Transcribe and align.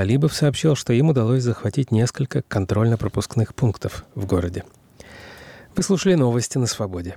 Алибов 0.00 0.32
сообщил, 0.32 0.74
что 0.76 0.92
им 0.92 1.10
удалось 1.10 1.42
захватить 1.42 1.90
несколько 1.90 2.42
контрольно-пропускных 2.42 3.54
пунктов 3.54 4.04
в 4.14 4.26
городе. 4.26 4.64
Вы 5.76 5.82
слушали 5.82 6.14
новости 6.14 6.58
на 6.58 6.66
«Свободе». 6.66 7.16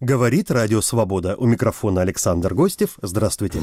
Говорит 0.00 0.50
Радио 0.50 0.82
Свобода. 0.82 1.34
У 1.36 1.46
микрофона 1.46 2.02
Александр 2.02 2.52
Гостев. 2.52 2.98
Здравствуйте. 3.00 3.58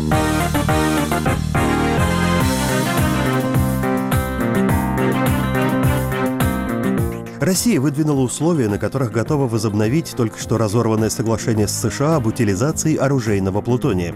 Россия 7.40 7.79
выдвинула 7.79 8.22
условия, 8.22 8.69
на 8.69 8.79
которых 8.79 9.12
готова 9.12 9.47
возобновить 9.47 10.13
только 10.15 10.40
что 10.40 10.58
разорванное 10.58 11.10
соглашение 11.10 11.67
с 11.67 11.74
США 11.74 12.15
об 12.15 12.26
утилизации 12.26 12.96
оружейного 12.96 13.62
плутония. 13.62 14.15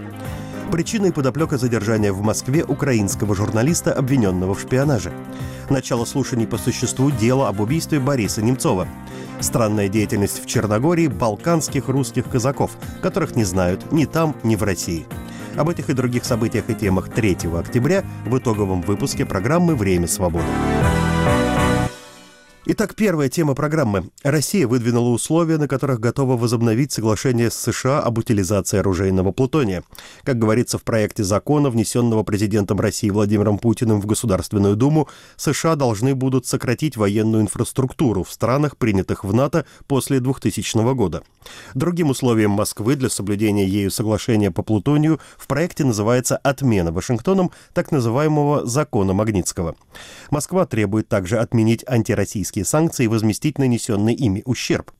Причиной 0.72 1.14
подоплека 1.14 1.58
задержания 1.58 2.12
в 2.12 2.22
Москве 2.22 2.64
украинского 2.64 3.36
журналиста, 3.36 3.94
обвиненного 3.94 4.56
в 4.56 4.60
шпионаже. 4.60 5.14
Начало 5.70 6.06
слушаний 6.06 6.48
по 6.48 6.58
существу 6.58 7.12
дела 7.12 7.48
об 7.50 7.60
убийстве 7.60 8.00
Бориса 8.00 8.42
Немцова. 8.42 8.88
Странная 9.40 9.90
деятельность 9.90 10.44
в 10.44 10.48
Черногории 10.48 11.08
балканских 11.08 11.88
русских 11.88 12.28
казаков, 12.30 12.72
которых 13.02 13.36
не 13.36 13.44
знают 13.44 13.92
ни 13.92 14.06
там, 14.06 14.36
ни 14.44 14.56
в 14.56 14.64
России. 14.64 15.06
Об 15.56 15.70
этих 15.70 15.90
и 15.90 15.94
других 15.94 16.26
событиях 16.26 16.70
и 16.70 16.74
темах 16.74 17.10
3 17.10 17.38
октября 17.58 18.04
в 18.26 18.38
итоговом 18.38 18.82
выпуске 18.82 19.26
программы 19.26 19.76
«Время 19.76 20.08
свободы». 20.08 20.46
Итак, 22.68 22.96
первая 22.96 23.30
тема 23.30 23.54
программы. 23.54 24.10
Россия 24.24 24.68
выдвинула 24.68 25.10
условия, 25.10 25.60
на 25.60 25.68
которых 25.68 26.00
готова 26.00 26.36
возобновить 26.36 26.92
соглашение 26.92 27.52
с 27.52 27.54
США 27.54 28.00
об 28.00 28.18
утилизации 28.18 28.80
оружейного 28.80 29.32
плутония. 29.32 29.84
Как 30.24 30.40
говорится 30.40 30.80
в 30.80 30.84
проекте 30.84 31.24
закона, 31.24 31.70
внесенного 31.70 32.24
президентом 32.24 32.80
России 32.80 33.12
Владимиром 33.12 33.60
Путиным 33.60 34.02
в 34.02 34.08
Государственную 34.08 34.76
Думу, 34.76 35.08
США 35.38 35.76
должны 35.76 36.16
будут 36.16 36.48
сократить 36.48 36.98
военную 36.98 37.44
инфраструктуру 37.44 38.24
в 38.24 38.32
странах, 38.32 38.78
принятых 38.78 39.24
в 39.24 39.32
НАТО 39.32 39.68
после 39.86 40.20
2000 40.20 40.96
года. 40.96 41.22
Другим 41.76 42.10
условием 42.10 42.50
Москвы 42.50 42.96
для 42.96 43.12
соблюдения 43.12 43.68
ею 43.68 43.92
соглашения 43.92 44.50
по 44.50 44.64
плутонию 44.64 45.20
в 45.38 45.46
проекте 45.46 45.86
называется 45.86 46.38
отмена 46.38 46.92
Вашингтоном 46.92 47.52
так 47.76 47.92
называемого 47.92 48.66
закона 48.66 49.14
Магнитского. 49.14 49.76
Москва 50.32 50.66
требует 50.66 51.08
также 51.08 51.38
отменить 51.38 51.84
антироссийские 51.88 52.55
экономические 52.56 52.66
санкции 52.66 53.08
возместить 53.08 53.58
нанесенный 53.58 54.14
ими 54.14 54.42
ущерб. 54.46 54.92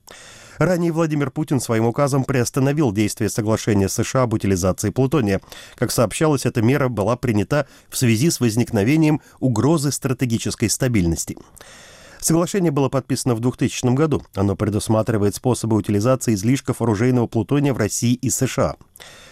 Ранее 0.58 0.90
Владимир 0.90 1.30
Путин 1.30 1.60
своим 1.60 1.84
указом 1.84 2.24
приостановил 2.24 2.90
действие 2.92 3.28
соглашения 3.28 3.88
США 3.88 4.22
об 4.22 4.32
утилизации 4.32 4.90
плутония. 4.90 5.40
Как 5.76 5.90
сообщалось, 5.90 6.46
эта 6.46 6.62
мера 6.62 6.88
была 6.88 7.16
принята 7.16 7.66
в 7.90 7.96
связи 7.96 8.30
с 8.30 8.40
возникновением 8.40 9.20
угрозы 9.38 9.92
стратегической 9.92 10.70
стабильности. 10.70 11.36
Соглашение 12.20 12.70
было 12.70 12.88
подписано 12.88 13.34
в 13.34 13.40
2000 13.40 13.94
году. 13.94 14.22
Оно 14.34 14.56
предусматривает 14.56 15.34
способы 15.34 15.76
утилизации 15.76 16.34
излишков 16.34 16.80
оружейного 16.80 17.26
плутония 17.26 17.74
в 17.74 17.78
России 17.78 18.14
и 18.14 18.30
США. 18.30 18.76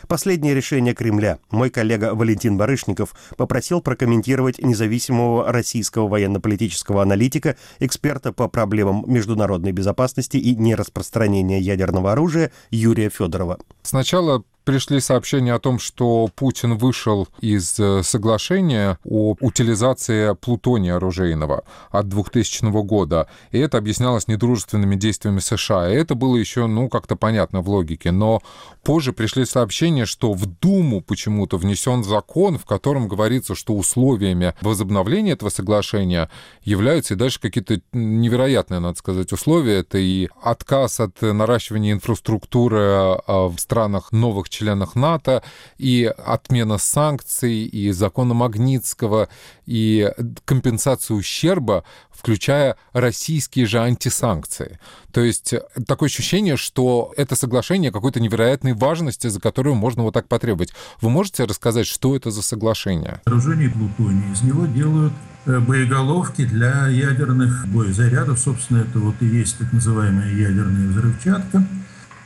Последнее 0.09 0.55
решение 0.55 0.95
Кремля 0.95 1.39
мой 1.51 1.71
коллега 1.71 2.15
Валентин 2.15 2.57
Барышников 2.57 3.15
попросил 3.37 3.81
прокомментировать 3.81 4.59
независимого 4.59 5.51
российского 5.51 6.09
военно-политического 6.09 7.03
аналитика, 7.03 7.57
эксперта 7.79 8.33
по 8.33 8.49
проблемам 8.49 9.05
международной 9.07 9.73
безопасности 9.73 10.37
и 10.37 10.55
нераспространения 10.55 11.59
ядерного 11.59 12.13
оружия 12.13 12.53
Юрия 12.71 13.09
Федорова. 13.09 13.59
Сначала 13.83 14.45
пришли 14.65 15.01
сообщения 15.01 15.55
о 15.55 15.59
том, 15.59 15.79
что 15.79 16.29
Путин 16.35 16.77
вышел 16.77 17.29
из 17.41 17.79
э, 17.79 18.03
соглашения 18.03 18.99
о 19.05 19.37
утилизации 19.41 20.35
плутония 20.35 20.97
оружейного 20.97 21.65
от 21.91 22.09
2000 22.09 22.65
года, 22.83 23.29
и 23.51 23.59
это 23.59 23.79
объяснялось 23.79 24.27
недружественными 24.27 24.97
действиями 24.97 25.41
США. 25.41 25.91
И 25.91 25.95
это 25.95 26.15
было 26.15 26.37
еще, 26.37 26.67
ну, 26.67 26.89
как-то 26.89 27.17
понятно 27.17 27.61
в 27.61 27.69
логике. 27.69 28.11
Но 28.11 28.43
позже 28.83 29.13
пришли 29.13 29.45
сообщения, 29.45 30.07
что 30.07 30.33
в 30.33 30.47
Думу 30.47 31.01
почему-то 31.01 31.59
внесен 31.59 32.05
закон, 32.05 32.59
в 32.59 32.65
котором 32.65 33.09
говорится, 33.09 33.55
что 33.55 33.75
условиями 33.75 34.55
возобновления 34.61 35.33
этого 35.33 35.51
соглашения 35.51 36.31
являются 36.63 37.15
и 37.15 37.17
дальше 37.17 37.41
какие-то 37.41 37.81
невероятные, 37.93 38.81
надо 38.81 38.99
сказать, 38.99 39.33
условия. 39.33 39.81
Это 39.81 39.99
и 39.99 40.29
отказ 40.43 41.01
от 41.01 41.21
наращивания 41.21 41.93
инфраструктуры 41.93 42.79
а, 42.81 43.49
в 43.49 43.59
странах 43.59 44.13
новых 44.13 44.49
членах 44.55 44.95
НАТО, 44.95 45.43
и 45.79 46.05
отмена 46.05 46.79
санкций, 46.79 47.65
и 47.65 47.93
закона 47.93 48.35
Магнитского, 48.35 49.29
и 49.67 50.11
компенсацию 50.45 51.19
ущерба, 51.19 51.85
включая 52.25 52.77
российские 52.93 53.67
же 53.67 53.81
антисанкции. 53.81 54.79
То 55.13 55.21
есть 55.21 55.53
э, 55.53 55.63
такое 55.87 56.09
ощущение, 56.09 56.57
что 56.57 57.13
это 57.17 57.37
соглашение 57.37 57.93
какой-то 57.93 58.19
невероятной 58.19 58.73
важности, 58.73 59.27
за 59.27 59.41
которую 59.41 59.75
можно 59.75 60.03
вот 60.05 60.15
так 60.15 60.27
потребовать. 60.27 60.73
Вы 61.03 61.11
можете 61.11 61.45
рассказать, 61.45 61.87
что 61.87 62.17
это 62.17 62.31
за 62.31 62.43
соглашение? 62.43 63.21
Вооружение 63.27 63.69
плутония. 63.69 64.33
Из 64.33 64.43
него 64.43 64.65
делают 64.67 65.13
э, 65.45 65.59
боеголовки 65.59 66.47
для 66.47 66.89
ядерных 66.89 67.69
боезарядов. 67.69 68.39
Собственно, 68.39 68.79
это 68.79 68.99
вот 68.99 69.17
и 69.21 69.27
есть 69.27 69.59
так 69.59 69.73
называемая 69.73 70.33
ядерная 70.33 70.89
взрывчатка. 70.89 71.67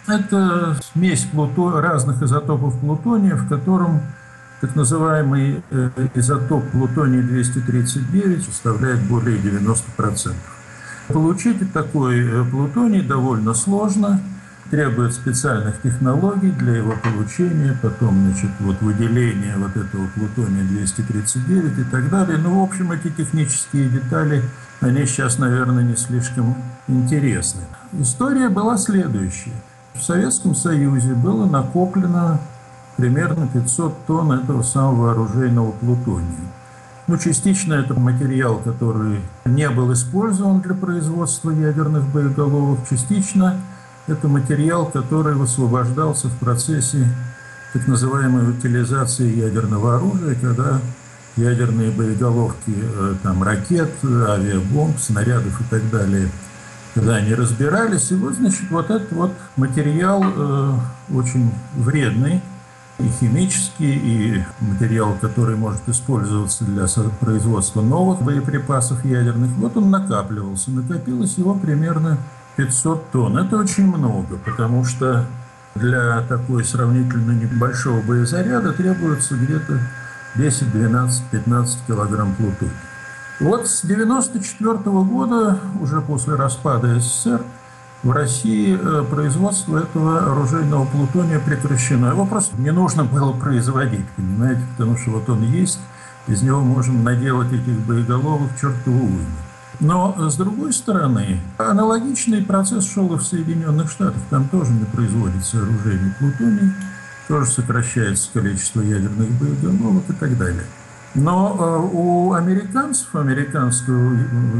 Это 0.08 0.76
смесь 0.92 1.26
плуто... 1.30 1.80
разных 1.80 2.22
изотопов 2.22 2.78
плутония, 2.80 3.36
в 3.36 3.48
котором 3.48 4.00
так 4.60 4.74
называемый 4.74 5.62
э, 5.70 5.90
изотоп 6.14 6.64
плутония-239 6.72 8.44
составляет 8.44 9.00
более 9.02 9.38
90%. 9.38 10.34
Получить 11.08 11.72
такой 11.72 12.26
э, 12.26 12.44
плутоний 12.50 13.02
довольно 13.02 13.54
сложно, 13.54 14.20
требует 14.70 15.14
специальных 15.14 15.80
технологий 15.82 16.50
для 16.50 16.76
его 16.76 16.94
получения, 17.02 17.78
потом 17.80 18.32
значит, 18.32 18.50
вот 18.60 18.80
выделение 18.80 19.56
вот 19.56 19.76
этого 19.76 20.06
плутония-239 20.16 21.80
и 21.80 21.84
так 21.84 22.10
далее. 22.10 22.38
Ну, 22.38 22.60
в 22.60 22.64
общем, 22.64 22.92
эти 22.92 23.10
технические 23.10 23.88
детали, 23.88 24.42
они 24.80 25.06
сейчас, 25.06 25.38
наверное, 25.38 25.84
не 25.84 25.96
слишком 25.96 26.56
интересны. 26.88 27.62
История 27.92 28.48
была 28.48 28.76
следующая. 28.76 29.52
В 29.98 30.02
Советском 30.04 30.54
Союзе 30.54 31.12
было 31.14 31.44
накоплено 31.44 32.38
примерно 32.96 33.48
500 33.48 34.06
тонн 34.06 34.32
этого 34.32 34.62
самого 34.62 35.10
оружейного 35.10 35.72
плутония. 35.72 36.52
Ну, 37.08 37.18
частично 37.18 37.74
это 37.74 37.98
материал, 37.98 38.58
который 38.58 39.20
не 39.44 39.68
был 39.70 39.92
использован 39.92 40.60
для 40.60 40.74
производства 40.74 41.50
ядерных 41.50 42.04
боеголовок, 42.08 42.80
частично 42.88 43.56
это 44.06 44.28
материал, 44.28 44.86
который 44.86 45.34
высвобождался 45.34 46.28
в 46.28 46.38
процессе 46.38 47.08
так 47.72 47.88
называемой 47.88 48.50
утилизации 48.50 49.36
ядерного 49.36 49.96
оружия, 49.96 50.36
когда 50.36 50.80
ядерные 51.36 51.90
боеголовки 51.90 52.72
э, 52.76 53.14
там, 53.22 53.42
ракет, 53.42 53.90
авиабомб, 54.04 54.98
снарядов 54.98 55.60
и 55.60 55.64
так 55.64 55.90
далее– 55.90 56.28
когда 56.94 57.16
они 57.16 57.34
разбирались. 57.34 58.10
И 58.10 58.14
вот, 58.14 58.34
значит, 58.34 58.70
вот 58.70 58.90
этот 58.90 59.12
вот 59.12 59.32
материал 59.56 60.22
э, 60.24 60.72
очень 61.14 61.50
вредный, 61.74 62.42
и 62.98 63.08
химический, 63.20 63.94
и 63.94 64.44
материал, 64.60 65.16
который 65.20 65.56
может 65.56 65.88
использоваться 65.88 66.64
для 66.64 66.86
производства 67.20 67.80
новых 67.80 68.22
боеприпасов 68.22 69.04
ядерных, 69.04 69.50
вот 69.52 69.76
он 69.76 69.90
накапливался. 69.90 70.72
Накопилось 70.72 71.38
его 71.38 71.54
примерно 71.54 72.18
500 72.56 73.10
тонн. 73.12 73.38
Это 73.38 73.56
очень 73.56 73.86
много, 73.86 74.36
потому 74.38 74.84
что 74.84 75.26
для 75.76 76.22
такой 76.22 76.64
сравнительно 76.64 77.32
небольшого 77.32 78.02
боезаряда 78.02 78.72
требуется 78.72 79.36
где-то 79.36 79.80
10, 80.34 80.72
12, 80.72 81.22
15 81.30 81.78
килограмм 81.86 82.34
плутония. 82.34 82.72
Вот 83.40 83.68
с 83.68 83.84
1994 83.84 84.78
года, 85.04 85.60
уже 85.80 86.00
после 86.00 86.34
распада 86.34 86.98
СССР, 86.98 87.42
в 88.02 88.10
России 88.10 88.78
э, 88.80 89.04
производство 89.04 89.78
этого 89.78 90.32
оружейного 90.32 90.86
плутония 90.86 91.38
прекращено. 91.38 92.06
Его 92.06 92.26
просто 92.26 92.60
не 92.60 92.70
нужно 92.70 93.04
было 93.04 93.32
производить, 93.32 94.08
понимаете, 94.16 94.62
потому 94.76 94.96
что 94.96 95.10
вот 95.10 95.28
он 95.28 95.42
есть, 95.42 95.80
из 96.26 96.42
него 96.42 96.60
можем 96.60 97.04
наделать 97.04 97.52
этих 97.52 97.78
боеголовок 97.86 98.50
чертову 98.60 99.04
уйму. 99.04 99.26
Но, 99.80 100.16
с 100.28 100.36
другой 100.36 100.72
стороны, 100.72 101.40
аналогичный 101.58 102.42
процесс 102.42 102.88
шел 102.88 103.12
и 103.14 103.18
в 103.18 103.22
Соединенных 103.22 103.90
Штатах. 103.90 104.20
Там 104.30 104.48
тоже 104.48 104.72
не 104.72 104.84
производится 104.84 105.58
оружейный 105.58 106.12
плутоний, 106.18 106.72
тоже 107.28 107.50
сокращается 107.50 108.30
количество 108.32 108.80
ядерных 108.80 109.30
боеголовок 109.30 110.04
и 110.08 110.12
так 110.14 110.36
далее. 110.36 110.64
Но 111.18 111.56
э, 111.58 111.96
у 111.96 112.32
американцев, 112.32 113.12
американского 113.14 114.14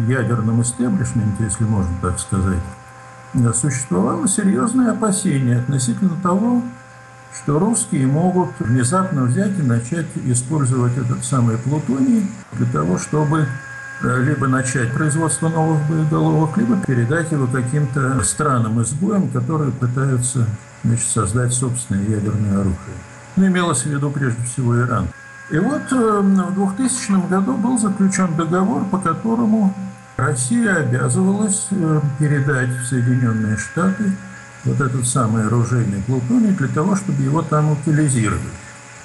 ядерном 0.08 0.60
истеблишменте, 0.62 1.44
если 1.44 1.64
можно 1.64 1.94
так 2.02 2.18
сказать, 2.18 2.62
существовало 3.54 4.26
серьезное 4.26 4.92
опасение 4.92 5.58
относительно 5.58 6.16
того, 6.20 6.62
что 7.32 7.60
русские 7.60 8.08
могут 8.08 8.50
внезапно 8.58 9.22
взять 9.24 9.56
и 9.58 9.62
начать 9.62 10.06
использовать 10.24 10.96
этот 10.98 11.24
самый 11.24 11.58
плутоний 11.58 12.28
для 12.54 12.66
того, 12.72 12.98
чтобы 12.98 13.46
э, 14.02 14.22
либо 14.22 14.48
начать 14.48 14.92
производство 14.92 15.48
новых 15.48 15.80
боеголовок, 15.88 16.56
либо 16.56 16.76
передать 16.84 17.30
его 17.30 17.46
каким-то 17.46 18.20
странам 18.24 18.82
изгоям, 18.82 19.28
которые 19.28 19.70
пытаются 19.70 20.44
значит, 20.82 21.06
создать 21.06 21.52
собственное 21.52 22.02
ядерное 22.02 22.54
оружие. 22.54 22.98
Ну, 23.36 23.46
имелось 23.46 23.82
в 23.82 23.86
виду 23.86 24.10
прежде 24.10 24.42
всего 24.42 24.76
Иран. 24.76 25.06
И 25.50 25.58
вот 25.58 25.82
э, 25.92 26.20
в 26.20 26.54
2000 26.54 27.28
году 27.28 27.56
был 27.56 27.78
заключен 27.78 28.36
договор, 28.36 28.84
по 28.84 28.98
которому 28.98 29.74
Россия 30.18 30.76
обязывалась 30.76 31.68
э, 31.70 32.00
передать 32.18 32.68
в 32.68 32.86
Соединенные 32.86 33.56
Штаты 33.56 34.12
вот 34.64 34.80
этот 34.80 35.06
самый 35.06 35.46
оружейный 35.46 36.02
плутоний 36.02 36.50
для 36.50 36.68
того, 36.68 36.96
чтобы 36.96 37.22
его 37.22 37.40
там 37.40 37.70
утилизировать. 37.70 38.42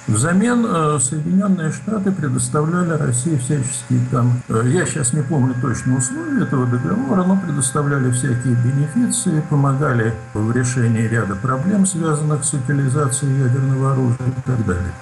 Взамен 0.06 0.66
э, 0.68 0.98
Соединенные 1.00 1.72
Штаты 1.72 2.12
предоставляли 2.12 2.90
России 2.90 3.38
всяческие 3.38 4.00
там, 4.10 4.42
я 4.50 4.84
сейчас 4.84 5.14
не 5.14 5.22
помню 5.22 5.54
точно 5.62 5.96
условия 5.96 6.42
этого 6.42 6.66
договора, 6.66 7.24
но 7.24 7.38
предоставляли 7.38 8.10
всякие 8.10 8.54
бенефиции, 8.54 9.42
помогали 9.48 10.12
в 10.34 10.52
решении 10.52 11.08
ряда 11.08 11.36
проблем, 11.36 11.86
связанных 11.86 12.44
с 12.44 12.52
утилизацией 12.52 13.44
ядерного 13.44 13.92
оружия 13.92 14.26
и 14.26 14.42
так 14.44 14.66
далее. 14.66 14.92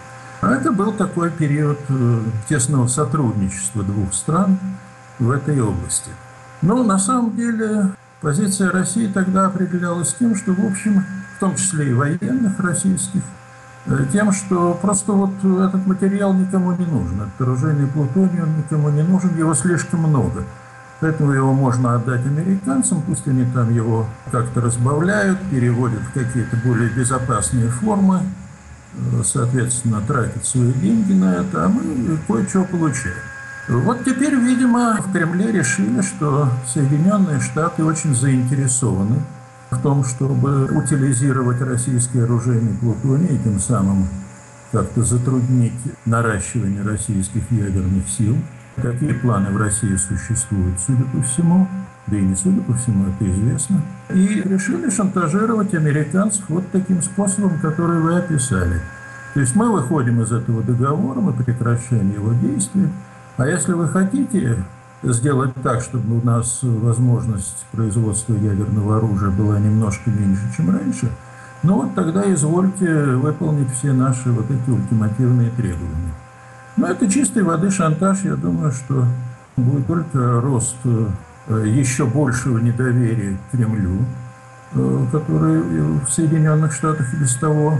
А 0.42 0.52
это 0.52 0.70
был 0.70 0.92
такой 0.92 1.30
период 1.30 1.78
э, 1.88 2.20
тесного 2.48 2.86
сотрудничества 2.86 3.82
двух 3.82 4.12
стран 4.12 4.58
в 5.18 5.30
этой 5.30 5.58
области. 5.60 6.10
Но 6.60 6.82
на 6.82 6.98
самом 6.98 7.34
деле 7.34 7.94
позиция 8.20 8.70
России 8.70 9.06
тогда 9.06 9.46
определялась 9.46 10.12
тем, 10.12 10.36
что, 10.36 10.52
в 10.52 10.66
общем, 10.66 11.02
в 11.36 11.40
том 11.40 11.56
числе 11.56 11.90
и 11.90 11.94
военных 11.94 12.60
российских, 12.60 13.22
Э, 13.86 14.04
тем, 14.12 14.32
что 14.32 14.78
просто 14.80 15.12
вот 15.12 15.32
этот 15.42 15.86
материал 15.86 16.32
никому 16.32 16.72
не 16.72 16.86
нужен. 16.86 17.30
Плутоний, 17.38 18.42
он 18.42 18.56
никому 18.56 18.90
не 18.90 19.02
нужен, 19.02 19.36
его 19.36 19.54
слишком 19.54 20.00
много. 20.00 20.44
Поэтому 21.00 21.32
его 21.32 21.52
можно 21.52 21.96
отдать 21.96 22.24
американцам, 22.24 23.02
пусть 23.02 23.26
они 23.26 23.44
там 23.52 23.74
его 23.74 24.06
как-то 24.30 24.60
разбавляют, 24.60 25.40
переводят 25.50 26.00
в 26.00 26.12
какие-то 26.12 26.56
более 26.64 26.90
безопасные 26.90 27.68
формы, 27.70 28.20
соответственно, 29.24 30.00
тратят 30.00 30.44
свои 30.44 30.72
деньги 30.72 31.12
на 31.12 31.36
это, 31.36 31.64
а 31.64 31.68
мы 31.68 32.18
кое-что 32.26 32.64
получаем. 32.64 33.16
Вот 33.68 34.04
теперь, 34.04 34.34
видимо, 34.34 34.98
в 35.00 35.12
Кремле 35.12 35.52
решили, 35.52 36.02
что 36.02 36.48
Соединенные 36.66 37.40
Штаты 37.40 37.84
очень 37.84 38.14
заинтересованы 38.14 39.22
в 39.70 39.80
том, 39.80 40.04
чтобы 40.04 40.64
утилизировать 40.64 41.60
российский 41.62 42.20
оружейный 42.20 42.74
плутоний 42.74 43.36
и 43.36 43.38
тем 43.38 43.58
самым 43.60 44.08
как-то 44.72 45.02
затруднить 45.02 45.72
наращивание 46.04 46.82
российских 46.82 47.50
ядерных 47.50 48.08
сил. 48.08 48.36
Какие 48.76 49.12
планы 49.12 49.50
в 49.50 49.56
России 49.58 49.96
существуют, 49.96 50.80
судя 50.80 51.04
по 51.04 51.22
всему, 51.22 51.68
да 52.06 52.16
и 52.16 52.22
не 52.22 52.34
судя 52.34 52.60
по 52.62 52.74
всему, 52.74 53.06
это 53.08 53.30
известно. 53.30 53.80
И 54.10 54.42
решили 54.42 54.90
шантажировать 54.90 55.74
американцев 55.74 56.44
вот 56.48 56.64
таким 56.72 57.02
способом, 57.02 57.58
который 57.60 58.00
вы 58.00 58.16
описали. 58.16 58.80
То 59.34 59.40
есть 59.40 59.54
мы 59.54 59.70
выходим 59.72 60.20
из 60.20 60.32
этого 60.32 60.62
договора, 60.62 61.20
мы 61.20 61.32
прекращаем 61.32 62.12
его 62.12 62.32
действие, 62.32 62.90
а 63.38 63.46
если 63.46 63.72
вы 63.72 63.88
хотите, 63.88 64.58
сделать 65.02 65.52
так, 65.62 65.80
чтобы 65.80 66.20
у 66.20 66.24
нас 66.24 66.60
возможность 66.62 67.66
производства 67.72 68.34
ядерного 68.34 68.98
оружия 68.98 69.30
была 69.30 69.58
немножко 69.58 70.10
меньше, 70.10 70.42
чем 70.56 70.70
раньше, 70.70 71.08
ну 71.62 71.82
вот 71.82 71.94
тогда 71.94 72.32
извольте 72.32 73.04
выполнить 73.16 73.72
все 73.72 73.92
наши 73.92 74.30
вот 74.30 74.50
эти 74.50 74.70
ультимативные 74.70 75.50
требования. 75.50 76.14
Но 76.76 76.86
это 76.86 77.10
чистой 77.10 77.42
воды 77.42 77.70
шантаж. 77.70 78.22
Я 78.24 78.36
думаю, 78.36 78.72
что 78.72 79.04
будет 79.56 79.86
только 79.86 80.40
рост 80.40 80.76
еще 81.48 82.06
большего 82.06 82.58
недоверия 82.58 83.36
к 83.36 83.56
Кремлю, 83.56 84.04
э, 84.74 85.06
который 85.10 85.60
в 85.60 86.08
Соединенных 86.08 86.72
Штатах 86.72 87.12
и 87.14 87.16
без 87.16 87.34
того 87.36 87.78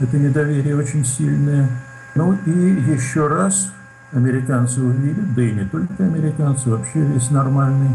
это 0.00 0.18
недоверие 0.18 0.76
очень 0.76 1.04
сильное. 1.04 1.68
Ну 2.14 2.36
и 2.46 2.50
еще 2.50 3.26
раз 3.28 3.72
американцы 4.12 4.80
увидят, 4.80 5.34
да 5.34 5.42
и 5.42 5.52
не 5.52 5.64
только 5.64 6.04
американцы, 6.04 6.70
вообще 6.70 7.00
весь 7.00 7.30
нормальный 7.30 7.90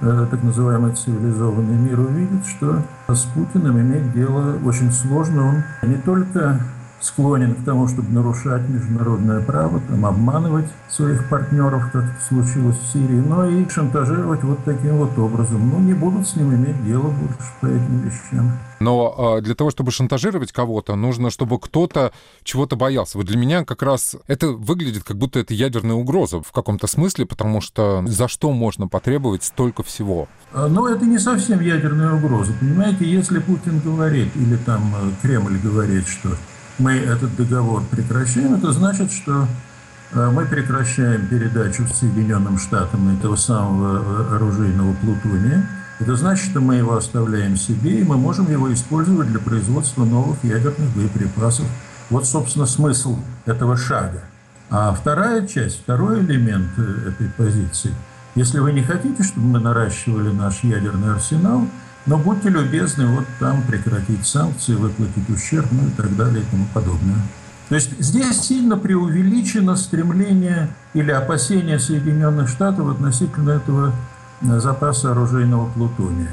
э, 0.00 0.26
так 0.30 0.42
называемый 0.42 0.94
цивилизованный 0.94 1.76
мир 1.76 2.00
увидит, 2.00 2.46
что 2.46 2.82
с 3.08 3.22
Путиным 3.24 3.80
иметь 3.80 4.12
дело 4.12 4.56
очень 4.64 4.92
сложно. 4.92 5.64
Он 5.82 5.88
не 5.88 5.96
только 5.96 6.60
склонен 7.00 7.54
к 7.54 7.64
тому, 7.64 7.88
чтобы 7.88 8.12
нарушать 8.12 8.68
международное 8.68 9.40
право, 9.40 9.80
там, 9.80 10.06
обманывать 10.06 10.66
своих 10.88 11.28
партнеров, 11.28 11.90
как 11.92 12.04
случилось 12.28 12.76
в 12.78 12.92
Сирии, 12.92 13.20
но 13.20 13.46
и 13.46 13.68
шантажировать 13.68 14.42
вот 14.42 14.64
таким 14.64 14.96
вот 14.96 15.18
образом. 15.18 15.70
Ну, 15.70 15.78
не 15.80 15.94
будут 15.94 16.28
с 16.28 16.36
ним 16.36 16.54
иметь 16.54 16.84
дело 16.84 17.08
больше 17.08 17.52
по 17.60 17.66
этим 17.66 18.00
вещам. 18.00 18.52
Но 18.80 19.36
э, 19.38 19.42
для 19.42 19.54
того, 19.54 19.70
чтобы 19.70 19.90
шантажировать 19.90 20.52
кого-то, 20.52 20.96
нужно, 20.96 21.30
чтобы 21.30 21.60
кто-то 21.60 22.12
чего-то 22.44 22.76
боялся. 22.76 23.18
Вот 23.18 23.26
для 23.26 23.36
меня 23.36 23.64
как 23.64 23.82
раз 23.82 24.16
это 24.26 24.48
выглядит, 24.48 25.04
как 25.04 25.18
будто 25.18 25.38
это 25.38 25.52
ядерная 25.52 25.96
угроза 25.96 26.40
в 26.40 26.50
каком-то 26.50 26.86
смысле, 26.86 27.26
потому 27.26 27.60
что 27.60 28.02
за 28.06 28.26
что 28.26 28.50
можно 28.52 28.88
потребовать 28.88 29.44
столько 29.44 29.82
всего? 29.82 30.28
А, 30.52 30.66
но 30.68 30.88
это 30.88 31.04
не 31.04 31.18
совсем 31.18 31.60
ядерная 31.60 32.14
угроза. 32.14 32.54
Понимаете, 32.58 33.04
если 33.04 33.38
Путин 33.38 33.80
говорит, 33.80 34.34
или 34.34 34.56
там 34.56 34.94
э, 34.94 35.10
Кремль 35.20 35.58
говорит, 35.58 36.08
что 36.08 36.30
мы 36.80 36.94
этот 36.94 37.36
договор 37.36 37.82
прекращаем, 37.90 38.54
это 38.54 38.72
значит, 38.72 39.12
что 39.12 39.46
э, 40.12 40.30
мы 40.30 40.46
прекращаем 40.46 41.26
передачу 41.26 41.86
Соединенным 41.86 42.58
Штатам 42.58 43.16
этого 43.16 43.36
самого 43.36 43.98
э, 43.98 44.36
оружейного 44.36 44.94
плутония. 44.94 45.68
Это 46.00 46.16
значит, 46.16 46.50
что 46.50 46.60
мы 46.60 46.76
его 46.76 46.96
оставляем 46.96 47.56
себе, 47.56 48.00
и 48.00 48.04
мы 48.04 48.16
можем 48.16 48.50
его 48.50 48.72
использовать 48.72 49.28
для 49.28 49.38
производства 49.38 50.04
новых 50.04 50.42
ядерных 50.42 50.90
боеприпасов. 50.96 51.66
Вот, 52.08 52.26
собственно, 52.26 52.64
смысл 52.64 53.18
этого 53.44 53.76
шага. 53.76 54.22
А 54.70 54.92
вторая 54.94 55.46
часть, 55.46 55.82
второй 55.82 56.20
элемент 56.20 56.70
э, 56.78 57.10
этой 57.10 57.28
позиции. 57.28 57.94
Если 58.34 58.58
вы 58.58 58.72
не 58.72 58.82
хотите, 58.82 59.22
чтобы 59.22 59.46
мы 59.46 59.60
наращивали 59.60 60.30
наш 60.30 60.64
ядерный 60.64 61.12
арсенал– 61.12 61.66
но 62.06 62.16
будьте 62.16 62.48
любезны 62.48 63.06
вот 63.06 63.24
там 63.38 63.62
прекратить 63.62 64.26
санкции, 64.26 64.74
выплатить 64.74 65.28
ущерб, 65.28 65.66
ну 65.70 65.86
и 65.86 65.90
так 65.90 66.16
далее 66.16 66.42
и 66.42 66.50
тому 66.50 66.66
подобное. 66.72 67.20
То 67.68 67.76
есть 67.76 67.90
здесь 68.00 68.40
сильно 68.40 68.76
преувеличено 68.76 69.76
стремление 69.76 70.70
или 70.92 71.12
опасение 71.12 71.78
Соединенных 71.78 72.48
Штатов 72.48 72.88
относительно 72.88 73.50
этого 73.50 73.92
э, 74.42 74.58
запаса 74.58 75.12
оружейного 75.12 75.70
плутония. 75.70 76.32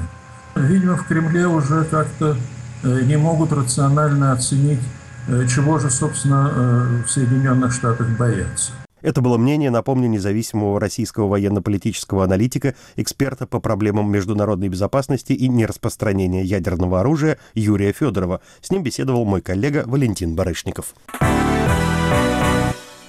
Видимо, 0.56 0.96
в 0.96 1.06
Кремле 1.06 1.46
уже 1.46 1.84
как-то 1.84 2.36
э, 2.82 3.02
не 3.02 3.16
могут 3.16 3.52
рационально 3.52 4.32
оценить, 4.32 4.80
э, 5.28 5.46
чего 5.46 5.78
же, 5.78 5.90
собственно, 5.90 7.04
в 7.06 7.08
Соединенных 7.08 7.72
Штатах 7.72 8.08
боятся. 8.18 8.72
Это 9.02 9.20
было 9.20 9.38
мнение, 9.38 9.70
напомню, 9.70 10.08
независимого 10.08 10.80
российского 10.80 11.28
военно-политического 11.28 12.24
аналитика, 12.24 12.74
эксперта 12.96 13.46
по 13.46 13.60
проблемам 13.60 14.10
международной 14.10 14.68
безопасности 14.68 15.32
и 15.32 15.48
нераспространения 15.48 16.42
ядерного 16.42 17.00
оружия 17.00 17.38
Юрия 17.54 17.92
Федорова. 17.92 18.40
С 18.60 18.70
ним 18.70 18.82
беседовал 18.82 19.24
мой 19.24 19.40
коллега 19.40 19.84
Валентин 19.86 20.34
Барышников. 20.34 20.94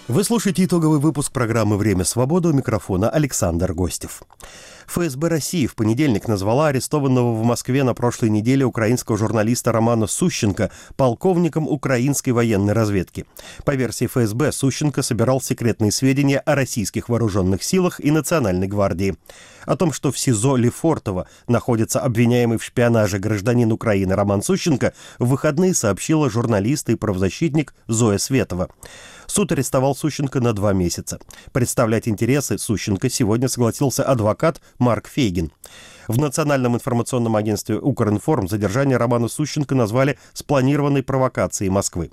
Вы 0.10 0.24
слушаете 0.24 0.66
итоговый 0.66 0.98
выпуск 0.98 1.32
программы 1.32 1.78
«Время 1.78 2.04
свободы» 2.04 2.50
у 2.50 2.52
микрофона 2.52 3.12
Александр 3.12 3.74
Гостев. 3.74 4.24
ФСБ 4.88 5.28
России 5.28 5.68
в 5.68 5.76
понедельник 5.76 6.28
назвала 6.28 6.70
арестованного 6.70 7.36
в 7.36 7.44
Москве 7.44 7.84
на 7.84 7.94
прошлой 7.94 8.32
неделе 8.32 8.66
украинского 8.66 9.20
журналиста 9.20 9.72
Романа 9.72 10.08
Сущенко 10.08 10.72
полковником 10.98 11.68
украинской 11.68 12.32
военной 12.32 12.74
разведки. 12.74 13.28
По 13.66 13.76
версии 13.76 14.08
ФСБ, 14.08 14.52
Сущенко 14.52 15.04
собирал 15.04 15.42
секретные 15.42 15.92
сведения 15.92 16.40
о 16.40 16.56
российских 16.56 17.08
вооруженных 17.08 17.62
силах 17.62 18.00
и 18.04 18.10
Национальной 18.10 18.68
гвардии. 18.68 19.16
О 19.68 19.76
том, 19.76 19.94
что 19.94 20.12
в 20.12 20.18
СИЗО 20.18 20.56
Лефортово 20.56 21.28
находится 21.48 22.00
обвиняемый 22.00 22.58
в 22.58 22.64
шпионаже 22.64 23.20
гражданин 23.20 23.72
Украины 23.72 24.16
Роман 24.16 24.42
Сущенко, 24.42 24.94
в 25.20 25.28
выходные 25.28 25.76
сообщила 25.76 26.32
журналист 26.32 26.90
и 26.90 26.96
правозащитник 26.96 27.76
Зоя 27.88 28.18
Светова. 28.18 28.70
Суд 29.30 29.52
арестовал 29.52 29.96
Сущенко 29.96 30.42
на 30.42 30.54
два 30.54 30.74
месяца. 30.74 31.20
Представлять 31.52 32.08
интересы 32.08 32.58
Сущенко 32.58 33.12
сегодня 33.12 33.48
согласился 33.48 34.04
адвокат 34.04 34.60
Марк 34.80 35.08
Фейгин. 35.08 35.52
В 36.08 36.18
Национальном 36.18 36.74
информационном 36.74 37.36
агентстве 37.36 37.78
«Укринформ» 37.78 38.48
задержание 38.48 38.98
Романа 38.98 39.28
Сущенко 39.28 39.76
назвали 39.76 40.18
спланированной 40.34 41.04
провокацией 41.04 41.70
Москвы. 41.70 42.10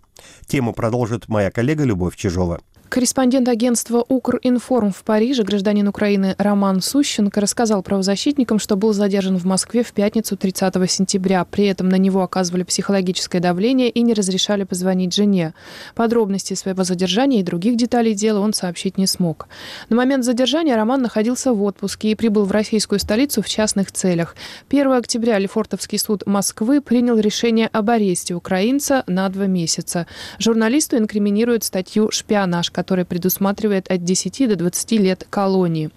Тему 0.47 0.75
продолжит 0.75 1.27
моя 1.29 1.51
коллега 1.51 1.85
Любовь 1.85 2.17
Чижова. 2.17 2.61
Корреспондент 2.89 3.49
агентства 3.49 4.05
«Укринформ» 4.09 4.93
в 4.93 5.03
Париже, 5.03 5.43
гражданин 5.43 5.89
Украины 5.89 6.37
Роман 6.39 6.81
Сущенко, 6.81 7.41
рассказал 7.41 7.83
правозащитникам, 7.83 8.61
что 8.61 8.77
был 8.77 8.93
задержан 8.93 9.39
в 9.39 9.45
Москве 9.45 9.83
в 9.83 9.93
пятницу 9.93 10.37
30 10.37 10.91
сентября. 10.91 11.45
При 11.45 11.67
этом 11.67 11.89
на 11.89 11.97
него 11.97 12.23
оказывали 12.23 12.63
психологическое 12.63 13.41
давление 13.41 13.91
и 13.91 14.03
не 14.03 14.15
разрешали 14.15 14.63
позвонить 14.63 15.15
жене. 15.15 15.53
Подробности 15.97 16.55
своего 16.55 16.85
задержания 16.85 17.41
и 17.41 17.43
других 17.43 17.77
деталей 17.77 18.15
дела 18.15 18.39
он 18.39 18.55
сообщить 18.55 18.99
не 18.99 19.09
смог. 19.09 19.49
На 19.89 19.97
момент 19.97 20.25
задержания 20.25 20.77
Роман 20.77 21.03
находился 21.03 21.53
в 21.53 21.63
отпуске 21.65 22.13
и 22.13 22.15
прибыл 22.15 22.45
в 22.45 22.53
российскую 22.53 23.01
столицу 23.01 23.43
в 23.43 23.49
частных 23.49 23.91
целях. 23.91 24.37
1 24.71 24.93
октября 24.93 25.39
Лефортовский 25.39 25.99
суд 25.99 26.25
Москвы 26.25 26.81
принял 26.81 27.19
решение 27.19 27.67
об 27.67 27.91
аресте 27.91 28.35
украинца 28.35 29.03
на 29.09 29.29
два 29.29 29.47
месяца. 29.47 30.07
Журналисту 30.39 30.97
инкриминируют 30.97 31.65
статью 31.65 32.13
«Шпионаж», 32.13 32.71
который 32.77 33.07
предусматривает 33.07 33.91
от 33.91 34.05
10 34.05 34.49
до 34.51 34.57
20 34.57 34.93
лет 35.01 35.27
колонии. 35.31 35.89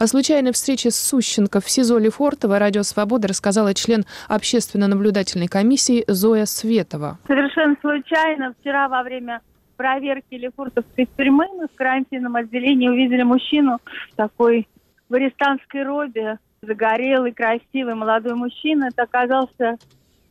О 0.00 0.06
случайной 0.08 0.52
встрече 0.52 0.90
с 0.90 0.96
Сущенко 0.96 1.60
в 1.60 1.70
СИЗО 1.70 1.98
Лефортово 1.98 2.58
«Радио 2.58 2.82
Свобода» 2.82 3.28
рассказала 3.28 3.72
член 3.72 4.04
общественно-наблюдательной 4.28 5.46
комиссии 5.46 6.04
Зоя 6.08 6.46
Светова. 6.46 7.18
Совершенно 7.28 7.76
случайно 7.80 8.54
вчера 8.58 8.88
во 8.88 9.04
время 9.04 9.42
проверки 9.76 10.34
Лефортовской 10.34 11.08
тюрьмы 11.16 11.46
мы 11.56 11.68
в 11.68 11.76
карантинном 11.76 12.34
отделении 12.34 12.88
увидели 12.88 13.22
мужчину 13.22 13.78
в 14.12 14.16
такой 14.16 14.66
в 15.08 15.14
арестантской 15.14 15.84
робе, 15.84 16.38
загорелый, 16.62 17.32
красивый 17.32 17.94
молодой 17.94 18.34
мужчина. 18.34 18.88
Это 18.90 19.02
оказался 19.04 19.76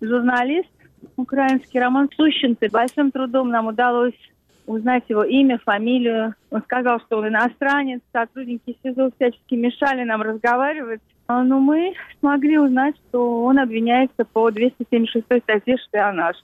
журналист 0.01 0.70
украинский 1.15 1.79
Роман 1.79 2.10
Сущенко. 2.13 2.67
Большим 2.70 3.12
трудом 3.12 3.50
нам 3.50 3.67
удалось 3.67 4.20
узнать 4.67 5.03
его 5.07 5.24
имя, 5.24 5.57
фамилию. 5.57 6.36
Он 6.51 6.62
сказал, 6.62 7.00
что 7.00 7.17
он 7.17 7.29
иностранец. 7.29 8.01
Сотрудники 8.12 8.77
СИЗО 8.83 9.09
всячески 9.15 9.55
мешали 9.55 10.03
нам 10.03 10.21
разговаривать. 10.21 11.01
А, 11.27 11.43
но 11.43 11.59
мы 11.59 11.93
смогли 12.19 12.59
узнать, 12.59 12.95
что 13.09 13.43
он 13.43 13.57
обвиняется 13.59 14.24
по 14.25 14.51
276 14.51 15.25
статье 15.43 15.77
«Шпионаж». 15.77 16.36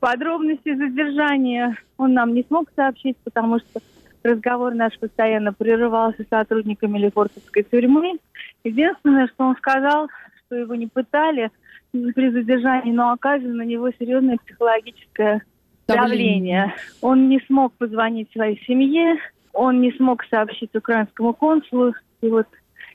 Подробности 0.00 0.74
задержания 0.74 1.76
он 1.96 2.14
нам 2.14 2.32
не 2.32 2.44
смог 2.44 2.70
сообщить, 2.74 3.16
потому 3.24 3.58
что 3.58 3.80
разговор 4.22 4.74
наш 4.74 4.96
постоянно 4.98 5.52
прерывался 5.52 6.24
сотрудниками 6.30 6.98
Лефортовской 6.98 7.64
тюрьмы. 7.64 8.18
Единственное, 8.62 9.26
что 9.26 9.44
он 9.44 9.56
сказал, 9.56 10.08
что 10.46 10.56
его 10.56 10.74
не 10.76 10.86
пытали 10.86 11.50
при 11.92 12.30
задержании, 12.30 12.92
но 12.92 13.10
оказывали 13.10 13.56
на 13.56 13.62
него 13.62 13.90
серьезное 13.98 14.36
психологическое 14.44 15.42
давление. 15.88 16.74
Он 17.00 17.28
не 17.28 17.40
смог 17.46 17.72
позвонить 17.74 18.30
своей 18.32 18.62
семье, 18.64 19.16
он 19.52 19.80
не 19.80 19.92
смог 19.92 20.24
сообщить 20.30 20.74
украинскому 20.74 21.32
консулу. 21.34 21.94
И 22.20 22.28
вот 22.28 22.46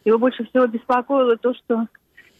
его 0.05 0.17
больше 0.19 0.45
всего 0.45 0.67
беспокоило 0.67 1.37
то, 1.37 1.53
что 1.53 1.87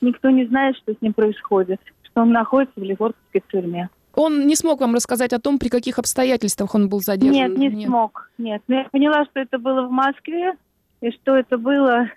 никто 0.02 0.30
не 0.30 0.46
знает, 0.46 0.76
что 0.78 0.94
с 0.94 1.02
ним 1.02 1.14
происходит, 1.14 1.80
что 2.04 2.22
он 2.22 2.32
находится 2.32 2.80
в 2.80 2.84
Лефортовской 2.84 3.44
тюрьме. 3.50 3.90
Он 4.16 4.46
не 4.46 4.56
смог 4.56 4.80
вам 4.80 4.94
рассказать 4.94 5.34
о 5.34 5.40
том, 5.40 5.58
при 5.58 5.70
каких 5.70 5.98
обстоятельствах 5.98 6.76
он 6.76 6.88
был 6.88 7.00
задержан? 7.00 7.34
Нет, 7.34 7.58
не 7.58 7.70
нет. 7.70 7.88
смог. 7.88 8.30
Нет. 8.38 8.62
Но 8.68 8.76
я 8.76 8.84
поняла, 8.92 9.26
что 9.26 9.40
это 9.40 9.58
было 9.58 9.88
в 9.88 9.92
Москве, 9.92 10.54
и 11.02 11.12
что 11.12 11.36
это 11.36 11.58
было, 11.58 12.10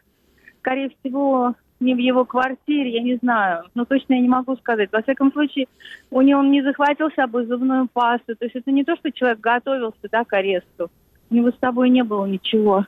скорее 0.60 0.90
всего, 1.00 1.54
не 1.80 1.94
в 1.94 1.98
его 1.98 2.24
квартире, 2.24 2.90
я 2.90 3.02
не 3.02 3.16
знаю. 3.16 3.64
Но 3.74 3.84
точно 3.84 4.14
я 4.14 4.20
не 4.20 4.28
могу 4.28 4.56
сказать. 4.56 4.90
Во 4.92 5.02
всяком 5.02 5.32
случае, 5.32 5.66
у 6.10 6.22
него 6.22 6.40
он 6.40 6.50
не 6.50 6.62
захватил 6.62 7.10
с 7.10 7.14
собой 7.14 7.46
зубную 7.46 7.88
пасту. 7.92 8.34
То 8.36 8.44
есть 8.44 8.56
это 8.56 8.70
не 8.70 8.84
то, 8.84 8.96
что 8.96 9.12
человек 9.12 9.40
готовился 9.40 10.08
да, 10.10 10.24
к 10.24 10.32
аресту. 10.32 10.90
У 11.30 11.34
него 11.34 11.50
с 11.50 11.58
собой 11.58 11.90
не 11.90 12.02
было 12.02 12.24
ничего 12.26 12.86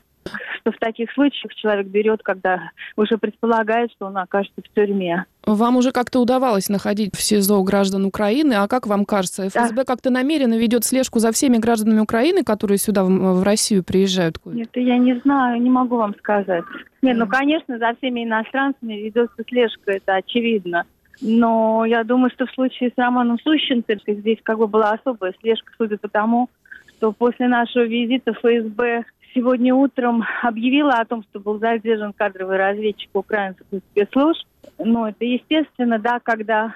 что 0.61 0.73
в 0.73 0.79
таких 0.79 1.11
случаях 1.13 1.55
человек 1.55 1.87
берет, 1.87 2.23
когда 2.23 2.71
уже 2.97 3.19
предполагает, 3.19 3.91
что 3.93 4.07
он 4.07 4.17
окажется 4.19 4.61
в 4.63 4.75
тюрьме. 4.75 5.25
Вам 5.45 5.77
уже 5.77 5.93
как-то 5.93 6.21
удавалось 6.21 6.69
находить 6.69 7.17
в 7.17 7.23
СИЗО 7.23 7.63
граждан 7.63 8.05
Украины, 8.05 8.55
а 8.55 8.69
как 8.69 8.87
вам 8.87 9.05
кажется, 9.05 9.49
ФСБ 9.49 9.77
да. 9.77 9.85
как-то 9.85 10.11
намеренно 10.11 10.59
ведет 10.59 10.85
слежку 10.85 11.19
за 11.19 11.33
всеми 11.33 11.57
гражданами 11.59 12.01
Украины, 12.01 12.45
которые 12.45 12.79
сюда, 12.79 13.05
в, 13.05 13.09
в 13.09 13.43
Россию, 13.43 13.83
приезжают? 13.83 14.39
Нет, 14.45 14.71
я 14.75 14.99
не 14.99 15.19
знаю, 15.21 15.61
не 15.61 15.71
могу 15.71 15.97
вам 15.97 16.15
сказать. 16.17 16.65
Нет, 17.03 17.17
ну, 17.17 17.27
конечно, 17.27 17.79
за 17.79 17.95
всеми 17.97 18.25
иностранцами 18.25 18.95
ведется 18.95 19.43
слежка, 19.49 19.93
это 19.93 20.17
очевидно. 20.17 20.85
Но 21.21 21.85
я 21.85 22.05
думаю, 22.05 22.31
что 22.31 22.47
в 22.47 22.53
случае 22.53 22.91
с 22.91 22.99
Романом 22.99 23.39
Сущенко 23.41 23.97
здесь 24.07 24.39
как 24.43 24.59
бы 24.59 24.69
была 24.69 24.93
особая 24.93 25.35
слежка, 25.41 25.73
судя 25.77 25.99
по 25.99 26.09
тому, 26.09 26.49
что 26.97 27.13
после 27.13 27.49
нашего 27.49 27.85
визита 27.85 28.33
ФСБ 28.35 29.05
сегодня 29.35 29.75
утром 29.75 30.25
объявила 30.43 30.95
о 30.95 31.05
том, 31.05 31.23
что 31.25 31.41
был 31.41 31.59
задержан 31.59 32.13
кадровый 32.13 32.57
разведчик 32.57 33.11
украинских 33.15 33.67
спецслужб. 33.91 34.47
Ну, 34.79 35.07
это 35.07 35.25
естественно, 35.25 35.99
да, 35.99 36.21
когда 36.23 36.75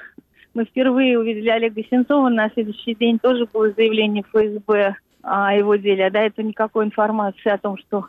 мы 0.54 0.64
впервые 0.64 1.18
увидели 1.18 1.48
Олега 1.48 1.82
Сенцова, 1.88 2.28
на 2.28 2.50
следующий 2.50 2.94
день 2.94 3.18
тоже 3.18 3.46
было 3.52 3.70
заявление 3.70 4.24
ФСБ 4.24 4.96
о 5.22 5.54
его 5.54 5.76
деле. 5.76 6.06
А 6.06 6.10
до 6.10 6.18
этого 6.18 6.44
никакой 6.44 6.84
информации 6.84 7.48
о 7.48 7.58
том, 7.58 7.78
что 7.78 8.06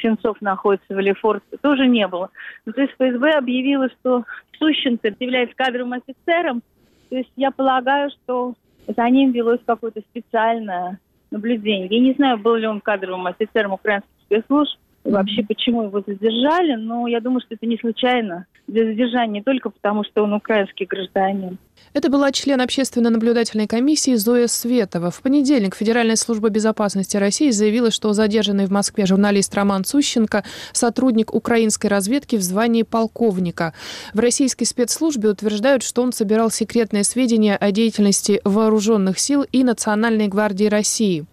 Сенцов 0.00 0.40
находится 0.40 0.94
в 0.94 0.98
Лефорте, 0.98 1.56
тоже 1.60 1.86
не 1.86 2.06
было. 2.08 2.30
Ну, 2.64 2.72
то 2.72 2.80
есть 2.80 2.94
ФСБ 2.94 3.32
объявила, 3.32 3.88
что 4.00 4.24
Сущенко 4.58 5.14
является 5.18 5.56
кадровым 5.56 5.94
офицером. 5.94 6.62
То 7.10 7.16
есть 7.16 7.32
я 7.36 7.50
полагаю, 7.50 8.10
что 8.10 8.54
за 8.86 9.08
ним 9.10 9.32
велось 9.32 9.60
какое-то 9.66 10.00
специальное 10.00 10.98
наблюдений. 11.32 11.88
Я 11.90 12.00
не 12.00 12.12
знаю, 12.12 12.38
был 12.38 12.54
ли 12.56 12.66
он 12.66 12.80
кадровым 12.80 13.26
офицером 13.26 13.72
украинских 13.72 14.10
спецслужб, 14.26 14.78
и 15.04 15.10
вообще 15.10 15.42
почему 15.42 15.84
его 15.84 16.02
задержали, 16.06 16.74
но 16.74 17.06
я 17.08 17.20
думаю, 17.20 17.40
что 17.40 17.54
это 17.54 17.66
не 17.66 17.76
случайно. 17.78 18.46
Для 18.68 18.84
задержания 18.84 19.32
не 19.32 19.42
только 19.42 19.70
потому, 19.70 20.04
что 20.04 20.22
он 20.22 20.32
украинский 20.32 20.86
гражданин. 20.86 21.58
Это 21.94 22.08
была 22.08 22.32
член 22.32 22.60
общественно-наблюдательной 22.60 23.66
комиссии 23.66 24.14
Зоя 24.14 24.46
Светова. 24.46 25.10
В 25.10 25.20
понедельник 25.20 25.74
Федеральная 25.74 26.16
служба 26.16 26.48
безопасности 26.48 27.16
России 27.16 27.50
заявила, 27.50 27.90
что 27.90 28.12
задержанный 28.12 28.66
в 28.66 28.70
Москве 28.70 29.04
журналист 29.04 29.54
Роман 29.54 29.84
Сущенко– 29.84 30.44
сотрудник 30.72 31.34
украинской 31.34 31.88
разведки 31.88 32.36
в 32.36 32.42
звании 32.42 32.82
полковника. 32.82 33.74
В 34.14 34.20
российской 34.20 34.64
спецслужбе 34.64 35.28
утверждают, 35.28 35.82
что 35.82 36.02
он 36.02 36.12
собирал 36.12 36.50
секретные 36.50 37.04
сведения 37.04 37.56
о 37.56 37.72
деятельности 37.72 38.40
вооруженных 38.44 39.18
сил 39.18 39.44
и 39.52 39.64
Национальной 39.64 40.28
гвардии 40.28 40.66
России. 40.66 41.26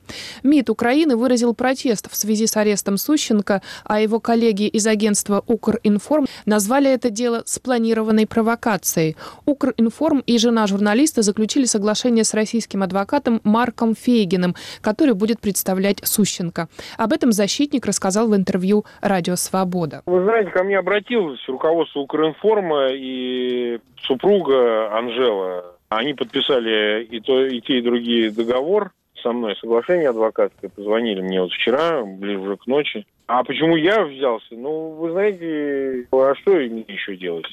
МИД 0.44 0.72
Украины 0.72 1.16
выразил 1.16 1.54
протест 1.54 2.12
в 2.12 2.16
связи 2.16 2.48
с 2.48 2.58
арестом 2.58 2.98
Сущенко, 2.98 3.59
а 3.86 4.02
его 4.02 4.20
коллеги 4.20 4.68
из 4.68 4.88
агентства 4.88 5.44
«Укринформ» 5.48 6.26
назвали 6.46 6.92
это 6.92 7.10
дело 7.10 7.44
спланированной 7.46 8.28
провокацией. 8.28 9.16
«Укринформ» 9.46 10.24
и 10.26 10.38
жена 10.38 10.68
журналиста 10.68 11.22
заключили 11.22 11.66
соглашение 11.66 12.24
с 12.24 12.34
российским 12.34 12.84
адвокатом 12.84 13.42
Марком 13.44 13.96
Фейгиным, 13.96 14.56
который 14.82 15.14
будет 15.14 15.40
представлять 15.40 16.00
Сущенко. 16.04 16.68
Об 16.98 17.14
этом 17.14 17.32
защитник 17.32 17.86
рассказал 17.86 18.28
в 18.30 18.36
интервью 18.36 18.86
«Радио 19.02 19.36
Свобода». 19.36 20.04
Вы 20.06 20.24
знаете, 20.24 20.52
ко 20.52 20.64
мне 20.64 20.78
обратилось 20.78 21.40
руководство 21.48 22.00
Укринформа 22.00 22.90
и 22.92 23.80
супруга 24.04 24.98
Анжела. 24.98 25.76
Они 25.90 26.14
подписали 26.14 27.04
и, 27.04 27.20
то, 27.20 27.46
и 27.46 27.62
те, 27.62 27.80
и 27.80 27.82
другие 27.82 28.32
договор 28.32 28.92
со 29.24 29.32
мной, 29.32 29.56
соглашение 29.60 30.10
адвокатское. 30.10 30.70
Позвонили 30.70 31.22
мне 31.22 31.42
вот 31.42 31.52
вчера, 31.52 32.04
ближе 32.04 32.58
к 32.58 32.68
ночи. 32.68 33.06
А 33.30 33.44
почему 33.44 33.76
я 33.76 34.04
взялся? 34.06 34.48
Ну, 34.56 34.90
вы 34.96 35.12
знаете, 35.12 36.08
а 36.12 36.34
что 36.42 36.54
мне 36.54 36.84
еще 36.88 37.16
делать? 37.16 37.46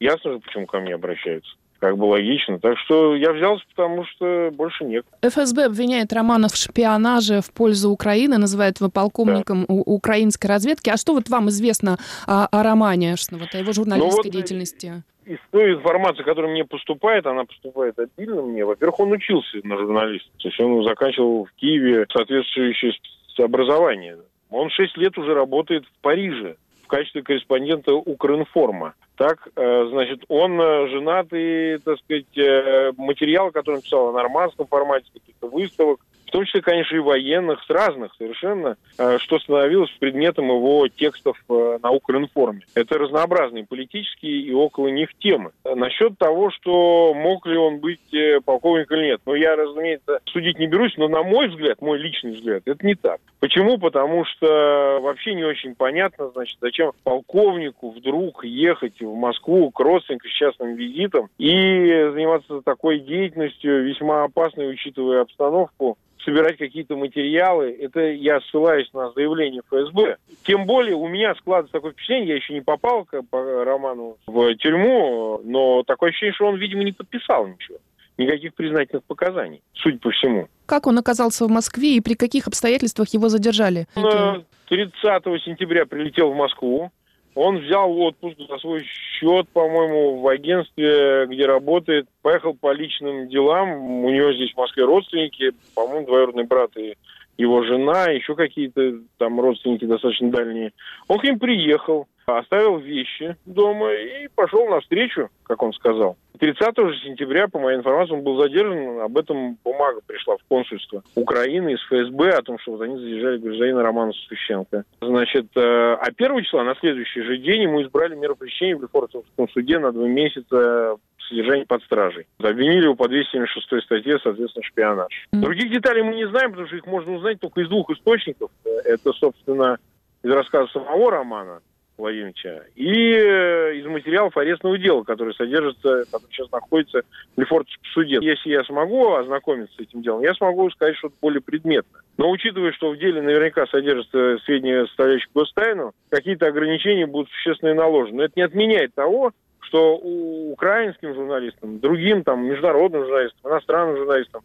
Ясно 0.00 0.32
же, 0.32 0.38
почему 0.38 0.66
ко 0.66 0.80
мне 0.80 0.94
обращаются 0.94 1.50
как 1.80 1.96
бы 1.96 2.06
логично. 2.06 2.58
Так 2.58 2.76
что 2.76 3.14
я 3.14 3.32
взялся, 3.32 3.64
потому 3.70 4.04
что 4.04 4.50
больше 4.52 4.84
нет. 4.84 5.06
ФСБ 5.22 5.66
обвиняет 5.66 6.12
Романа 6.12 6.48
в 6.48 6.56
шпионаже 6.56 7.40
в 7.40 7.52
пользу 7.54 7.90
Украины, 7.90 8.36
называет 8.36 8.80
его 8.80 8.90
полковником 8.90 9.64
да. 9.64 9.74
украинской 9.74 10.48
разведки. 10.48 10.90
А 10.90 10.96
что 10.96 11.14
вот 11.14 11.28
вам 11.28 11.50
известно 11.50 11.96
о, 12.26 12.46
о 12.46 12.62
Романе, 12.64 13.14
вот, 13.30 13.54
о 13.54 13.58
его 13.58 13.70
журналистской 13.70 14.10
ну, 14.10 14.22
вот 14.24 14.32
деятельности? 14.32 15.04
Из 15.24 15.38
той 15.52 15.74
информации, 15.74 16.24
которая 16.24 16.50
мне 16.50 16.64
поступает, 16.64 17.26
она 17.26 17.44
поступает 17.44 17.96
обильно 17.96 18.42
мне. 18.42 18.64
Во-первых, 18.64 18.98
он 18.98 19.12
учился 19.12 19.58
на 19.62 19.78
журналиста. 19.78 20.30
То 20.38 20.48
есть 20.48 20.58
он 20.58 20.82
заканчивал 20.82 21.44
в 21.44 21.52
Киеве 21.60 22.06
соответствующее 22.12 22.92
образование. 23.38 24.16
Он 24.50 24.70
шесть 24.70 24.96
лет 24.96 25.16
уже 25.18 25.34
работает 25.34 25.84
в 25.84 26.02
Париже 26.02 26.56
в 26.84 26.86
качестве 26.88 27.22
корреспондента 27.22 27.94
Укринформа. 27.94 28.94
Так, 29.16 29.48
э, 29.56 29.86
значит, 29.90 30.24
он 30.28 30.60
э, 30.60 30.88
женат 30.88 31.26
и, 31.32 31.78
так 31.84 31.98
сказать, 31.98 32.38
э, 32.38 32.92
материал, 32.96 33.50
который 33.50 33.76
он 33.76 33.82
писал 33.82 34.08
о 34.08 34.12
нормандском 34.12 34.66
формате, 34.66 35.10
каких-то 35.12 35.48
выставок, 35.48 36.00
в 36.28 36.30
том 36.30 36.44
числе, 36.44 36.60
конечно, 36.60 36.94
и 36.94 37.00
военных, 37.00 37.62
с 37.64 37.70
разных 37.70 38.14
совершенно, 38.16 38.76
что 39.18 39.38
становилось 39.38 39.90
предметом 39.98 40.48
его 40.48 40.86
текстов 40.88 41.36
на 41.48 41.90
Укринформе. 41.90 42.60
Это 42.74 42.98
разнообразные 42.98 43.64
политические 43.64 44.40
и 44.40 44.52
около 44.52 44.88
них 44.88 45.14
темы. 45.18 45.50
Насчет 45.64 46.18
того, 46.18 46.50
что 46.50 47.14
мог 47.14 47.46
ли 47.46 47.56
он 47.56 47.78
быть 47.78 48.14
полковником 48.44 48.98
или 48.98 49.06
нет, 49.06 49.20
ну, 49.26 49.34
я, 49.34 49.56
разумеется, 49.56 50.20
судить 50.26 50.58
не 50.58 50.66
берусь, 50.66 50.94
но, 50.96 51.08
на 51.08 51.22
мой 51.22 51.48
взгляд, 51.48 51.80
мой 51.80 51.98
личный 51.98 52.32
взгляд, 52.32 52.62
это 52.66 52.86
не 52.86 52.94
так. 52.94 53.20
Почему? 53.40 53.78
Потому 53.78 54.24
что 54.24 54.98
вообще 55.00 55.34
не 55.34 55.44
очень 55.44 55.74
понятно, 55.74 56.30
значит, 56.30 56.58
зачем 56.60 56.92
полковнику 57.04 57.90
вдруг 57.90 58.44
ехать 58.44 59.00
в 59.00 59.14
Москву 59.14 59.70
к 59.70 59.80
родственникам 59.80 60.30
с 60.30 60.34
частным 60.34 60.74
визитом 60.74 61.28
и 61.38 62.08
заниматься 62.12 62.60
такой 62.62 62.98
деятельностью, 62.98 63.84
весьма 63.84 64.24
опасной, 64.24 64.70
учитывая 64.70 65.22
обстановку, 65.22 65.96
собирать 66.28 66.58
какие-то 66.58 66.96
материалы. 66.96 67.76
Это 67.80 68.00
я 68.00 68.40
ссылаюсь 68.42 68.88
на 68.92 69.10
заявление 69.12 69.62
ФСБ. 69.70 70.16
Тем 70.44 70.66
более 70.66 70.94
у 70.94 71.08
меня 71.08 71.34
складывается 71.36 71.72
такое 71.72 71.92
впечатление, 71.92 72.28
я 72.28 72.36
еще 72.36 72.52
не 72.52 72.60
попал 72.60 73.06
по 73.30 73.64
роману 73.64 74.18
в 74.26 74.54
тюрьму, 74.56 75.40
но 75.44 75.82
такое 75.84 76.10
ощущение, 76.10 76.34
что 76.34 76.46
он, 76.46 76.56
видимо, 76.56 76.84
не 76.84 76.92
подписал 76.92 77.46
ничего 77.46 77.78
никаких 78.18 78.52
признательных 78.54 79.04
показаний, 79.04 79.62
судя 79.74 79.98
по 79.98 80.10
всему. 80.10 80.48
Как 80.66 80.88
он 80.88 80.98
оказался 80.98 81.46
в 81.46 81.50
Москве 81.50 81.94
и 81.94 82.00
при 82.00 82.14
каких 82.14 82.48
обстоятельствах 82.48 83.08
его 83.10 83.28
задержали? 83.28 83.86
Он 83.94 84.44
30 84.68 84.92
э, 85.04 85.38
сентября 85.44 85.86
прилетел 85.86 86.32
в 86.32 86.34
Москву. 86.34 86.90
Он 87.34 87.58
взял 87.58 87.96
отпуск 88.00 88.36
за 88.48 88.58
свой 88.58 88.84
счет, 88.84 89.48
по-моему, 89.50 90.20
в 90.20 90.28
агентстве, 90.28 91.26
где 91.26 91.46
работает. 91.46 92.08
Поехал 92.22 92.54
по 92.54 92.72
личным 92.72 93.28
делам. 93.28 94.04
У 94.04 94.10
него 94.10 94.32
здесь 94.32 94.52
в 94.52 94.56
Москве 94.56 94.84
родственники, 94.84 95.52
по-моему, 95.74 96.06
двоюродный 96.06 96.44
брат 96.44 96.76
и 96.76 96.94
его 97.36 97.62
жена, 97.62 98.06
еще 98.06 98.34
какие-то 98.34 98.98
там 99.16 99.40
родственники 99.40 99.84
достаточно 99.84 100.30
дальние. 100.30 100.72
Он 101.06 101.18
к 101.18 101.24
ним 101.24 101.38
приехал, 101.38 102.08
оставил 102.36 102.78
вещи 102.78 103.36
дома 103.46 103.92
и 103.92 104.28
пошел 104.34 104.68
навстречу, 104.68 105.30
как 105.44 105.62
он 105.62 105.72
сказал. 105.72 106.16
30 106.38 106.76
же 106.76 106.98
сентября, 107.04 107.48
по 107.48 107.58
моей 107.58 107.78
информации, 107.78 108.12
он 108.12 108.22
был 108.22 108.40
задержан. 108.40 109.00
Об 109.00 109.18
этом 109.18 109.56
бумага 109.64 110.00
пришла 110.06 110.36
в 110.36 110.44
консульство 110.48 111.02
Украины 111.14 111.72
из 111.72 111.80
ФСБ 111.86 112.30
о 112.30 112.42
том, 112.42 112.58
что 112.58 112.72
вот 112.72 112.82
они 112.82 112.96
задержали 112.96 113.38
гражданина 113.38 113.82
Романа 113.82 114.12
Сущенко. 114.12 114.84
Значит, 115.00 115.46
э, 115.56 115.60
а 115.60 116.06
1 116.16 116.42
числа, 116.44 116.64
на 116.64 116.74
следующий 116.76 117.22
же 117.22 117.38
день, 117.38 117.62
ему 117.62 117.82
избрали 117.82 118.14
меру 118.14 118.36
пресечения 118.36 118.76
в 118.76 118.82
Лефортовском 118.82 119.48
суде 119.48 119.78
на 119.78 119.92
два 119.92 120.06
месяца 120.06 120.96
содержания 121.28 121.66
под 121.66 121.82
стражей. 121.82 122.26
Обвинили 122.38 122.84
его 122.84 122.94
по 122.94 123.08
276 123.08 123.84
статье, 123.84 124.18
соответственно, 124.22 124.64
шпионаж. 124.64 125.28
Других 125.32 125.70
деталей 125.70 126.02
мы 126.02 126.14
не 126.14 126.28
знаем, 126.28 126.50
потому 126.50 126.68
что 126.68 126.76
их 126.76 126.86
можно 126.86 127.12
узнать 127.14 127.40
только 127.40 127.60
из 127.60 127.68
двух 127.68 127.90
источников. 127.90 128.50
Это, 128.84 129.12
собственно, 129.12 129.78
из 130.22 130.30
рассказа 130.30 130.70
самого 130.72 131.10
Романа, 131.10 131.60
Владимировича, 131.98 132.62
и 132.76 133.12
э, 133.12 133.76
из 133.76 133.86
материалов 133.86 134.36
арестного 134.36 134.78
дела, 134.78 135.02
который 135.02 135.34
содержится, 135.34 136.04
который 136.10 136.30
сейчас 136.30 136.50
находится 136.52 137.02
в 137.36 137.40
Лефортовском 137.40 137.84
суде. 137.92 138.18
Если 138.22 138.50
я 138.50 138.62
смогу 138.64 139.14
ознакомиться 139.14 139.74
с 139.76 139.80
этим 139.80 140.02
делом, 140.02 140.22
я 140.22 140.32
смогу 140.34 140.70
сказать 140.70 140.96
что-то 140.96 141.16
более 141.20 141.40
предметное. 141.40 142.02
Но 142.16 142.30
учитывая, 142.30 142.72
что 142.72 142.90
в 142.90 142.98
деле 142.98 143.20
наверняка 143.20 143.66
содержатся 143.66 144.38
сведения, 144.44 144.86
составляющие 144.86 145.28
гостайну, 145.34 145.92
какие-то 146.08 146.46
ограничения 146.46 147.06
будут 147.06 147.30
существенные 147.30 147.74
наложены. 147.74 148.18
Но 148.18 148.24
это 148.24 148.34
не 148.36 148.42
отменяет 148.42 148.94
того, 148.94 149.32
что 149.60 149.96
у 149.96 150.52
украинским 150.52 151.14
журналистам, 151.14 151.80
другим 151.80 152.22
там 152.22 152.44
международным 152.44 153.04
журналистам, 153.04 153.50
иностранным 153.50 153.96
журналистам 153.96 154.42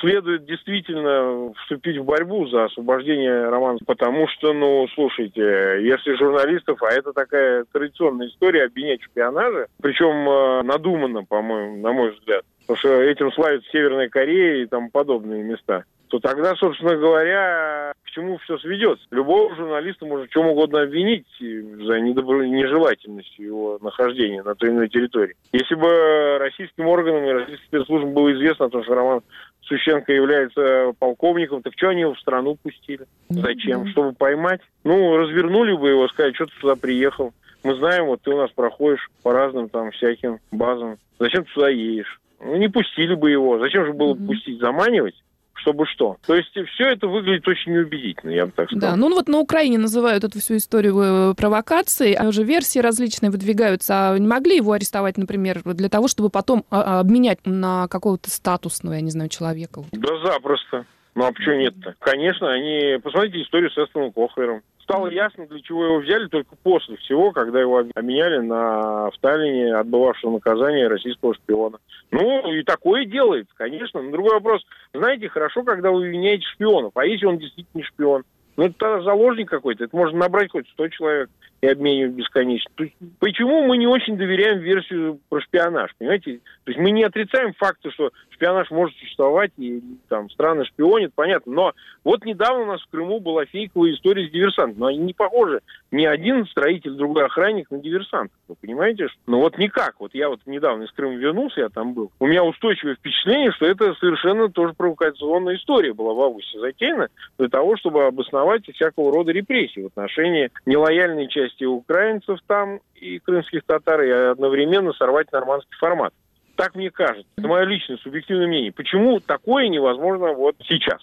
следует 0.00 0.44
действительно 0.44 1.52
вступить 1.54 1.98
в 1.98 2.04
борьбу 2.04 2.46
за 2.46 2.64
освобождение 2.64 3.48
Романа, 3.48 3.78
потому 3.86 4.28
что, 4.28 4.52
ну, 4.52 4.86
слушайте, 4.94 5.42
если 5.82 6.14
журналистов, 6.16 6.82
а 6.82 6.92
это 6.92 7.12
такая 7.12 7.64
традиционная 7.72 8.28
история, 8.28 8.64
обвинять 8.64 9.00
в 9.02 9.06
шпионаже, 9.06 9.66
причем 9.80 10.28
э, 10.28 10.62
надуманно, 10.62 11.24
по-моему, 11.24 11.76
на 11.78 11.92
мой 11.92 12.12
взгляд, 12.12 12.44
потому 12.60 12.78
что 12.78 13.02
этим 13.02 13.32
славится 13.32 13.70
Северная 13.70 14.08
Корея 14.08 14.62
и 14.62 14.66
там 14.66 14.90
подобные 14.90 15.42
места, 15.42 15.84
то 16.08 16.18
тогда, 16.18 16.54
собственно 16.56 16.96
говоря, 16.96 17.92
к 18.04 18.10
чему 18.10 18.38
все 18.38 18.58
сведется? 18.58 19.04
Любого 19.10 19.54
журналиста 19.54 20.06
можно 20.06 20.26
чем 20.28 20.46
угодно 20.46 20.82
обвинить 20.82 21.26
за 21.38 22.00
недобро... 22.00 22.42
нежелательностью 22.44 23.46
его 23.46 23.78
нахождения 23.80 24.42
на 24.42 24.54
той 24.54 24.70
или 24.70 24.76
иной 24.76 24.88
территории. 24.88 25.36
Если 25.52 25.74
бы 25.74 26.38
российским 26.38 26.86
органам 26.86 27.24
и 27.24 27.32
российским 27.32 27.66
спецслужбам 27.66 28.14
было 28.14 28.32
известно 28.32 28.66
о 28.66 28.70
том, 28.70 28.82
что 28.84 28.94
Роман 28.94 29.20
Сущенко 29.68 30.12
является 30.12 30.92
полковником, 30.98 31.62
так 31.62 31.74
что 31.76 31.90
они 31.90 32.00
его 32.00 32.14
в 32.14 32.20
страну 32.20 32.56
пустили? 32.56 33.06
Зачем? 33.28 33.82
Mm-hmm. 33.82 33.90
Чтобы 33.90 34.12
поймать? 34.12 34.60
Ну, 34.82 35.16
развернули 35.16 35.74
бы 35.76 35.90
его, 35.90 36.08
сказать, 36.08 36.34
что 36.34 36.46
ты 36.46 36.52
сюда 36.60 36.74
приехал. 36.74 37.34
Мы 37.62 37.74
знаем, 37.74 38.06
вот 38.06 38.22
ты 38.22 38.30
у 38.30 38.38
нас 38.38 38.50
проходишь 38.50 39.10
по 39.22 39.32
разным 39.32 39.68
там 39.68 39.90
всяким 39.90 40.38
базам. 40.50 40.96
Зачем 41.18 41.44
ты 41.44 41.50
сюда 41.50 41.68
едешь? 41.68 42.18
Ну, 42.40 42.56
не 42.56 42.68
пустили 42.68 43.14
бы 43.14 43.30
его. 43.30 43.58
Зачем 43.58 43.84
же 43.84 43.92
было 43.92 44.14
mm-hmm. 44.14 44.26
пустить, 44.26 44.58
заманивать? 44.58 45.22
Чтобы 45.68 45.86
что. 45.86 46.16
То 46.26 46.34
есть 46.34 46.50
все 46.74 46.84
это 46.84 47.06
выглядит 47.06 47.46
очень 47.46 47.72
неубедительно, 47.72 48.30
я 48.30 48.46
бы 48.46 48.52
так 48.52 48.70
сказал. 48.70 48.90
Да, 48.90 48.96
ну 48.96 49.10
вот 49.14 49.28
на 49.28 49.38
Украине 49.38 49.78
называют 49.78 50.24
эту 50.24 50.38
всю 50.40 50.56
историю 50.56 50.98
э, 50.98 51.34
провокацией, 51.34 52.14
а 52.14 52.26
уже 52.26 52.42
версии 52.42 52.78
различные 52.78 53.30
выдвигаются. 53.30 54.12
А 54.12 54.18
не 54.18 54.26
могли 54.26 54.56
его 54.56 54.72
арестовать, 54.72 55.18
например, 55.18 55.60
для 55.64 55.88
того, 55.88 56.08
чтобы 56.08 56.30
потом 56.30 56.64
а, 56.70 56.82
а, 56.82 57.00
обменять 57.00 57.38
на 57.44 57.86
какого-то 57.88 58.30
статусного, 58.30 58.94
я 58.94 59.00
не 59.00 59.10
знаю, 59.10 59.28
человека? 59.28 59.84
Да 59.92 60.08
запросто. 60.24 60.86
Ну 61.18 61.26
а 61.26 61.32
почему 61.32 61.56
нет-то? 61.56 61.96
Конечно, 61.98 62.48
они... 62.48 62.96
Посмотрите 63.02 63.42
историю 63.42 63.72
с 63.72 63.76
Эстоном 63.76 64.12
Кохлером. 64.12 64.62
Стало 64.84 65.08
ясно, 65.08 65.48
для 65.48 65.60
чего 65.60 65.84
его 65.84 65.98
взяли 65.98 66.28
только 66.28 66.54
после 66.62 66.96
всего, 66.98 67.32
когда 67.32 67.60
его 67.60 67.78
обменяли 67.78 68.38
на 68.38 69.10
в 69.10 69.14
Сталине 69.16 69.74
отбывавшего 69.74 70.34
наказание 70.34 70.86
российского 70.86 71.34
шпиона. 71.34 71.78
Ну, 72.12 72.52
и 72.52 72.62
такое 72.62 73.04
делается, 73.04 73.52
конечно. 73.56 74.00
Но 74.00 74.12
другой 74.12 74.34
вопрос. 74.34 74.64
Знаете, 74.94 75.28
хорошо, 75.28 75.64
когда 75.64 75.90
вы 75.90 76.06
обвиняете 76.06 76.46
шпионов. 76.54 76.92
А 76.94 77.04
если 77.04 77.26
он 77.26 77.38
действительно 77.38 77.82
шпион? 77.82 78.22
Ну, 78.56 78.66
это 78.66 79.02
заложник 79.02 79.50
какой-то. 79.50 79.84
Это 79.84 79.96
можно 79.96 80.20
набрать 80.20 80.52
хоть 80.52 80.68
100 80.68 80.88
человек 80.90 81.30
и 81.60 81.66
обменивать 81.66 82.14
бесконечно. 82.14 82.70
То 82.76 82.84
есть, 82.84 82.94
почему 83.18 83.64
мы 83.64 83.76
не 83.76 83.86
очень 83.86 84.16
доверяем 84.16 84.60
версию 84.60 85.18
про 85.28 85.40
шпионаж, 85.40 85.90
понимаете? 85.98 86.40
То 86.64 86.70
есть 86.70 86.78
мы 86.78 86.90
не 86.90 87.02
отрицаем 87.02 87.52
факты, 87.54 87.90
что 87.90 88.10
шпионаж 88.30 88.70
может 88.70 88.96
существовать, 88.98 89.50
и 89.58 89.82
там 90.08 90.30
страны 90.30 90.64
шпионят, 90.66 91.12
понятно. 91.14 91.52
Но 91.52 91.72
вот 92.04 92.24
недавно 92.24 92.62
у 92.62 92.66
нас 92.66 92.80
в 92.82 92.90
Крыму 92.90 93.18
была 93.18 93.44
фейковая 93.46 93.92
история 93.92 94.28
с 94.28 94.30
диверсантом. 94.30 94.78
Но 94.78 94.86
они 94.86 94.98
не 94.98 95.14
похожи. 95.14 95.60
Ни 95.90 96.04
один 96.04 96.46
строитель, 96.46 96.92
другой 96.92 97.24
охранник 97.24 97.70
на 97.70 97.78
диверсант. 97.78 98.30
Вы 98.46 98.54
понимаете? 98.60 99.08
Ну 99.26 99.40
вот 99.40 99.58
никак. 99.58 99.96
Вот 99.98 100.14
я 100.14 100.28
вот 100.28 100.40
недавно 100.46 100.84
из 100.84 100.92
Крыма 100.92 101.14
вернулся, 101.14 101.62
я 101.62 101.68
там 101.68 101.94
был. 101.94 102.12
У 102.20 102.26
меня 102.26 102.44
устойчивое 102.44 102.94
впечатление, 102.94 103.50
что 103.52 103.66
это 103.66 103.94
совершенно 103.94 104.48
тоже 104.48 104.74
провокационная 104.74 105.56
история 105.56 105.92
была 105.92 106.14
в 106.14 106.20
августе 106.20 106.60
затеяна 106.60 107.08
для 107.38 107.48
того, 107.48 107.76
чтобы 107.76 108.06
обосновать 108.06 108.62
всякого 108.72 109.12
рода 109.12 109.32
репрессии 109.32 109.80
в 109.80 109.86
отношении 109.86 110.50
нелояльной 110.66 111.28
части 111.28 111.47
части 111.48 111.64
украинцев 111.64 112.38
там 112.46 112.80
и 112.94 113.18
крымских 113.18 113.64
татар, 113.64 114.02
и 114.02 114.10
одновременно 114.10 114.92
сорвать 114.92 115.30
нормандский 115.32 115.76
формат. 115.78 116.12
Так 116.56 116.74
мне 116.74 116.90
кажется. 116.90 117.28
Это 117.36 117.46
мое 117.46 117.64
личное 117.64 117.98
субъективное 117.98 118.48
мнение. 118.48 118.72
Почему 118.72 119.20
такое 119.20 119.68
невозможно 119.68 120.32
вот 120.32 120.56
сейчас? 120.64 121.00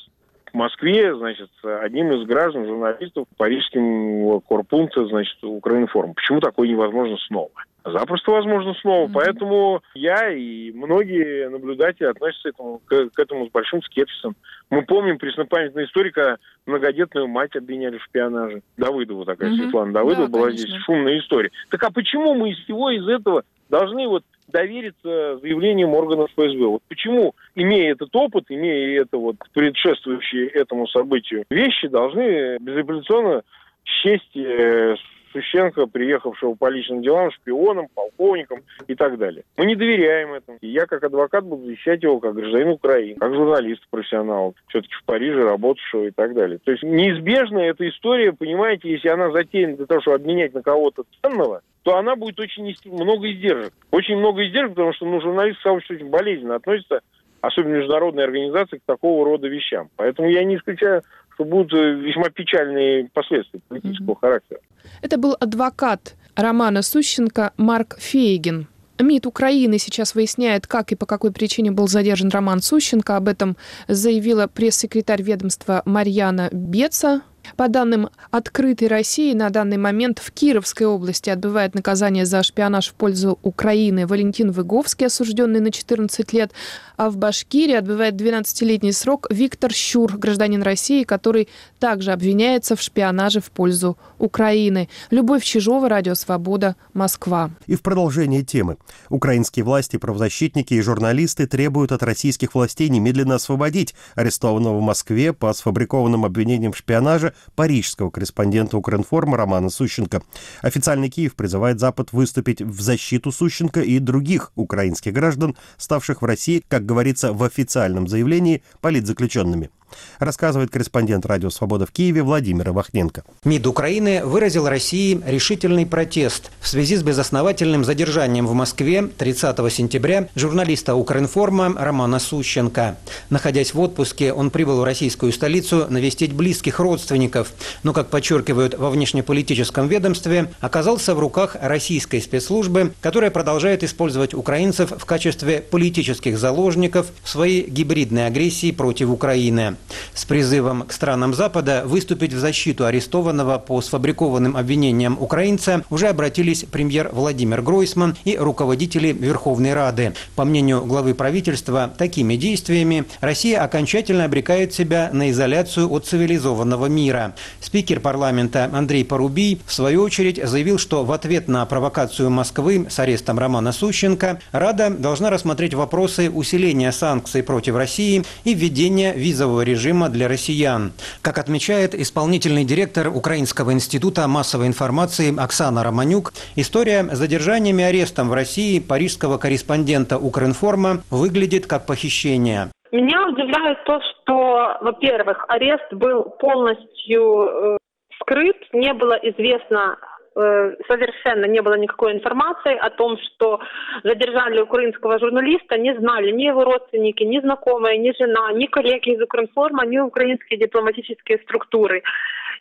В 0.56 0.58
Москве, 0.58 1.14
значит, 1.14 1.50
одним 1.64 2.14
из 2.14 2.26
граждан, 2.26 2.66
журналистов, 2.66 3.28
парижским 3.36 4.40
корпункта, 4.40 5.06
значит, 5.06 5.36
Украинформ. 5.44 6.14
Почему 6.14 6.40
такое 6.40 6.70
невозможно 6.70 7.18
снова? 7.28 7.52
Запросто 7.84 8.32
возможно 8.32 8.74
снова. 8.76 9.06
Mm-hmm. 9.06 9.12
Поэтому 9.14 9.82
я 9.96 10.32
и 10.32 10.72
многие 10.72 11.50
наблюдатели 11.50 12.06
относятся 12.06 12.52
к 12.52 12.54
этому, 12.54 12.82
к, 12.86 13.10
к 13.14 13.20
этому 13.20 13.48
с 13.48 13.52
большим 13.52 13.84
скепсисом. 13.84 14.38
Мы 14.70 14.84
помним 14.84 15.18
преснопамятную 15.18 15.88
историю, 15.88 16.14
когда 16.14 16.38
многодетную 16.66 17.28
мать 17.28 17.54
обвиняли 17.58 17.98
в 17.98 18.04
шпионаже. 18.04 18.62
Давыдова 18.78 19.26
такая, 19.26 19.52
mm-hmm. 19.52 19.58
Светлана 19.58 19.92
Давыдова 19.92 20.28
да, 20.28 20.32
была 20.32 20.46
конечно. 20.46 20.68
здесь 20.70 20.82
шумная 20.84 21.20
история. 21.20 21.52
Так 21.70 21.84
а 21.84 21.92
почему 21.92 22.34
мы 22.34 22.52
из 22.52 22.60
всего 22.60 22.92
из 22.92 23.06
этого 23.10 23.44
должны 23.70 24.08
вот 24.08 24.24
довериться 24.48 25.38
заявлениям 25.40 25.94
органов 25.94 26.30
ФСБ. 26.32 26.66
Вот 26.66 26.84
почему, 26.88 27.36
имея 27.56 27.92
этот 27.92 28.16
опыт, 28.16 28.46
имея 28.50 29.02
это 29.02 29.18
вот 29.18 29.38
предшествующие 29.54 30.48
этому 30.50 30.88
событию 30.88 31.46
вещи, 31.50 31.88
должны 31.88 32.58
безапелляционно 32.60 33.44
счесть 33.84 34.36
э, 34.36 34.96
Сущенко, 35.36 35.88
приехавшего 35.88 36.56
по 36.56 36.70
личным 36.70 37.02
делам, 37.02 37.30
шпионом, 37.32 37.90
полковником 37.94 38.62
и 38.88 38.96
так 38.96 39.18
далее. 39.18 39.44
Мы 39.58 39.66
не 39.66 39.76
доверяем 39.76 40.34
этому. 40.34 40.58
И 40.62 40.68
я 40.68 40.86
как 40.86 41.04
адвокат 41.04 41.44
буду 41.44 41.66
защищать 41.66 42.02
его 42.04 42.22
как 42.22 42.36
гражданин 42.36 42.70
Украины, 42.70 43.20
как 43.20 43.34
журналист, 43.34 43.86
профессионал, 43.90 44.56
все-таки 44.70 44.94
в 44.94 45.04
Париже 45.04 45.44
работавшего 45.44 46.06
и 46.06 46.12
так 46.12 46.34
далее. 46.34 46.60
То 46.64 46.72
есть 46.72 46.84
неизбежно 46.84 47.60
эта 47.60 47.88
история, 47.90 48.32
понимаете, 48.32 48.90
если 48.90 49.10
она 49.10 49.30
затеяна 49.32 49.76
для 49.76 49.86
того, 49.86 50.00
чтобы 50.00 50.16
обменять 50.16 50.54
на 50.54 50.62
кого-то 50.62 51.04
ценного, 51.22 51.62
то 51.84 51.98
она 51.98 52.16
будет 52.16 52.40
очень 52.40 52.74
много 52.86 53.30
издержек. 53.30 53.74
Очень 53.92 54.18
много 54.18 54.46
издержек, 54.46 54.72
потому 54.72 54.94
что 54.94 55.06
ну, 55.06 55.20
журналисты 55.20 55.62
сообщество 55.62 55.96
очень 55.96 56.10
болезненно 56.10 56.56
относятся 56.56 57.02
особенно 57.46 57.76
международные 57.76 58.26
организации, 58.26 58.78
к 58.78 58.86
такого 58.86 59.26
рода 59.26 59.48
вещам. 59.48 59.90
Поэтому 59.96 60.30
я 60.30 60.44
не 60.44 60.58
исключаю 60.58 61.04
что 61.36 61.46
будут 61.46 61.74
э, 61.74 61.94
весьма 61.96 62.30
печальные 62.30 63.10
последствия 63.14 63.60
политического 63.68 64.14
mm-hmm. 64.14 64.20
характера. 64.20 64.60
Это 65.02 65.18
был 65.18 65.36
адвокат 65.40 66.16
Романа 66.36 66.82
Сущенко 66.82 67.54
Марк 67.58 67.98
Фейгин. 68.00 68.68
МИД 68.98 69.26
Украины 69.26 69.78
сейчас 69.78 70.16
выясняет, 70.16 70.68
как 70.68 70.92
и 70.92 70.96
по 70.96 71.06
какой 71.06 71.32
причине 71.34 71.72
был 71.72 71.88
задержан 71.88 72.30
Роман 72.30 72.62
Сущенко. 72.62 73.18
Об 73.18 73.28
этом 73.28 73.58
заявила 73.90 74.48
пресс-секретарь 74.48 75.22
ведомства 75.22 75.82
Марьяна 75.86 76.50
Беца. 76.52 77.22
По 77.58 77.68
данным 77.68 78.10
«Открытой 78.32 78.88
России», 78.88 79.34
на 79.34 79.50
данный 79.50 79.78
момент 79.78 80.20
в 80.20 80.32
Кировской 80.32 80.88
области 80.88 81.30
отбывает 81.30 81.76
наказание 81.76 82.26
за 82.26 82.42
шпионаж 82.42 82.88
в 82.90 82.94
пользу 82.96 83.38
Украины 83.44 84.08
Валентин 84.08 84.52
Выговский, 84.52 85.08
осужденный 85.08 85.60
на 85.60 85.72
14 85.72 86.34
лет, 86.34 86.52
а 86.98 87.10
в 87.10 87.18
Башкирии 87.18 87.76
отбывает 87.76 88.16
12-летний 88.16 88.92
срок 88.92 89.28
Виктор 89.30 89.72
Щур, 89.72 90.18
гражданин 90.18 90.62
России, 90.62 91.04
который 91.04 91.48
также 91.80 92.12
обвиняется 92.12 92.76
в 92.76 92.82
шпионаже 92.82 93.42
в 93.42 93.52
пользу 93.52 93.98
Украины. 94.18 94.90
Любовь 95.10 95.44
Чижова, 95.44 95.90
Радио 95.90 96.16
Свобода, 96.16 96.76
Москва. 96.94 97.52
И 97.68 97.76
в 97.76 97.82
продолжение 97.82 98.44
темы. 98.44 98.78
Украинские 99.10 99.66
власти, 99.66 99.98
правозащитники 99.98 100.74
и 100.74 100.82
журналисты 100.82 101.48
требуют 101.48 101.92
от 101.92 102.04
российских 102.04 102.56
властей 102.56 102.90
немедленно 102.90 103.36
освободить 103.36 103.96
арестованного 104.16 104.78
в 104.78 104.82
Москве 104.82 105.34
по 105.34 105.54
сфабрикованным 105.54 106.26
обвинениям 106.26 106.72
в 106.72 106.78
шпионаже 106.78 107.34
парижского 107.56 108.10
корреспондента 108.10 108.78
Укринформа 108.78 109.38
Романа 109.38 109.70
Сущенко. 109.70 110.22
Официальный 110.62 111.10
Киев 111.10 111.36
призывает 111.36 111.80
Запад 111.80 112.14
выступить 112.14 112.62
в 112.62 112.82
защиту 112.82 113.32
Сущенко 113.32 113.82
и 113.82 114.00
других 114.00 114.52
украинских 114.56 115.14
граждан, 115.14 115.56
ставших 115.78 116.22
в 116.22 116.26
России, 116.26 116.64
как 116.68 116.85
говорится 116.86 117.34
в 117.34 117.44
официальном 117.44 118.08
заявлении, 118.08 118.64
политзаключенными 118.82 119.72
рассказывает 120.20 120.70
корреспондент 120.72 121.26
«Радио 121.26 121.50
Свобода» 121.50 121.86
в 121.86 121.92
Киеве 121.92 122.24
Владимир 122.24 122.72
Вахненко. 122.72 123.24
МИД 123.44 123.68
Украины 123.68 124.26
выразил 124.26 124.68
России 124.68 125.22
решительный 125.26 125.86
протест 125.86 126.52
в 126.60 126.68
связи 126.68 126.96
с 126.96 127.04
безосновательным 127.04 127.84
задержанием 127.84 128.48
в 128.48 128.54
Москве 128.54 129.04
30 129.04 129.58
сентября 129.72 130.28
журналиста 130.36 130.96
Укринформа 130.96 131.74
Романа 131.78 132.20
Сущенко. 132.20 132.98
Находясь 133.30 133.74
в 133.74 133.80
отпуске, 133.80 134.34
он 134.34 134.50
прибыл 134.50 134.82
в 134.82 134.84
российскую 134.84 135.32
столицу 135.32 135.88
навестить 135.90 136.34
близких 136.34 136.80
родственников, 136.80 137.54
но, 137.84 137.94
как 137.94 138.10
подчеркивают 138.10 138.78
во 138.78 138.90
внешнеполитическом 138.90 139.88
ведомстве, 139.88 140.52
оказался 140.60 141.16
в 141.16 141.20
руках 141.20 141.56
российской 141.62 142.20
спецслужбы, 142.22 142.94
которая 143.02 143.32
продолжает 143.32 143.84
использовать 143.84 144.34
украинцев 144.34 144.92
в 144.98 145.06
качестве 145.06 145.62
политических 145.62 146.38
заложников 146.38 147.08
в 147.24 147.30
своей 147.30 147.70
гибридной 147.70 148.28
агрессии 148.28 148.72
против 148.72 149.10
Украины 149.10 149.76
с 150.14 150.26
призывом 150.26 150.84
к 150.84 150.94
странам 150.94 151.34
Запада 151.34 151.84
выступить 151.86 152.34
в 152.34 152.40
защиту 152.40 152.86
арестованного 152.86 153.58
по 153.58 153.82
сфабрикованным 153.82 154.56
обвинениям 154.56 155.18
украинца 155.20 155.84
уже 155.90 156.08
обратились 156.08 156.66
премьер 156.70 157.10
Владимир 157.12 157.62
Гройсман 157.62 158.16
и 158.24 158.38
руководители 158.38 159.12
Верховной 159.12 159.74
Рады. 159.74 160.14
По 160.36 160.46
мнению 160.46 160.86
главы 160.86 161.14
правительства, 161.14 161.92
такими 161.98 162.36
действиями 162.36 163.06
Россия 163.22 163.62
окончательно 163.62 164.26
обрекает 164.26 164.74
себя 164.74 165.10
на 165.12 165.30
изоляцию 165.32 165.92
от 165.92 166.06
цивилизованного 166.06 166.86
мира. 166.88 167.36
Спикер 167.60 168.00
парламента 168.00 168.70
Андрей 168.72 169.04
Порубий 169.04 169.62
в 169.66 169.74
свою 169.74 170.04
очередь 170.04 170.40
заявил, 170.44 170.78
что 170.78 171.04
в 171.04 171.12
ответ 171.12 171.48
на 171.48 171.66
провокацию 171.66 172.30
Москвы 172.30 172.88
с 172.90 173.00
арестом 173.00 173.40
Романа 173.40 173.72
Сущенко 173.72 174.40
Рада 174.52 174.90
должна 174.90 175.30
рассмотреть 175.30 175.74
вопросы 175.74 176.30
усиления 176.30 176.92
санкций 176.92 177.44
против 177.44 177.76
России 177.76 178.24
и 178.44 178.54
введения 178.54 179.14
визового 179.14 179.65
режима 179.66 180.08
для 180.08 180.30
россиян. 180.30 180.94
Как 181.22 181.38
отмечает 181.38 181.94
исполнительный 181.94 182.64
директор 182.64 183.10
Украинского 183.10 183.74
института 183.74 184.28
массовой 184.28 184.68
информации 184.68 185.38
Оксана 185.38 185.84
Романюк, 185.84 186.32
история 186.56 187.04
с 187.04 187.18
задержанием 187.18 187.80
и 187.80 187.84
арестом 187.84 188.30
в 188.30 188.34
России 188.34 188.80
парижского 188.80 189.38
корреспондента 189.38 190.18
Укринформа 190.18 191.02
выглядит 191.10 191.68
как 191.68 191.86
похищение. 191.86 192.70
Меня 192.92 193.28
удивляет 193.28 193.84
то, 193.84 194.00
что, 194.00 194.78
во-первых, 194.82 195.44
арест 195.50 195.92
был 195.92 196.24
полностью 196.40 197.76
э, 197.76 197.78
скрыт, 198.22 198.56
не 198.72 198.94
было 198.94 199.16
известно 199.22 199.98
совершенно 200.36 201.46
не 201.46 201.62
было 201.62 201.76
никакой 201.76 202.14
информации 202.14 202.76
о 202.76 202.90
том, 202.90 203.18
что 203.18 203.62
задержали 204.04 204.60
украинского 204.60 205.18
журналиста, 205.18 205.78
не 205.78 205.96
знали 205.98 206.32
ни 206.32 206.44
его 206.44 206.66
родственники, 206.66 207.24
ни 207.24 207.40
знакомые, 207.40 207.98
ни 207.98 208.14
жена, 208.18 208.52
ни 208.52 208.66
коллеги 208.66 209.16
из 209.16 209.22
Укринформа, 209.22 209.86
ни 209.86 209.98
украинские 209.98 210.60
дипломатические 210.60 211.38
структуры, 211.40 212.04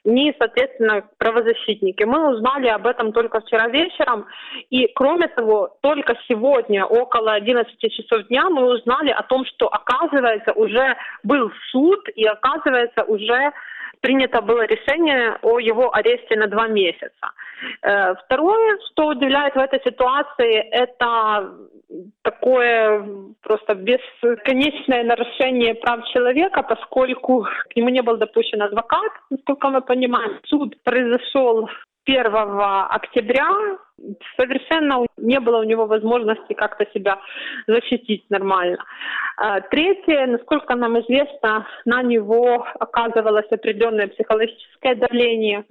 ни, 0.05 0.33
соответственно, 0.39 1.03
правозащитники. 1.19 2.05
Мы 2.05 2.31
узнали 2.31 2.69
об 2.69 2.87
этом 2.87 3.13
только 3.13 3.41
вчера 3.41 3.69
вечером, 3.69 4.27
и, 4.71 4.87
кроме 4.95 5.27
того, 5.29 5.77
только 5.81 6.15
сегодня, 6.29 6.85
около 6.85 7.33
11 7.33 7.77
часов 7.93 8.29
дня, 8.29 8.49
мы 8.51 8.73
узнали 8.73 9.11
о 9.11 9.23
том, 9.23 9.45
что, 9.47 9.67
оказывается, 9.67 10.53
уже 10.53 10.97
был 11.25 11.51
суд, 11.73 12.09
и, 12.15 12.25
оказывается, 12.25 13.03
уже 13.03 13.53
принято 14.01 14.43
было 14.43 14.67
решение 14.67 15.39
о 15.43 15.59
его 15.59 15.93
аресте 15.95 16.37
на 16.37 16.47
два 16.47 16.69
месяца. 16.69 17.33
Э, 17.83 18.15
второе, 18.25 18.79
что 18.91 19.09
удивляет 19.09 19.55
в 19.55 19.59
этой 19.59 19.81
ситуации, 19.85 20.57
это 20.71 21.53
такое 22.23 23.07
просто 23.43 23.75
бесконечное 23.75 25.05
нарушение 25.05 25.75
прав 25.75 26.05
человека, 26.09 26.63
поскольку 26.63 27.47
к 27.71 27.77
нему 27.77 27.91
не 27.91 28.03
был 28.03 28.17
допущен 28.17 28.63
адвокат, 28.63 29.13
насколько 29.31 29.69
мы 29.69 29.81
понимаем. 29.81 30.41
Суд 30.45 30.83
произошел 30.83 31.69
1 32.07 32.27
октября 32.91 33.49
совершенно 34.37 35.07
не 35.17 35.41
было 35.41 35.61
у 35.61 35.65
него 35.65 35.87
возможности 35.87 36.53
как-то 36.53 36.87
себя 36.93 37.19
защитить 37.67 38.25
нормально. 38.29 38.85
А, 39.37 39.61
третье, 39.61 40.27
насколько 40.27 40.75
нам 40.75 40.99
известно, 41.01 41.67
на 41.85 42.03
него 42.03 42.67
оказывалось 42.79 43.51
определенное 43.51 44.09
психологическое 44.09 44.95
давление. 44.95 45.65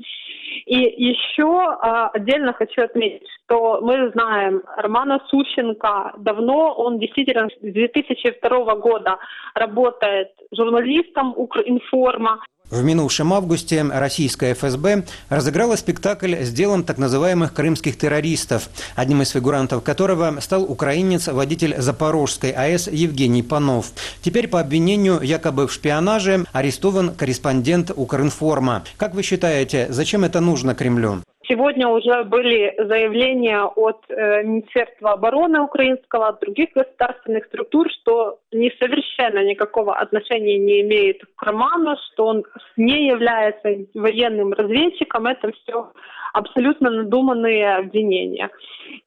И 0.65 0.77
еще 0.77 1.43
а, 1.45 2.09
отдельно 2.09 2.53
хочу 2.53 2.83
отметить, 2.83 3.27
что 3.45 3.79
мы 3.81 4.11
знаем 4.11 4.63
Романа 4.77 5.19
Сущенко 5.27 6.13
давно, 6.17 6.73
он 6.73 6.99
действительно 6.99 7.49
с 7.49 7.59
2002 7.61 8.75
года 8.75 9.17
работает 9.55 10.29
журналистом 10.55 11.33
Укринформа. 11.35 12.39
В 12.73 12.83
минувшем 12.83 13.31
августе 13.33 13.83
российская 13.83 14.55
ФСБ 14.55 15.03
разыграла 15.29 15.75
спектакль 15.75 16.33
с 16.33 16.49
делом 16.49 16.83
так 16.83 16.97
называемых 16.97 17.53
крымских 17.53 17.99
террористов, 17.99 18.67
одним 18.95 19.21
из 19.21 19.29
фигурантов 19.29 19.83
которого 19.83 20.39
стал 20.39 20.63
украинец-водитель 20.63 21.75
Запорожской 21.77 22.49
АЭС 22.49 22.87
Евгений 22.87 23.43
Панов. 23.43 23.91
Теперь 24.23 24.47
по 24.47 24.59
обвинению 24.59 25.21
якобы 25.21 25.67
в 25.67 25.71
шпионаже 25.71 26.45
арестован 26.51 27.13
корреспондент 27.13 27.91
Укринформа. 27.95 28.83
Как 28.97 29.13
вы 29.13 29.21
считаете, 29.21 29.85
зачем 29.91 30.23
это 30.23 30.39
нужно 30.39 30.73
Кремлю? 30.73 31.21
Сегодня 31.47 31.87
уже 31.89 32.23
были 32.23 32.73
заявления 32.77 33.63
от 33.63 34.05
э, 34.09 34.43
Министерства 34.43 35.13
обороны 35.13 35.59
украинского, 35.61 36.29
от 36.29 36.39
других 36.39 36.69
государственных 36.73 37.45
структур, 37.45 37.89
что 37.91 38.39
не 38.53 38.71
совершенно 38.79 39.43
никакого 39.43 39.95
отношения 39.95 40.57
не 40.57 40.81
имеет 40.81 41.21
к 41.35 41.43
Роману, 41.43 41.97
что 42.07 42.27
он 42.27 42.43
не 42.77 43.07
является 43.07 43.69
военным 43.93 44.53
разведчиком. 44.53 45.27
Это 45.27 45.51
все 45.51 45.91
абсолютно 46.33 46.89
надуманные 46.89 47.75
обвинения. 47.75 48.49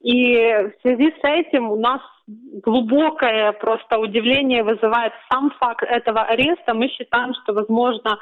И 0.01 0.37
в 0.37 0.72
связи 0.83 1.12
с 1.12 1.25
этим 1.25 1.70
у 1.70 1.77
нас 1.77 2.01
глубокое 2.62 3.53
просто 3.53 3.99
удивление 3.99 4.62
вызывает 4.62 5.12
сам 5.31 5.51
факт 5.59 5.85
этого 5.85 6.22
ареста. 6.22 6.75
Мы 6.75 6.88
считаем, 6.88 7.35
что, 7.42 7.53
возможно, 7.53 8.18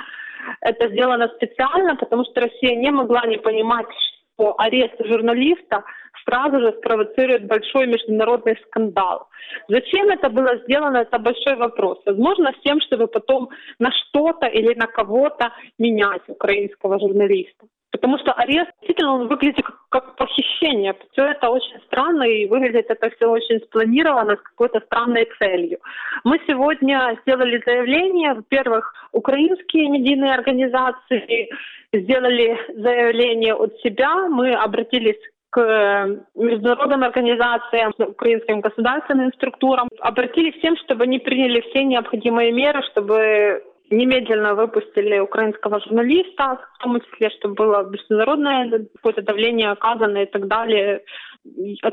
это 0.60 0.88
сделано 0.88 1.28
специально, 1.36 1.96
потому 1.96 2.24
что 2.24 2.40
Россия 2.40 2.76
не 2.76 2.90
могла 2.90 3.26
не 3.26 3.38
понимать, 3.38 3.86
что 4.34 4.54
арест 4.58 4.94
журналиста 5.04 5.84
сразу 6.24 6.60
же 6.60 6.72
спровоцирует 6.78 7.46
большой 7.46 7.86
международный 7.86 8.56
скандал. 8.66 9.28
Зачем 9.68 10.08
это 10.08 10.30
было 10.30 10.56
сделано, 10.64 10.98
это 10.98 11.18
большой 11.18 11.56
вопрос. 11.56 11.98
Возможно, 12.06 12.52
с 12.52 12.62
тем, 12.62 12.80
чтобы 12.80 13.06
потом 13.06 13.50
на 13.78 13.90
что-то 13.92 14.46
или 14.46 14.74
на 14.74 14.86
кого-то 14.86 15.52
менять 15.78 16.22
украинского 16.28 16.98
журналиста. 16.98 17.66
Потому 17.90 18.18
что 18.18 18.32
арест 18.32 18.70
действительно 18.80 19.14
он 19.14 19.28
выглядит 19.28 19.64
как, 19.64 19.76
как 19.88 20.16
похищение. 20.16 20.53
Все 21.12 21.24
это 21.26 21.50
очень 21.50 21.80
странно 21.86 22.24
и 22.24 22.46
выглядит 22.46 22.86
это 22.90 23.10
все 23.10 23.26
очень 23.26 23.60
спланировано 23.60 24.36
с 24.36 24.40
какой-то 24.40 24.80
странной 24.80 25.28
целью. 25.38 25.78
Мы 26.24 26.40
сегодня 26.46 27.18
сделали 27.22 27.62
заявление. 27.64 28.34
Во-первых, 28.34 28.92
украинские 29.12 29.88
медийные 29.88 30.34
организации 30.34 31.48
сделали 31.92 32.58
заявление 32.74 33.54
от 33.54 33.76
себя. 33.78 34.28
Мы 34.28 34.52
обратились 34.54 35.20
к 35.50 36.08
международным 36.34 37.04
организациям, 37.04 37.92
украинским 37.98 38.60
государственным 38.60 39.32
структурам, 39.34 39.88
обратились 40.00 40.56
с 40.56 40.60
тем, 40.60 40.76
чтобы 40.78 41.04
они 41.04 41.20
приняли 41.20 41.60
все 41.60 41.84
необходимые 41.84 42.50
меры, 42.50 42.82
чтобы 42.90 43.62
немедленно 43.90 44.54
выпустили 44.54 45.18
украинского 45.18 45.80
журналиста, 45.80 46.58
в 46.74 46.82
том 46.82 47.00
числе, 47.00 47.30
чтобы 47.30 47.54
было 47.54 47.88
международное 47.88 48.86
какое-то 48.94 49.22
давление 49.22 49.70
оказано 49.70 50.22
и 50.22 50.26
так 50.26 50.46
далее. 50.48 51.02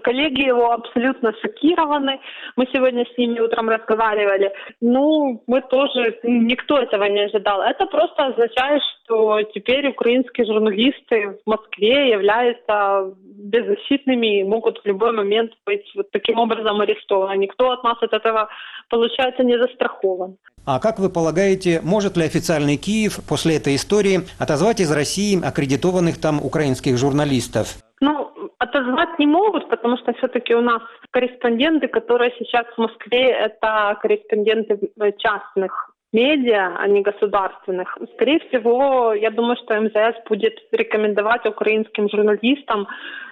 Коллеги 0.04 0.42
его 0.42 0.72
абсолютно 0.72 1.34
шокированы. 1.42 2.20
Мы 2.56 2.68
сегодня 2.74 3.06
с 3.06 3.18
ними 3.18 3.40
утром 3.40 3.70
разговаривали. 3.70 4.52
Ну, 4.80 5.44
мы 5.48 5.62
тоже, 5.62 6.20
никто 6.24 6.78
этого 6.78 7.06
не 7.06 7.22
ожидал. 7.22 7.62
Это 7.62 7.86
просто 7.86 8.28
означает, 8.28 8.82
что 9.04 9.42
теперь 9.54 9.88
украинские 9.88 10.46
журналисты 10.46 11.40
в 11.44 11.50
Москве 11.50 12.12
являются 12.12 13.14
беззащитными 13.26 14.40
и 14.40 14.44
могут 14.44 14.80
в 14.80 14.86
любой 14.86 15.12
момент 15.12 15.52
быть 15.66 15.86
вот 15.96 16.12
таким 16.12 16.40
образом 16.40 16.80
арестованы. 16.80 17.38
Никто 17.38 17.72
от 17.72 17.84
нас 17.84 17.98
от 18.02 18.14
этого, 18.14 18.50
получается, 18.90 19.44
не 19.44 19.58
застрахован. 19.58 20.38
А 20.66 20.80
как 20.80 21.00
вы 21.00 21.10
полагаете, 21.10 21.82
может 21.84 22.18
ли 22.18 22.24
официальный 22.24 22.78
Киев 22.78 23.20
после 23.28 23.58
этой 23.58 23.76
истории 23.76 24.20
отозвать 24.38 24.80
из 24.80 24.92
России 24.92 25.44
аккредитованных 25.44 26.22
там 26.22 26.40
украинских 26.44 26.98
журналистов? 26.98 27.78
Ну, 28.02 28.32
отозвать 28.58 29.20
не 29.20 29.28
могут, 29.28 29.70
потому 29.70 29.96
что 29.98 30.14
все-таки 30.14 30.56
у 30.56 30.62
нас 30.62 30.82
корреспонденты, 31.12 31.88
которые 31.88 32.34
сейчас 32.40 32.66
в 32.76 32.78
Москве, 32.80 33.30
это 33.30 33.96
корреспонденты 34.02 34.92
частных 35.20 35.92
медиа, 36.12 36.78
а 36.80 36.88
не 36.88 37.02
государственных. 37.04 37.96
Скорее 38.16 38.40
всего, 38.40 39.14
я 39.14 39.30
думаю, 39.30 39.56
что 39.58 39.80
МЗС 39.80 40.18
будет 40.28 40.58
рекомендовать 40.72 41.46
украинским 41.46 42.10
журналистам, 42.10 42.88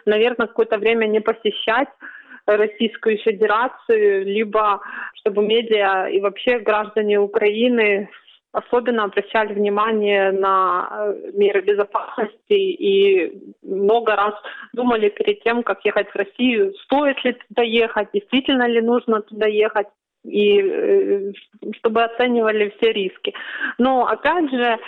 наверное, 0.05 0.47
какое-то 0.47 0.77
время 0.77 1.07
не 1.07 1.19
посещать 1.19 1.89
Российскую 2.45 3.17
Федерацию, 3.17 4.25
либо 4.25 4.81
чтобы 5.15 5.43
медиа 5.43 6.09
и 6.09 6.19
вообще 6.19 6.59
граждане 6.59 7.19
Украины 7.19 8.09
особенно 8.51 9.03
обращали 9.03 9.53
внимание 9.53 10.31
на 10.31 10.87
э, 10.91 11.31
меры 11.33 11.61
безопасности 11.61 12.53
и 12.53 13.53
много 13.61 14.15
раз 14.15 14.33
думали 14.73 15.09
перед 15.09 15.43
тем, 15.43 15.63
как 15.63 15.85
ехать 15.85 16.09
в 16.09 16.15
Россию, 16.15 16.73
стоит 16.85 17.23
ли 17.23 17.37
туда 17.47 17.61
ехать, 17.61 18.09
действительно 18.13 18.67
ли 18.67 18.81
нужно 18.81 19.21
туда 19.21 19.47
ехать 19.47 19.87
и 20.23 20.61
э, 20.61 21.31
чтобы 21.77 22.03
оценивали 22.03 22.73
все 22.77 22.91
риски. 22.91 23.33
Но 23.77 24.05
опять 24.05 24.49
же, 24.49 24.79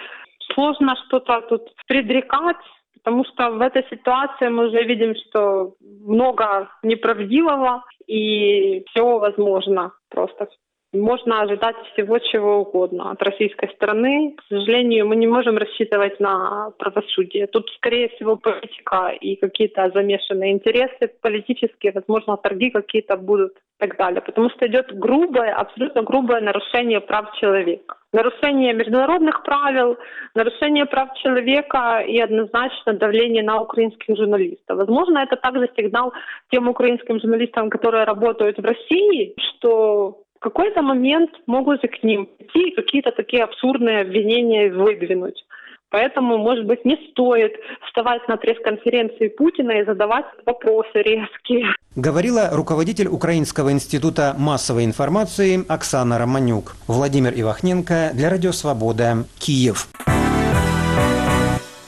сложно 0.54 0.96
что-то 1.06 1.42
тут 1.42 1.70
предрекать, 1.88 2.58
потому 2.96 3.26
что 3.26 3.52
в 3.52 3.62
этой 3.62 3.86
ситуации 3.90 4.48
мы 4.48 4.68
уже 4.68 4.84
видим, 4.84 5.16
что 5.16 5.76
много 5.80 6.70
неправдивого 6.84 7.84
и 8.08 8.84
все 8.90 9.20
возможно 9.20 9.94
просто 10.10 10.48
можно 10.94 11.42
ожидать 11.42 11.76
всего 11.94 12.20
чего 12.20 12.58
угодно 12.62 13.12
от 13.12 13.22
российской 13.22 13.70
стороны. 13.76 14.36
К 14.38 14.44
сожалению, 14.50 15.08
мы 15.08 15.16
не 15.16 15.28
можем 15.28 15.58
рассчитывать 15.58 16.20
на 16.20 16.72
правосудие. 16.78 17.48
Тут, 17.48 17.70
скорее 17.78 18.10
всего, 18.10 18.36
политика 18.36 19.10
и 19.10 19.36
какие-то 19.38 19.90
замешанные 19.94 20.52
интересы 20.52 21.10
политические, 21.22 21.94
возможно, 21.94 22.36
торги 22.38 22.72
какие-то 22.72 23.16
будут 23.16 23.54
и 23.54 23.88
так 23.88 23.98
далее. 23.98 24.22
Потому 24.22 24.50
что 24.50 24.68
идет 24.68 24.94
грубое, 24.94 25.54
абсолютно 25.54 26.04
грубое 26.04 26.42
нарушение 26.42 27.00
прав 27.00 27.34
человека. 27.40 27.96
Нарушение 28.12 28.74
международных 28.74 29.44
правил, 29.44 29.98
нарушение 30.36 30.86
прав 30.86 31.18
человека 31.20 32.04
и 32.06 32.20
однозначно 32.20 32.94
давление 32.94 33.44
на 33.44 33.62
украинских 33.62 34.18
журналистов. 34.18 34.78
Возможно, 34.78 35.20
это 35.20 35.38
также 35.38 35.70
сигнал 35.78 36.12
тем 36.52 36.68
украинским 36.68 37.22
журналистам, 37.22 37.70
которые 37.70 38.04
работают 38.04 38.58
в 38.58 38.66
России, 38.66 39.34
что 39.56 40.24
какой-то 40.42 40.82
момент 40.82 41.30
могут 41.46 41.84
и 41.84 41.88
к 41.88 42.04
ним 42.04 42.28
идти 42.40 42.72
какие-то 42.72 43.12
такие 43.12 43.44
абсурдные 43.44 44.02
обвинения 44.02 44.72
выдвинуть. 44.74 45.46
Поэтому, 45.90 46.38
может 46.38 46.66
быть, 46.66 46.86
не 46.86 46.98
стоит 47.12 47.52
вставать 47.86 48.26
на 48.28 48.38
пресс-конференции 48.38 49.28
Путина 49.28 49.72
и 49.72 49.86
задавать 49.86 50.26
вопросы 50.46 50.94
резкие. 50.96 51.68
Говорила 51.96 52.50
руководитель 52.52 53.08
Украинского 53.08 53.72
института 53.72 54.34
массовой 54.38 54.86
информации 54.86 55.60
Оксана 55.68 56.18
Романюк. 56.18 56.76
Владимир 56.88 57.34
Ивахненко 57.36 58.12
для 58.14 58.30
Радио 58.30 58.54
Свобода, 58.54 59.26
Киев. 59.38 59.90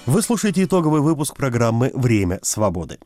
Вы 0.06 0.22
слушаете 0.22 0.66
итоговый 0.66 1.00
выпуск 1.00 1.38
программы 1.38 1.90
«Время 1.94 2.40
свободы». 2.42 2.98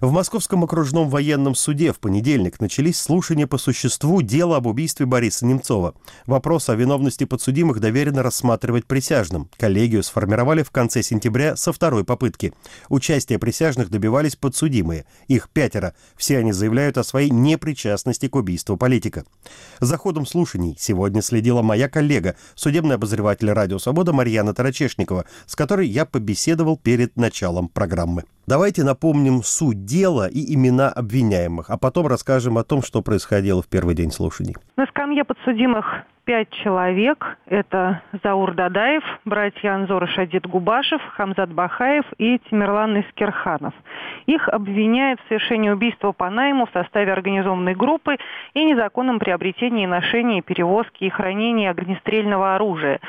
В 0.00 0.12
Московском 0.12 0.62
окружном 0.62 1.08
военном 1.08 1.54
суде 1.54 1.90
в 1.92 2.00
понедельник 2.00 2.60
начались 2.60 3.00
слушания 3.00 3.46
по 3.46 3.56
существу 3.56 4.20
дела 4.20 4.58
об 4.58 4.66
убийстве 4.66 5.06
Бориса 5.06 5.46
Немцова. 5.46 5.94
Вопрос 6.26 6.68
о 6.68 6.74
виновности 6.74 7.24
подсудимых 7.24 7.80
доверено 7.80 8.22
рассматривать 8.22 8.84
присяжным. 8.84 9.48
Коллегию 9.56 10.02
сформировали 10.02 10.62
в 10.62 10.70
конце 10.70 11.02
сентября 11.02 11.56
со 11.56 11.72
второй 11.72 12.04
попытки. 12.04 12.52
Участие 12.90 13.38
присяжных 13.38 13.88
добивались 13.88 14.36
подсудимые. 14.36 15.06
Их 15.28 15.48
пятеро. 15.48 15.94
Все 16.16 16.38
они 16.38 16.52
заявляют 16.52 16.98
о 16.98 17.04
своей 17.04 17.30
непричастности 17.30 18.28
к 18.28 18.36
убийству 18.36 18.76
политика. 18.76 19.24
За 19.80 19.96
ходом 19.96 20.26
слушаний 20.26 20.76
сегодня 20.78 21.22
следила 21.22 21.62
моя 21.62 21.88
коллега, 21.88 22.36
судебный 22.54 22.96
обозреватель 22.96 23.50
«Радио 23.50 23.78
Свобода» 23.78 24.12
Марьяна 24.12 24.52
Тарачешникова, 24.52 25.24
с 25.46 25.56
которой 25.56 25.88
я 25.88 26.04
побеседовал 26.04 26.76
перед 26.76 27.16
началом 27.16 27.68
программы. 27.68 28.24
Давайте 28.46 28.84
напомним 28.84 29.42
суть 29.42 29.84
дела 29.84 30.28
и 30.28 30.54
имена 30.54 30.88
обвиняемых, 30.88 31.68
а 31.68 31.76
потом 31.76 32.06
расскажем 32.06 32.58
о 32.58 32.62
том, 32.62 32.80
что 32.80 33.02
происходило 33.02 33.60
в 33.60 33.68
первый 33.68 33.96
день 33.96 34.12
слушаний. 34.12 34.54
На 34.76 34.86
скамье 34.86 35.24
подсудимых 35.24 36.04
пять 36.24 36.50
человек. 36.50 37.38
Это 37.46 38.02
Заур 38.22 38.54
Дадаев, 38.54 39.02
братья 39.24 39.74
Анзор 39.74 40.04
и 40.04 40.06
Шадид 40.06 40.46
Губашев, 40.46 41.00
Хамзат 41.14 41.52
Бахаев 41.52 42.04
и 42.18 42.38
Тимирлан 42.48 43.00
Искерханов. 43.00 43.74
Их 44.26 44.48
обвиняют 44.48 45.20
в 45.20 45.28
совершении 45.28 45.70
убийства 45.70 46.12
по 46.12 46.30
найму 46.30 46.66
в 46.66 46.70
составе 46.72 47.12
организованной 47.12 47.74
группы 47.74 48.16
и 48.54 48.64
незаконном 48.64 49.18
приобретении, 49.18 49.86
ношении, 49.86 50.40
перевозке 50.40 51.06
и 51.06 51.10
хранении 51.10 51.66
огнестрельного 51.66 52.54
оружия. 52.54 53.00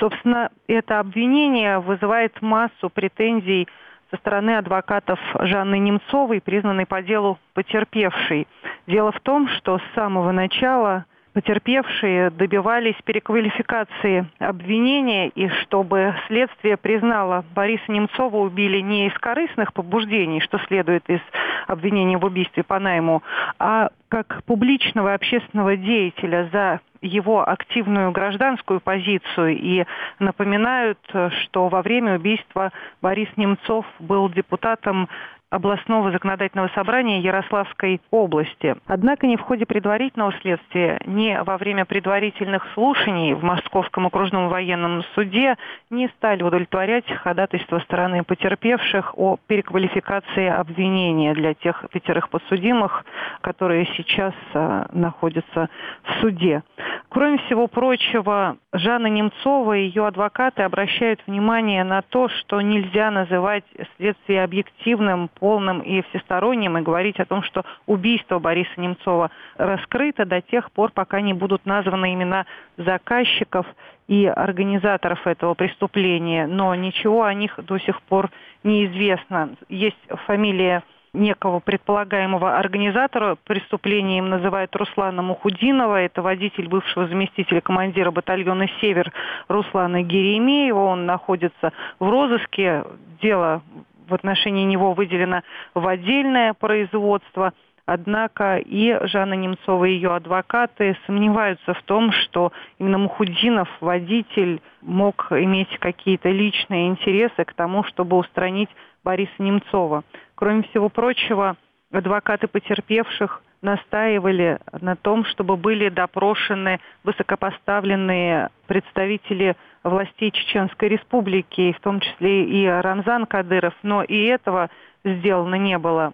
Собственно, 0.00 0.50
это 0.68 1.00
обвинение 1.00 1.80
вызывает 1.80 2.40
массу 2.40 2.88
претензий 2.88 3.68
со 4.10 4.16
стороны 4.18 4.56
адвокатов 4.56 5.18
Жанны 5.40 5.78
Немцовой, 5.78 6.40
признанной 6.40 6.86
по 6.86 7.02
делу 7.02 7.38
потерпевшей. 7.54 8.46
Дело 8.86 9.12
в 9.12 9.20
том, 9.20 9.48
что 9.48 9.78
с 9.78 9.94
самого 9.94 10.32
начала 10.32 11.06
потерпевшие 11.36 12.30
добивались 12.30 12.94
переквалификации 13.04 14.26
обвинения 14.38 15.28
и 15.28 15.50
чтобы 15.60 16.14
следствие 16.28 16.78
признало 16.78 17.44
Бориса 17.54 17.92
Немцова 17.92 18.38
убили 18.38 18.80
не 18.80 19.08
из 19.08 19.12
корыстных 19.18 19.74
побуждений, 19.74 20.40
что 20.40 20.58
следует 20.60 21.06
из 21.10 21.20
обвинения 21.66 22.16
в 22.16 22.24
убийстве 22.24 22.62
по 22.62 22.78
найму, 22.78 23.22
а 23.58 23.90
как 24.08 24.44
публичного 24.46 25.12
общественного 25.12 25.76
деятеля 25.76 26.48
за 26.50 26.80
его 27.02 27.46
активную 27.46 28.12
гражданскую 28.12 28.80
позицию. 28.80 29.58
И 29.58 29.84
напоминают, 30.18 30.98
что 31.42 31.68
во 31.68 31.82
время 31.82 32.16
убийства 32.16 32.72
Борис 33.02 33.28
Немцов 33.36 33.84
был 33.98 34.30
депутатом 34.30 35.10
областного 35.50 36.10
законодательного 36.10 36.68
собрания 36.74 37.20
Ярославской 37.20 38.00
области. 38.10 38.74
Однако 38.86 39.26
ни 39.26 39.36
в 39.36 39.40
ходе 39.40 39.64
предварительного 39.64 40.32
следствия, 40.40 41.00
ни 41.06 41.38
во 41.44 41.56
время 41.56 41.84
предварительных 41.84 42.66
слушаний 42.74 43.32
в 43.32 43.44
Московском 43.44 44.06
окружном 44.06 44.48
военном 44.48 45.04
суде 45.14 45.56
не 45.90 46.08
стали 46.08 46.42
удовлетворять 46.42 47.10
ходатайство 47.10 47.78
стороны 47.80 48.24
потерпевших 48.24 49.16
о 49.16 49.36
переквалификации 49.46 50.48
обвинения 50.48 51.32
для 51.34 51.54
тех 51.54 51.84
пятерых 51.92 52.28
подсудимых, 52.28 53.04
которые 53.40 53.86
сейчас 53.96 54.34
а, 54.54 54.86
находятся 54.92 55.68
в 56.02 56.20
суде. 56.20 56.62
Кроме 57.08 57.38
всего 57.38 57.68
прочего, 57.68 58.56
Жанна 58.72 59.06
Немцова 59.06 59.76
и 59.76 59.86
ее 59.86 60.06
адвокаты 60.06 60.62
обращают 60.62 61.20
внимание 61.26 61.84
на 61.84 62.02
то, 62.02 62.28
что 62.28 62.60
нельзя 62.60 63.10
называть 63.10 63.64
следствие 63.96 64.42
объективным, 64.44 65.30
полным 65.46 65.78
и 65.78 66.02
всесторонним 66.02 66.76
и 66.76 66.82
говорить 66.82 67.20
о 67.20 67.24
том, 67.24 67.40
что 67.44 67.64
убийство 67.86 68.40
Бориса 68.40 68.80
Немцова 68.80 69.30
раскрыто 69.58 70.24
до 70.24 70.40
тех 70.40 70.72
пор, 70.72 70.90
пока 70.90 71.20
не 71.20 71.34
будут 71.34 71.64
названы 71.66 72.14
имена 72.14 72.46
заказчиков 72.76 73.64
и 74.08 74.26
организаторов 74.26 75.24
этого 75.24 75.54
преступления. 75.54 76.48
Но 76.48 76.74
ничего 76.74 77.22
о 77.22 77.32
них 77.32 77.60
до 77.64 77.78
сих 77.78 78.02
пор 78.02 78.30
не 78.64 78.86
известно. 78.86 79.50
Есть 79.68 80.04
фамилия 80.26 80.82
некого 81.12 81.60
предполагаемого 81.60 82.58
организатора 82.58 83.36
преступления 83.44 84.18
им 84.18 84.28
называют 84.28 84.74
Руслана 84.74 85.22
Мухудинова. 85.22 86.02
Это 86.02 86.22
водитель 86.22 86.66
бывшего 86.66 87.06
заместителя 87.06 87.60
командира 87.60 88.10
батальона 88.10 88.66
«Север» 88.80 89.12
Руслана 89.46 90.02
Геремеева. 90.02 90.80
Он 90.80 91.06
находится 91.06 91.72
в 92.00 92.10
розыске. 92.10 92.82
Дело 93.22 93.62
в 94.08 94.14
отношении 94.14 94.64
него 94.64 94.92
выделено 94.92 95.42
в 95.74 95.86
отдельное 95.86 96.54
производство. 96.54 97.52
Однако 97.86 98.56
и 98.56 98.98
Жанна 99.06 99.34
Немцова, 99.34 99.84
и 99.84 99.92
ее 99.92 100.14
адвокаты 100.14 100.96
сомневаются 101.06 101.72
в 101.72 101.82
том, 101.84 102.10
что 102.10 102.52
именно 102.78 102.98
Мухудинов, 102.98 103.68
водитель, 103.80 104.60
мог 104.82 105.28
иметь 105.30 105.78
какие-то 105.78 106.28
личные 106.28 106.88
интересы 106.88 107.44
к 107.44 107.54
тому, 107.54 107.84
чтобы 107.84 108.16
устранить 108.16 108.70
Бориса 109.04 109.30
Немцова. 109.38 110.02
Кроме 110.34 110.64
всего 110.64 110.88
прочего, 110.88 111.56
адвокаты 111.92 112.48
потерпевших 112.48 113.42
настаивали 113.62 114.58
на 114.80 114.96
том, 114.96 115.24
чтобы 115.24 115.56
были 115.56 115.88
допрошены 115.88 116.80
высокопоставленные 117.04 118.50
представители 118.66 119.56
властей 119.88 120.30
Чеченской 120.30 120.88
Республики, 120.88 121.72
в 121.72 121.80
том 121.80 122.00
числе 122.00 122.44
и 122.44 122.66
Рамзан 122.66 123.26
Кадыров, 123.26 123.74
но 123.82 124.02
и 124.02 124.24
этого 124.24 124.70
сделано 125.04 125.54
не 125.56 125.78
было. 125.78 126.12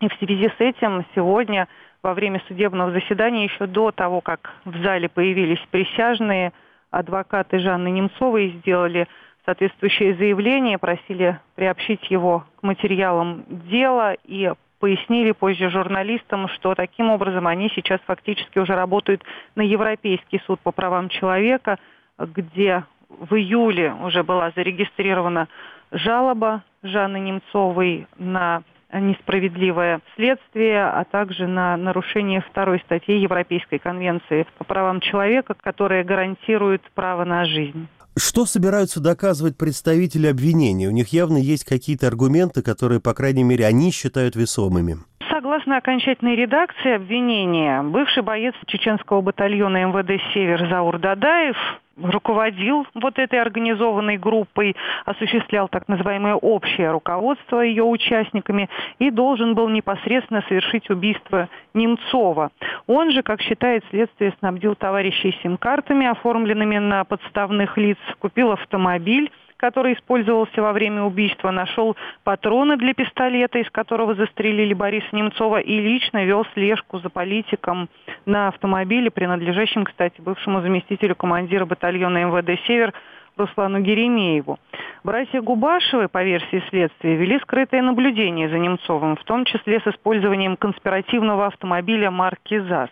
И 0.00 0.08
в 0.08 0.14
связи 0.14 0.48
с 0.48 0.60
этим 0.60 1.04
сегодня 1.14 1.68
во 2.02 2.14
время 2.14 2.42
судебного 2.48 2.92
заседания, 2.92 3.44
еще 3.44 3.66
до 3.66 3.90
того, 3.90 4.20
как 4.20 4.54
в 4.64 4.82
зале 4.82 5.08
появились 5.08 5.60
присяжные, 5.70 6.52
адвокаты 6.90 7.58
Жанны 7.58 7.90
Немцовой 7.90 8.56
сделали 8.60 9.06
соответствующее 9.44 10.14
заявление, 10.14 10.78
просили 10.78 11.38
приобщить 11.56 12.10
его 12.10 12.44
к 12.60 12.62
материалам 12.62 13.44
дела 13.48 14.14
и 14.24 14.52
пояснили 14.78 15.32
позже 15.32 15.68
журналистам, 15.68 16.48
что 16.48 16.74
таким 16.74 17.10
образом 17.10 17.46
они 17.46 17.70
сейчас 17.74 18.00
фактически 18.06 18.58
уже 18.58 18.74
работают 18.74 19.22
на 19.54 19.62
Европейский 19.62 20.40
суд 20.46 20.58
по 20.60 20.72
правам 20.72 21.10
человека, 21.10 21.78
где 22.18 22.84
в 23.18 23.34
июле 23.34 23.92
уже 23.92 24.22
была 24.22 24.52
зарегистрирована 24.54 25.48
жалоба 25.90 26.62
Жанны 26.82 27.18
Немцовой 27.18 28.06
на 28.18 28.62
несправедливое 28.92 30.00
следствие, 30.16 30.84
а 30.84 31.04
также 31.04 31.46
на 31.46 31.76
нарушение 31.76 32.40
второй 32.40 32.80
статьи 32.80 33.18
Европейской 33.18 33.78
конвенции 33.78 34.46
по 34.58 34.64
правам 34.64 35.00
человека, 35.00 35.54
которая 35.54 36.02
гарантирует 36.04 36.82
право 36.94 37.24
на 37.24 37.44
жизнь. 37.44 37.86
Что 38.16 38.44
собираются 38.44 39.00
доказывать 39.00 39.56
представители 39.56 40.26
обвинения? 40.26 40.88
У 40.88 40.92
них 40.92 41.08
явно 41.08 41.36
есть 41.36 41.64
какие-то 41.64 42.08
аргументы, 42.08 42.62
которые, 42.62 43.00
по 43.00 43.14
крайней 43.14 43.44
мере, 43.44 43.64
они 43.66 43.92
считают 43.92 44.34
весомыми. 44.34 44.96
Согласно 45.40 45.78
окончательной 45.78 46.36
редакции 46.36 46.96
обвинения, 46.96 47.82
бывший 47.82 48.22
боец 48.22 48.54
чеченского 48.66 49.22
батальона 49.22 49.86
МВД 49.86 50.22
«Север» 50.34 50.68
Заур 50.68 50.98
Дадаев 50.98 51.56
руководил 51.96 52.86
вот 52.94 53.18
этой 53.18 53.40
организованной 53.40 54.18
группой, 54.18 54.76
осуществлял 55.06 55.68
так 55.68 55.88
называемое 55.88 56.34
общее 56.34 56.90
руководство 56.90 57.62
ее 57.62 57.84
участниками 57.84 58.68
и 58.98 59.10
должен 59.10 59.54
был 59.54 59.70
непосредственно 59.70 60.42
совершить 60.46 60.90
убийство 60.90 61.48
Немцова. 61.72 62.50
Он 62.86 63.10
же, 63.10 63.22
как 63.22 63.40
считает 63.40 63.82
следствие, 63.88 64.34
снабдил 64.40 64.74
товарищей 64.74 65.34
сим-картами, 65.42 66.06
оформленными 66.06 66.76
на 66.76 67.04
подставных 67.04 67.78
лиц, 67.78 67.96
купил 68.18 68.52
автомобиль, 68.52 69.30
который 69.60 69.92
использовался 69.92 70.62
во 70.62 70.72
время 70.72 71.02
убийства, 71.02 71.50
нашел 71.50 71.94
патроны 72.24 72.78
для 72.78 72.94
пистолета, 72.94 73.58
из 73.58 73.70
которого 73.70 74.14
застрелили 74.14 74.72
Бориса 74.72 75.08
Немцова, 75.12 75.60
и 75.60 75.78
лично 75.78 76.24
вел 76.24 76.46
слежку 76.54 76.98
за 76.98 77.10
политиком 77.10 77.90
на 78.24 78.48
автомобиле, 78.48 79.10
принадлежащем, 79.10 79.84
кстати, 79.84 80.18
бывшему 80.22 80.62
заместителю 80.62 81.14
командира 81.14 81.66
батальона 81.66 82.24
МВД 82.24 82.58
«Север» 82.66 82.94
Руслану 83.36 83.80
Геремееву. 83.80 84.58
Братья 85.04 85.42
Губашевы, 85.42 86.08
по 86.08 86.22
версии 86.22 86.62
следствия, 86.70 87.16
вели 87.16 87.38
скрытое 87.40 87.82
наблюдение 87.82 88.48
за 88.48 88.58
Немцовым, 88.58 89.16
в 89.16 89.24
том 89.24 89.44
числе 89.44 89.80
с 89.80 89.86
использованием 89.86 90.56
конспиративного 90.56 91.46
автомобиля 91.46 92.10
марки 92.10 92.58
ЗАЗ. 92.58 92.90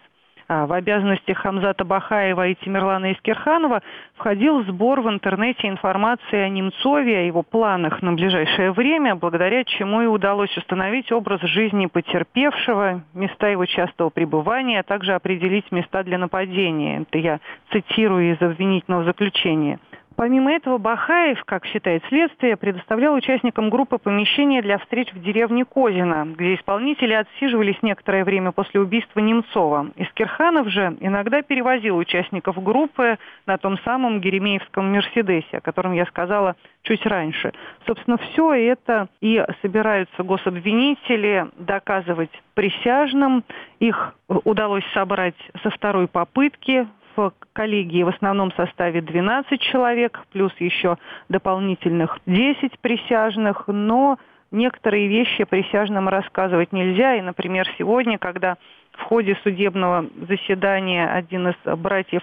А, 0.50 0.66
в 0.66 0.72
обязанности 0.72 1.32
Хамзата 1.32 1.84
Бахаева 1.84 2.48
и 2.48 2.54
Тимирлана 2.54 3.12
Искерханова 3.12 3.82
входил 4.16 4.64
сбор 4.64 5.02
в 5.02 5.08
интернете 5.10 5.68
информации 5.68 6.38
о 6.38 6.48
Немцове, 6.48 7.18
о 7.18 7.22
его 7.22 7.42
планах 7.42 8.00
на 8.00 8.14
ближайшее 8.14 8.72
время, 8.72 9.14
благодаря 9.14 9.62
чему 9.64 10.00
и 10.00 10.06
удалось 10.06 10.56
установить 10.56 11.12
образ 11.12 11.42
жизни 11.42 11.84
потерпевшего, 11.84 13.02
места 13.12 13.48
его 13.48 13.66
частого 13.66 14.08
пребывания, 14.08 14.80
а 14.80 14.84
также 14.84 15.12
определить 15.12 15.70
места 15.70 16.02
для 16.02 16.16
нападения. 16.16 17.02
Это 17.02 17.18
я 17.18 17.40
цитирую 17.70 18.32
из 18.32 18.40
обвинительного 18.40 19.04
заключения. 19.04 19.78
Помимо 20.18 20.52
этого, 20.52 20.78
Бахаев, 20.78 21.44
как 21.44 21.64
считает 21.64 22.02
следствие, 22.08 22.56
предоставлял 22.56 23.14
участникам 23.14 23.70
группы 23.70 23.98
помещения 23.98 24.60
для 24.62 24.78
встреч 24.78 25.12
в 25.12 25.22
деревне 25.22 25.64
Козина, 25.64 26.26
где 26.36 26.56
исполнители 26.56 27.12
отсиживались 27.12 27.80
некоторое 27.82 28.24
время 28.24 28.50
после 28.50 28.80
убийства 28.80 29.20
Немцова. 29.20 29.92
Искерханов 29.94 30.70
же 30.70 30.96
иногда 30.98 31.42
перевозил 31.42 31.96
участников 31.96 32.60
группы 32.60 33.16
на 33.46 33.58
том 33.58 33.78
самом 33.84 34.20
Геремеевском 34.20 34.92
«Мерседесе», 34.92 35.58
о 35.58 35.60
котором 35.60 35.92
я 35.92 36.04
сказала 36.06 36.56
чуть 36.82 37.06
раньше. 37.06 37.52
Собственно, 37.86 38.16
все 38.16 38.54
это 38.54 39.06
и 39.20 39.40
собираются 39.62 40.24
гособвинители 40.24 41.46
доказывать 41.58 42.32
присяжным. 42.54 43.44
Их 43.78 44.16
удалось 44.26 44.84
собрать 44.94 45.36
со 45.62 45.70
второй 45.70 46.08
попытки 46.08 46.88
коллегии 47.52 48.02
в 48.02 48.08
основном 48.08 48.52
составе 48.52 49.00
12 49.00 49.60
человек, 49.60 50.20
плюс 50.32 50.52
еще 50.58 50.98
дополнительных 51.28 52.18
10 52.26 52.78
присяжных, 52.80 53.64
но 53.66 54.18
некоторые 54.50 55.08
вещи 55.08 55.44
присяжным 55.44 56.08
рассказывать 56.08 56.72
нельзя. 56.72 57.16
И, 57.16 57.20
например, 57.20 57.66
сегодня, 57.78 58.18
когда 58.18 58.56
в 58.92 59.02
ходе 59.02 59.36
судебного 59.42 60.06
заседания 60.28 61.08
один 61.08 61.48
из 61.48 61.78
братьев 61.78 62.22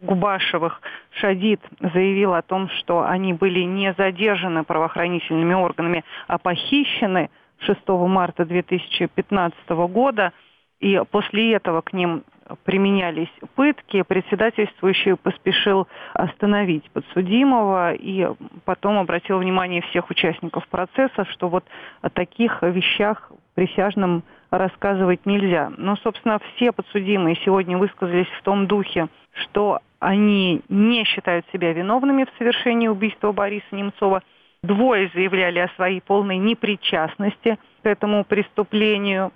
Губашевых 0.00 0.80
Шадид 1.10 1.60
заявил 1.80 2.34
о 2.34 2.42
том, 2.42 2.68
что 2.78 3.04
они 3.04 3.34
были 3.34 3.60
не 3.60 3.92
задержаны 3.94 4.64
правоохранительными 4.64 5.54
органами, 5.54 6.04
а 6.26 6.38
похищены 6.38 7.30
6 7.60 7.88
марта 7.88 8.46
2015 8.46 9.68
года, 9.68 10.32
и 10.80 11.00
после 11.10 11.52
этого 11.54 11.82
к 11.82 11.92
ним 11.92 12.24
применялись 12.64 13.30
пытки, 13.54 14.02
председательствующий 14.02 15.16
поспешил 15.16 15.86
остановить 16.14 16.90
подсудимого 16.90 17.92
и 17.94 18.28
потом 18.64 18.98
обратил 18.98 19.38
внимание 19.38 19.82
всех 19.82 20.10
участников 20.10 20.66
процесса, 20.68 21.24
что 21.30 21.48
вот 21.48 21.64
о 22.02 22.10
таких 22.10 22.62
вещах 22.62 23.30
присяжным 23.54 24.22
рассказывать 24.50 25.26
нельзя. 25.26 25.70
Но, 25.76 25.96
собственно, 25.96 26.40
все 26.54 26.72
подсудимые 26.72 27.36
сегодня 27.44 27.78
высказались 27.78 28.28
в 28.38 28.42
том 28.42 28.66
духе, 28.66 29.08
что 29.32 29.80
они 30.00 30.62
не 30.68 31.04
считают 31.04 31.46
себя 31.52 31.72
виновными 31.72 32.24
в 32.24 32.38
совершении 32.38 32.88
убийства 32.88 33.32
Бориса 33.32 33.66
Немцова. 33.72 34.22
Двое 34.62 35.10
заявляли 35.14 35.60
о 35.60 35.68
своей 35.76 36.00
полной 36.00 36.36
непричастности 36.38 37.58
к 37.82 37.86
этому 37.86 38.24
преступлению. 38.24 39.32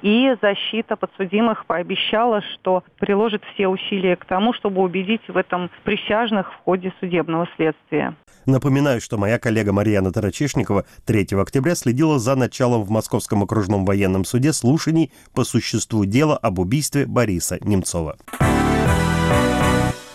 И 0.00 0.34
защита 0.40 0.96
подсудимых 0.96 1.66
пообещала, 1.66 2.40
что 2.54 2.82
приложит 2.98 3.42
все 3.52 3.68
усилия 3.68 4.16
к 4.16 4.24
тому, 4.24 4.54
чтобы 4.54 4.80
убедить 4.80 5.22
в 5.28 5.36
этом 5.36 5.70
присяжных 5.84 6.50
в 6.52 6.56
ходе 6.64 6.92
судебного 6.98 7.46
следствия. 7.56 8.16
Напоминаю, 8.46 9.00
что 9.00 9.18
моя 9.18 9.38
коллега 9.38 9.72
Марьяна 9.72 10.10
Тарачешникова 10.10 10.84
3 11.04 11.28
октября 11.38 11.74
следила 11.74 12.18
за 12.18 12.34
началом 12.34 12.82
в 12.82 12.90
Московском 12.90 13.42
окружном 13.42 13.84
военном 13.84 14.24
суде 14.24 14.52
слушаний 14.52 15.12
по 15.34 15.44
существу 15.44 16.04
дела 16.04 16.36
об 16.36 16.58
убийстве 16.58 17.06
Бориса 17.06 17.58
Немцова. 17.60 18.16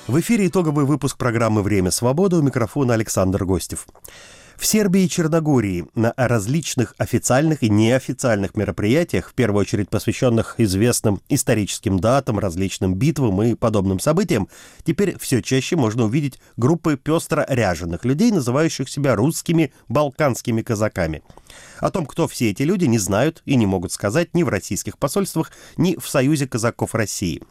В 0.07 0.19
эфире 0.21 0.47
итоговый 0.47 0.85
выпуск 0.85 1.17
программы 1.17 1.61
«Время 1.61 1.91
свободы» 1.91 2.37
у 2.37 2.41
микрофона 2.41 2.93
Александр 2.93 3.43
Гостев. 3.43 3.85
В 4.57 4.65
Сербии 4.65 5.03
и 5.03 5.09
Черногории 5.09 5.85
на 5.93 6.15
различных 6.17 6.95
официальных 6.97 7.61
и 7.61 7.69
неофициальных 7.69 8.55
мероприятиях, 8.55 9.29
в 9.29 9.33
первую 9.35 9.61
очередь 9.61 9.89
посвященных 9.89 10.55
известным 10.57 11.21
историческим 11.29 11.99
датам, 11.99 12.39
различным 12.39 12.95
битвам 12.95 13.43
и 13.43 13.53
подобным 13.53 13.99
событиям, 13.99 14.49
теперь 14.83 15.15
все 15.19 15.43
чаще 15.43 15.75
можно 15.75 16.05
увидеть 16.05 16.39
группы 16.57 16.97
пестро 16.97 17.45
ряженых 17.47 18.03
людей, 18.03 18.31
называющих 18.31 18.89
себя 18.89 19.15
русскими 19.15 19.71
балканскими 19.87 20.63
казаками– 20.63 21.21
о 21.79 21.91
том, 21.91 22.05
кто 22.05 22.27
все 22.27 22.51
эти 22.51 22.63
люди, 22.63 22.85
не 22.85 22.97
знают 22.97 23.41
и 23.45 23.55
не 23.55 23.65
могут 23.65 23.91
сказать 23.91 24.33
ни 24.33 24.43
в 24.43 24.49
российских 24.49 24.97
посольствах, 24.97 25.51
ни 25.77 25.97
в 25.97 26.07
Союзе 26.07 26.47
казаков 26.47 26.95
России. 26.95 27.41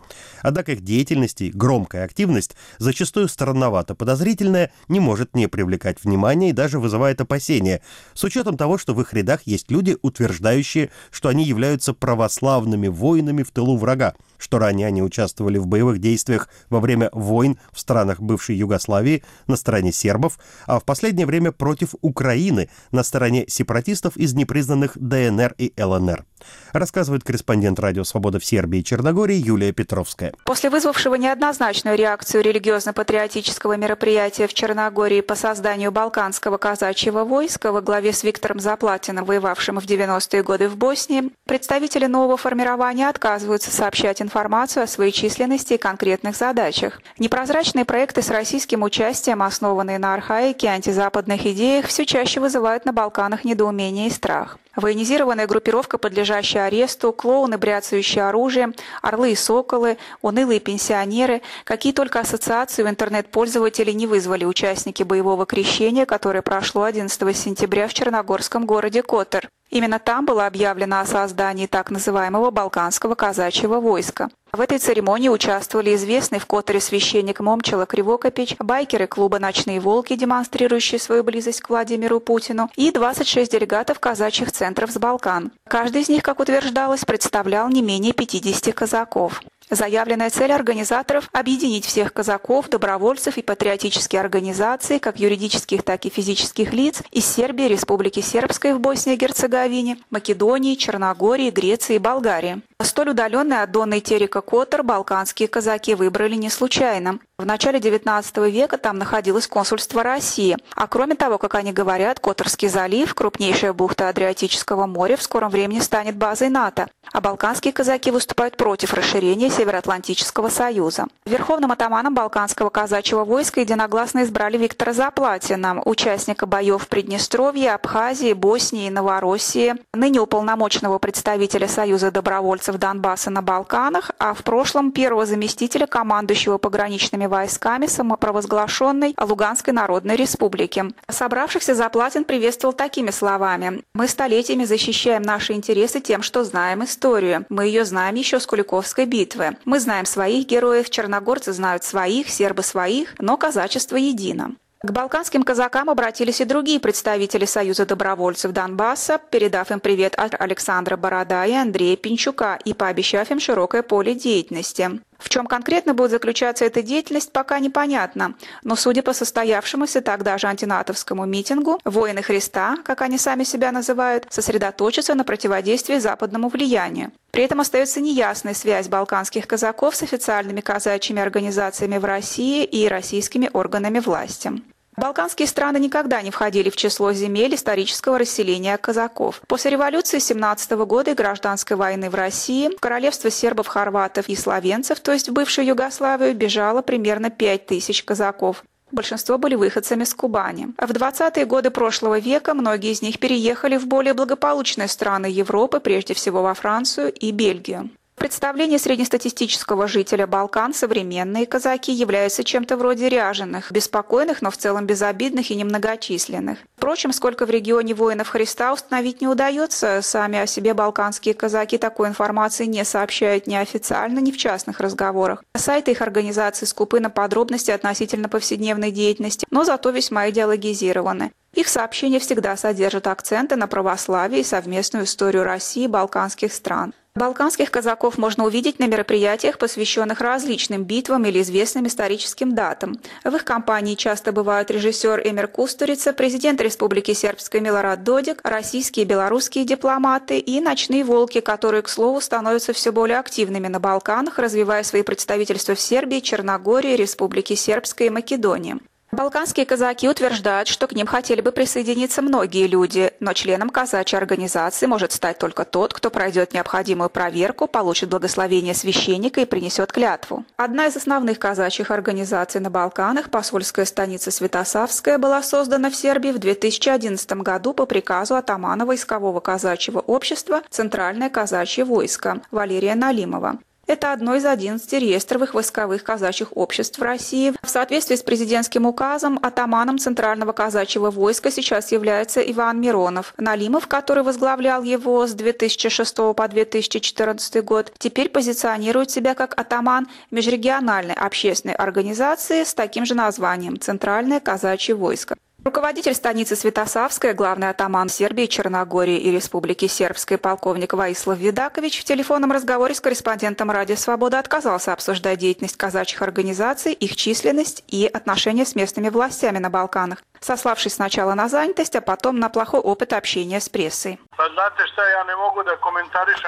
Однако 0.42 0.73
их 0.73 0.83
деятельность 0.83 1.40
и 1.42 1.51
громкая 1.51 2.05
активность, 2.05 2.57
зачастую 2.79 3.29
странновато 3.29 3.95
подозрительная, 3.95 4.73
не 4.88 5.01
может 5.01 5.35
не 5.35 5.47
привлекать 5.47 6.03
внимания 6.03 6.51
и 6.51 6.55
даже 6.55 6.79
вызывает 6.97 7.21
опасения, 7.21 7.83
с 8.15 8.25
учетом 8.25 8.57
того, 8.57 8.79
что 8.79 8.95
в 8.95 9.01
их 9.01 9.13
рядах 9.13 9.43
есть 9.45 9.71
люди, 9.71 9.97
утверждающие, 10.03 10.91
что 11.11 11.29
они 11.29 11.45
являются 11.45 11.93
православными 11.93 12.89
воинами 12.89 13.43
в 13.43 13.51
тылу 13.51 13.77
врага, 13.77 14.15
что 14.38 14.59
ранее 14.59 14.87
они 14.87 15.03
участвовали 15.03 15.59
в 15.59 15.66
боевых 15.66 15.99
действиях 15.99 16.49
во 16.70 16.80
время 16.80 17.11
войн 17.12 17.59
в 17.72 17.80
странах 17.80 18.20
бывшей 18.20 18.57
Югославии 18.57 19.22
на 19.47 19.57
стороне 19.57 19.93
сербов, 19.93 20.39
а 20.66 20.78
в 20.78 20.84
последнее 20.84 21.26
время 21.26 21.53
против 21.53 21.95
Украины 22.01 22.68
на 22.91 23.03
стороне 23.03 23.45
сепаратистов 23.49 24.16
из 24.16 24.34
непризнанных 24.34 24.93
ДНР 24.97 25.55
и 25.59 25.72
ЛНР. 25.76 26.24
Рассказывает 26.72 27.24
корреспондент 27.24 27.80
Радио 27.80 28.05
Свобода 28.05 28.39
в 28.39 28.45
Сербии 28.45 28.80
и 28.80 28.84
Черногории 28.84 29.37
Юлия 29.37 29.72
Петровская. 29.72 30.32
После 30.45 30.68
вызвавшего 30.68 31.14
неоднозначную 31.14 31.97
реакцию 31.97 32.43
религиозно-патриотического 32.43 33.76
мероприятия 33.76 34.47
в 34.47 34.55
Черногории 34.55 35.22
по 35.22 35.34
созданию 35.34 35.91
Балканского 35.91 36.59
казачьего 36.59 37.24
войска 37.24 37.72
во 37.72 37.80
главе 37.80 38.12
с 38.12 38.22
Виктором 38.22 38.61
Заплатиным, 38.61 39.24
воевавшим 39.24 39.80
в 39.80 39.87
90-е 39.87 40.43
годы 40.43 40.68
в 40.68 40.76
Боснии, 40.76 41.30
представители 41.47 42.07
нового 42.07 42.37
формирования 42.37 43.09
отказываются 43.09 43.70
сообщать 43.70 44.20
информацию 44.27 44.83
о 44.83 44.87
своей 44.87 45.12
численности 45.12 45.74
и 45.74 45.79
конкретных 45.79 46.37
задачах. 46.37 47.01
Непрозрачные 47.18 47.85
проекты 47.85 48.20
с 48.20 48.29
российским 48.29 48.83
участием, 48.83 49.43
основанные 49.43 49.99
на 49.99 50.12
архаике 50.12 50.66
и 50.66 50.70
антизападных 50.70 51.47
идеях, 51.47 51.87
все 51.87 52.05
чаще 52.05 52.41
вызывают 52.41 52.85
на 52.85 52.93
Балканах 52.93 53.45
недоумение 53.45 54.09
и 54.09 54.11
страх. 54.11 54.59
Военизированная 54.77 55.47
группировка, 55.47 55.97
подлежащая 55.97 56.66
аресту, 56.66 57.12
клоуны, 57.12 57.57
бряцающие 57.57 58.24
оружием, 58.24 58.74
орлы 59.01 59.33
и 59.33 59.35
соколы, 59.35 59.97
унылые 60.20 60.61
пенсионеры, 60.61 61.41
какие 61.64 61.95
только 61.95 62.20
ассоциации 62.20 62.83
у 62.83 62.89
интернет-пользователей 62.89 63.95
не 63.95 64.07
вызвали 64.07 64.45
участники 64.45 65.03
боевого 65.03 65.47
крещения, 65.47 66.05
которое 66.05 66.43
прошло 66.43 66.83
11 66.83 67.37
сентября 67.37 67.89
в 67.89 67.95
черногорском 67.95 68.66
городе 68.66 69.03
Котор. 69.03 69.49
Именно 69.71 69.99
там 69.99 70.25
было 70.25 70.47
объявлено 70.47 71.01
о 71.01 71.07
создании 71.07 71.67
так 71.67 71.91
называемого 71.91 72.51
Балканского 72.51 73.14
казачьего 73.14 73.81
войска. 73.81 74.29
В 74.53 74.61
этой 74.61 74.79
церемонии 74.79 75.29
участвовали 75.29 75.95
известный 75.95 76.39
в 76.39 76.47
Которе 76.47 76.81
священник 76.81 77.41
Момчела 77.41 77.85
Кривокопич, 77.85 78.57
байкеры 78.59 79.07
клуба 79.07 79.39
«Ночные 79.39 79.81
волки», 79.81 80.17
демонстрирующие 80.17 80.99
свою 80.99 81.25
близость 81.25 81.61
к 81.61 81.69
Владимиру 81.69 82.21
Путину, 82.21 82.71
и 82.77 82.91
26 82.91 83.53
делегатов 83.53 84.01
казачьих 84.01 84.53
центров 84.53 84.91
с 84.91 84.99
Балкан. 84.99 85.51
Каждый 85.69 86.03
из 86.03 86.09
них, 86.09 86.23
как 86.23 86.41
утверждалось, 86.41 87.05
представлял 87.05 87.69
не 87.69 87.83
менее 87.83 88.14
50 88.14 88.73
казаков. 88.75 89.43
Заявленная 89.71 90.31
цель 90.31 90.53
организаторов– 90.53 91.29
объединить 91.33 91.85
всех 91.85 92.12
казаков, 92.12 92.69
добровольцев 92.69 93.37
и 93.37 93.43
патриотические 93.43 94.21
организации, 94.21 94.99
как 94.99 95.19
юридических, 95.19 95.83
так 95.83 96.07
и 96.07 96.09
физических 96.09 96.73
лиц 96.73 97.03
из 97.11 97.27
Сербии, 97.27 97.64
Республики 97.64 98.21
Сербской 98.21 98.75
в 98.75 98.81
Боснии 98.81 99.14
и 99.14 99.19
Герцеговине, 99.19 99.99
Македонии, 100.11 100.77
Черногории, 100.77 101.51
Греции 101.51 101.97
и 101.97 101.99
Болгарии. 101.99 102.62
Столь 102.83 103.11
удаленный 103.11 103.62
от 103.62 103.70
Донной 103.70 104.01
Терека 104.01 104.43
Котор 104.43 104.83
балканские 104.83 105.49
казаки 105.49 105.95
выбрали 105.95 106.35
не 106.35 106.51
случайно. 106.51 107.18
В 107.39 107.45
начале 107.45 107.79
XIX 107.79 108.51
века 108.51 108.77
там 108.77 108.99
находилось 108.99 109.47
консульство 109.47 110.03
России. 110.03 110.57
А 110.74 110.87
кроме 110.87 111.14
того, 111.14 111.39
как 111.39 111.55
они 111.55 111.72
говорят, 111.72 112.20
Которский 112.20 112.68
залив, 112.68 113.14
крупнейшая 113.14 113.72
бухта 113.72 114.09
Адриатического 114.09 114.87
моря, 114.87 115.16
в 115.16 115.22
скором 115.22 115.51
времени 115.51 115.81
станет 115.81 116.16
базой 116.16 116.49
НАТО. 116.51 116.89
А 117.12 117.20
балканские 117.20 117.72
казаки 117.72 118.11
выступают 118.11 118.57
против 118.57 118.93
расширения 118.93 119.51
Североатлантического 119.51 120.49
союза. 120.49 121.07
Верховным 121.24 121.72
атаманом 121.72 122.14
балканского 122.14 122.70
казачьего 122.70 123.24
войска 123.24 123.61
единогласно 123.61 124.22
избрали 124.22 124.59
Виктора 124.59 124.93
Заплатина, 124.93 125.81
участника 125.85 126.47
боев 126.47 126.83
в 126.83 126.89
Приднестровье, 126.89 127.72
Абхазии, 127.72 128.33
Боснии 128.33 128.87
и 128.87 128.91
Новороссии, 128.91 129.77
ныне 129.95 130.20
уполномоченного 130.20 130.99
представителя 130.99 131.68
Союза 131.68 132.11
добровольцев 132.11 132.66
Донбасса 132.73 133.31
на 133.31 133.43
Балканах, 133.43 134.11
а 134.19 134.35
в 134.35 134.43
прошлом 134.43 134.93
первого 134.93 135.27
заместителя 135.27 135.87
командующего 135.87 136.59
пограничными 136.59 137.27
войсками 137.27 137.87
самопровозглашенной 137.87 139.14
Луганской 139.19 139.73
Народной 139.73 140.17
Республики. 140.17 140.85
Собравшихся 141.09 141.75
Заплатин 141.75 142.25
приветствовал 142.25 142.73
такими 142.73 143.11
словами. 143.11 143.83
«Мы 143.95 144.09
столетиями 144.09 144.64
защищаем 144.64 145.23
наши 145.23 145.53
интересы 145.53 146.01
тем, 146.01 146.23
что 146.23 146.45
знаем 146.45 146.85
историю. 146.85 147.47
Мы 147.49 147.67
ее 147.67 147.85
знаем 147.85 148.14
еще 148.14 148.41
с 148.41 148.47
Куликовской 148.47 149.07
битвы. 149.07 149.57
Мы 149.64 149.81
знаем 149.81 150.07
своих 150.07 150.47
героев, 150.47 150.91
черногорцы 150.91 151.53
знают 151.53 151.85
своих, 151.85 152.29
сербы 152.29 152.62
своих, 152.62 153.14
но 153.19 153.37
казачество 153.37 153.97
едино. 153.97 154.57
К 154.87 154.93
балканским 154.93 155.43
казакам 155.43 155.91
обратились 155.91 156.41
и 156.41 156.45
другие 156.45 156.78
представители 156.78 157.45
Союза 157.45 157.87
добровольцев 157.87 158.53
Донбасса, 158.53 159.18
передав 159.18 159.72
им 159.72 159.80
привет 159.80 160.14
от 160.14 160.41
Александра 160.41 160.97
Борода 160.97 161.45
и 161.45 161.55
Андрея 161.55 161.97
Пинчука 161.97 162.57
и 162.64 162.72
пообещав 162.72 163.32
им 163.32 163.41
широкое 163.41 163.82
поле 163.82 164.14
деятельности. 164.14 165.01
В 165.18 165.28
чем 165.28 165.49
конкретно 165.49 165.93
будет 165.93 166.12
заключаться 166.12 166.64
эта 166.64 166.82
деятельность, 166.82 167.32
пока 167.32 167.59
непонятно. 167.59 168.34
Но 168.62 168.76
судя 168.76 169.03
по 169.03 169.12
состоявшемуся 169.12 170.03
тогда 170.03 170.39
же 170.39 170.47
антинатовскому 170.47 171.24
митингу, 171.26 171.80
воины 171.84 172.22
Христа, 172.22 172.76
как 172.84 173.03
они 173.03 173.18
сами 173.18 173.43
себя 173.43 173.72
называют, 173.72 174.26
сосредоточатся 174.30 175.16
на 175.16 175.24
противодействии 175.24 175.99
западному 175.99 176.49
влиянию. 176.49 177.11
При 177.32 177.43
этом 177.43 177.61
остается 177.61 178.01
неясная 178.01 178.55
связь 178.55 178.87
балканских 178.87 179.49
казаков 179.49 179.97
с 179.97 180.05
официальными 180.05 180.61
казачьими 180.61 181.20
организациями 181.20 181.99
в 181.99 182.05
России 182.05 182.62
и 182.62 182.87
российскими 182.87 183.51
органами 183.53 183.99
власти. 183.99 184.53
Балканские 184.97 185.47
страны 185.47 185.76
никогда 185.78 186.22
не 186.22 186.30
входили 186.30 186.70
в 186.70 186.76
число 186.76 187.12
земель 187.12 187.55
исторического 187.55 188.18
расселения 188.18 188.76
казаков. 188.78 189.42
После 189.47 189.70
революции 189.70 190.18
17 190.18 190.70
года 190.72 191.11
и 191.11 191.14
гражданской 191.14 191.76
войны 191.76 192.09
в 192.09 192.14
России 192.14 192.74
в 192.74 192.80
королевство 192.80 193.30
сербов, 193.30 193.66
хорватов 193.66 194.28
и 194.28 194.34
словенцев, 194.34 195.01
то 195.01 195.12
есть 195.12 195.28
в 195.28 195.34
бывшую 195.34 195.66
Югославию, 195.66 196.34
бежало 196.34 196.80
примерно 196.80 197.28
5 197.28 197.66
тысяч 197.66 198.05
казаков. 198.05 198.64
Большинство 198.90 199.36
были 199.36 199.55
выходцами 199.55 200.05
с 200.05 200.14
Кубани. 200.14 200.68
В 200.78 200.90
20-е 200.90 201.44
годы 201.44 201.70
прошлого 201.70 202.18
века 202.18 202.55
многие 202.55 202.92
из 202.92 203.03
них 203.03 203.18
переехали 203.18 203.76
в 203.76 203.86
более 203.86 204.14
благополучные 204.14 204.88
страны 204.88 205.26
Европы, 205.26 205.80
прежде 205.80 206.14
всего 206.14 206.42
во 206.42 206.55
Францию 206.55 207.12
и 207.12 207.32
Бельгию. 207.32 207.90
Представление 208.17 208.79
среднестатистического 208.79 209.87
жителя 209.87 210.27
Балкан 210.27 210.73
современные 210.73 211.47
казаки 211.47 211.93
являются 211.93 212.45
чем-то 212.45 212.79
вроде 212.79 213.11
ряженых, 213.11 213.71
беспокойных, 213.71 214.41
но 214.41 214.51
в 214.51 214.57
целом 214.57 214.87
безобидных 214.87 215.51
и 215.51 215.55
немногочисленных. 215.55 216.59
Впрочем, 216.77 217.12
сколько 217.12 217.45
в 217.45 217.51
регионе 217.51 217.95
воинов 217.95 218.29
Христа 218.29 218.73
установить 218.73 219.21
не 219.21 219.29
удается, 219.29 220.01
сами 220.03 220.39
о 220.39 220.47
себе 220.47 220.73
балканские 220.73 221.35
казаки 221.35 221.77
такой 221.77 222.09
информации 222.09 222.64
не 222.64 222.85
сообщают 222.85 223.47
ни 223.47 223.55
официально, 223.55 224.19
ни 224.19 224.33
в 224.33 224.39
частных 224.39 224.81
разговорах. 224.81 225.45
Сайты 225.55 225.91
их 225.91 226.01
организации 226.01 226.64
скупы 226.64 227.01
на 227.01 227.11
подробности 227.11 227.71
относительно 227.71 228.29
повседневной 228.31 228.93
деятельности, 228.93 229.47
но 229.51 229.64
зато 229.64 229.91
весьма 229.91 230.31
идеологизированы. 230.31 231.33
Их 231.55 231.69
сообщения 231.69 232.19
всегда 232.19 232.57
содержат 232.57 233.07
акценты 233.07 233.57
на 233.57 233.67
православие 233.67 234.41
и 234.41 234.45
совместную 234.45 235.05
историю 235.05 235.45
России 235.45 235.85
и 235.85 235.89
балканских 235.89 236.53
стран. 236.53 236.93
Балканских 237.17 237.71
казаков 237.71 238.19
можно 238.19 238.45
увидеть 238.45 238.79
на 238.79 238.87
мероприятиях, 238.87 239.57
посвященных 239.57 240.21
различным 240.21 240.85
битвам 240.85 241.25
или 241.25 241.41
известным 241.41 241.87
историческим 241.87 242.55
датам. 242.55 243.01
В 243.25 243.35
их 243.35 243.43
компании 243.43 243.95
часто 243.95 244.33
бывают 244.33 244.71
режиссер 244.71 245.27
Эмир 245.27 245.49
Кустурица, 245.49 246.12
президент 246.12 246.61
Республики 246.61 247.14
Сербской 247.14 247.61
Милорад 247.61 248.05
Додик, 248.05 248.41
российские 248.45 249.07
и 249.07 249.09
белорусские 249.09 249.64
дипломаты 249.64 250.39
и 250.39 250.61
ночные 250.61 251.05
волки, 251.05 251.41
которые, 251.41 251.81
к 251.81 251.89
слову, 251.89 252.21
становятся 252.21 252.75
все 252.75 252.93
более 252.93 253.19
активными 253.19 253.69
на 253.69 253.81
Балканах, 253.81 254.39
развивая 254.39 254.83
свои 254.83 255.03
представительства 255.03 255.75
в 255.75 255.81
Сербии, 255.81 256.21
Черногории, 256.21 256.97
Республике 256.97 257.57
Сербской 257.57 258.09
и 258.09 258.11
Македонии. 258.11 258.77
Балканские 259.13 259.67
казаки 259.67 260.09
утверждают, 260.09 260.69
что 260.69 260.89
к 260.89 260.93
ним 260.93 261.07
хотели 261.07 261.41
бы 261.41 261.53
присоединиться 261.53 262.23
многие 262.23 262.67
люди, 262.67 263.13
но 263.21 263.33
членом 263.35 263.71
казачьей 263.71 264.19
организации 264.19 264.87
может 264.87 265.13
стать 265.13 265.39
только 265.39 265.65
тот, 265.65 265.95
кто 265.95 266.11
пройдет 266.11 266.53
необходимую 266.53 267.09
проверку, 267.09 267.69
получит 267.69 268.09
благословение 268.09 268.75
священника 268.75 269.41
и 269.41 269.45
принесет 269.45 269.93
клятву. 269.93 270.45
Одна 270.57 270.87
из 270.87 270.97
основных 270.97 271.39
казачьих 271.39 271.91
организаций 271.93 272.61
на 272.61 272.69
Балканах, 272.69 273.31
посольская 273.31 273.85
станица 273.85 274.31
Святославская, 274.31 275.19
была 275.19 275.43
создана 275.43 275.89
в 275.89 275.97
Сербии 275.97 276.31
в 276.31 276.39
2011 276.39 277.33
году 277.43 277.75
по 277.75 277.87
приказу 277.87 278.35
атамана 278.35 278.85
войскового 278.85 279.39
казачьего 279.41 280.01
общества 280.01 280.63
«Центральное 280.69 281.31
казачье 281.31 281.85
войско» 281.85 282.43
Валерия 282.51 282.97
Налимова. 282.97 283.59
Это 283.87 284.12
одно 284.12 284.34
из 284.34 284.45
11 284.45 284.93
реестровых 284.95 285.55
войсковых 285.55 286.03
казачьих 286.03 286.57
обществ 286.57 286.99
в 286.99 287.03
России. 287.03 287.55
В 287.62 287.70
соответствии 287.70 288.16
с 288.16 288.22
президентским 288.22 288.84
указом 288.84 289.39
атаманом 289.41 289.99
Центрального 289.99 290.53
казачьего 290.53 291.12
войска 291.12 291.53
сейчас 291.53 291.93
является 291.93 292.41
Иван 292.41 292.80
Миронов. 292.80 293.32
Налимов, 293.39 293.87
который 293.87 294.24
возглавлял 294.24 294.82
его 294.82 295.24
с 295.26 295.34
2006 295.34 296.16
по 296.34 296.49
2014 296.49 297.64
год, 297.64 297.93
теперь 297.99 298.28
позиционирует 298.28 299.12
себя 299.12 299.34
как 299.34 299.59
атаман 299.59 300.09
межрегиональной 300.32 301.14
общественной 301.14 301.74
организации 301.74 302.64
с 302.64 302.74
таким 302.74 303.07
же 303.07 303.14
названием– 303.14 303.78
Центральное 303.80 304.41
казачье 304.41 304.97
войско. 304.97 305.37
Руководитель 305.67 306.14
станицы 306.14 306.55
Святославская, 306.55 307.35
главный 307.35 307.71
атаман 307.71 308.09
Сербии, 308.09 308.47
Черногории 308.47 309.19
и 309.19 309.33
Республики 309.33 309.89
Сербской 309.89 310.39
полковник 310.39 310.93
Ваислав 310.93 311.37
Видакович 311.37 312.03
в 312.03 312.05
телефонном 312.05 312.53
разговоре 312.53 312.95
с 312.95 313.01
корреспондентом 313.01 313.73
«Радио 313.73 313.97
Свобода» 313.97 314.39
отказался 314.39 314.93
обсуждать 314.93 315.41
деятельность 315.41 315.77
казачьих 315.77 316.23
организаций, 316.23 316.93
их 316.93 317.17
численность 317.17 317.83
и 317.89 318.07
отношения 318.07 318.64
с 318.64 318.77
местными 318.77 319.09
властями 319.09 319.59
на 319.59 319.69
Балканах, 319.69 320.23
сославшись 320.47 320.94
сначала 320.94 321.34
на 321.34 321.49
занятость, 321.49 321.97
а 321.97 322.01
потом 322.01 322.38
на 322.38 322.49
плохой 322.49 322.80
опыт 322.80 323.12
общения 323.12 323.61
с 323.61 323.68
прессой. 323.68 324.18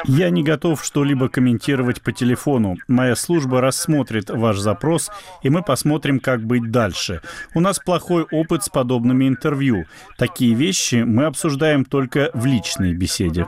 Я 0.04 0.30
не 0.30 0.42
готов 0.42 0.84
что-либо 0.84 1.28
комментировать 1.28 2.02
по 2.02 2.12
телефону. 2.12 2.76
Моя 2.86 3.16
служба 3.16 3.60
рассмотрит 3.60 4.30
ваш 4.30 4.58
запрос, 4.58 5.10
и 5.42 5.50
мы 5.50 5.62
посмотрим, 5.62 6.20
как 6.20 6.40
быть 6.40 6.70
дальше. 6.70 7.20
У 7.54 7.60
нас 7.60 7.78
плохой 7.78 8.26
опыт 8.30 8.62
с 8.62 8.68
подобными 8.68 9.26
интервью. 9.26 9.86
Такие 10.16 10.54
вещи 10.54 10.96
мы 10.96 11.24
обсуждаем 11.26 11.84
только 11.84 12.30
в 12.34 12.46
личной 12.46 12.94
беседе. 12.94 13.46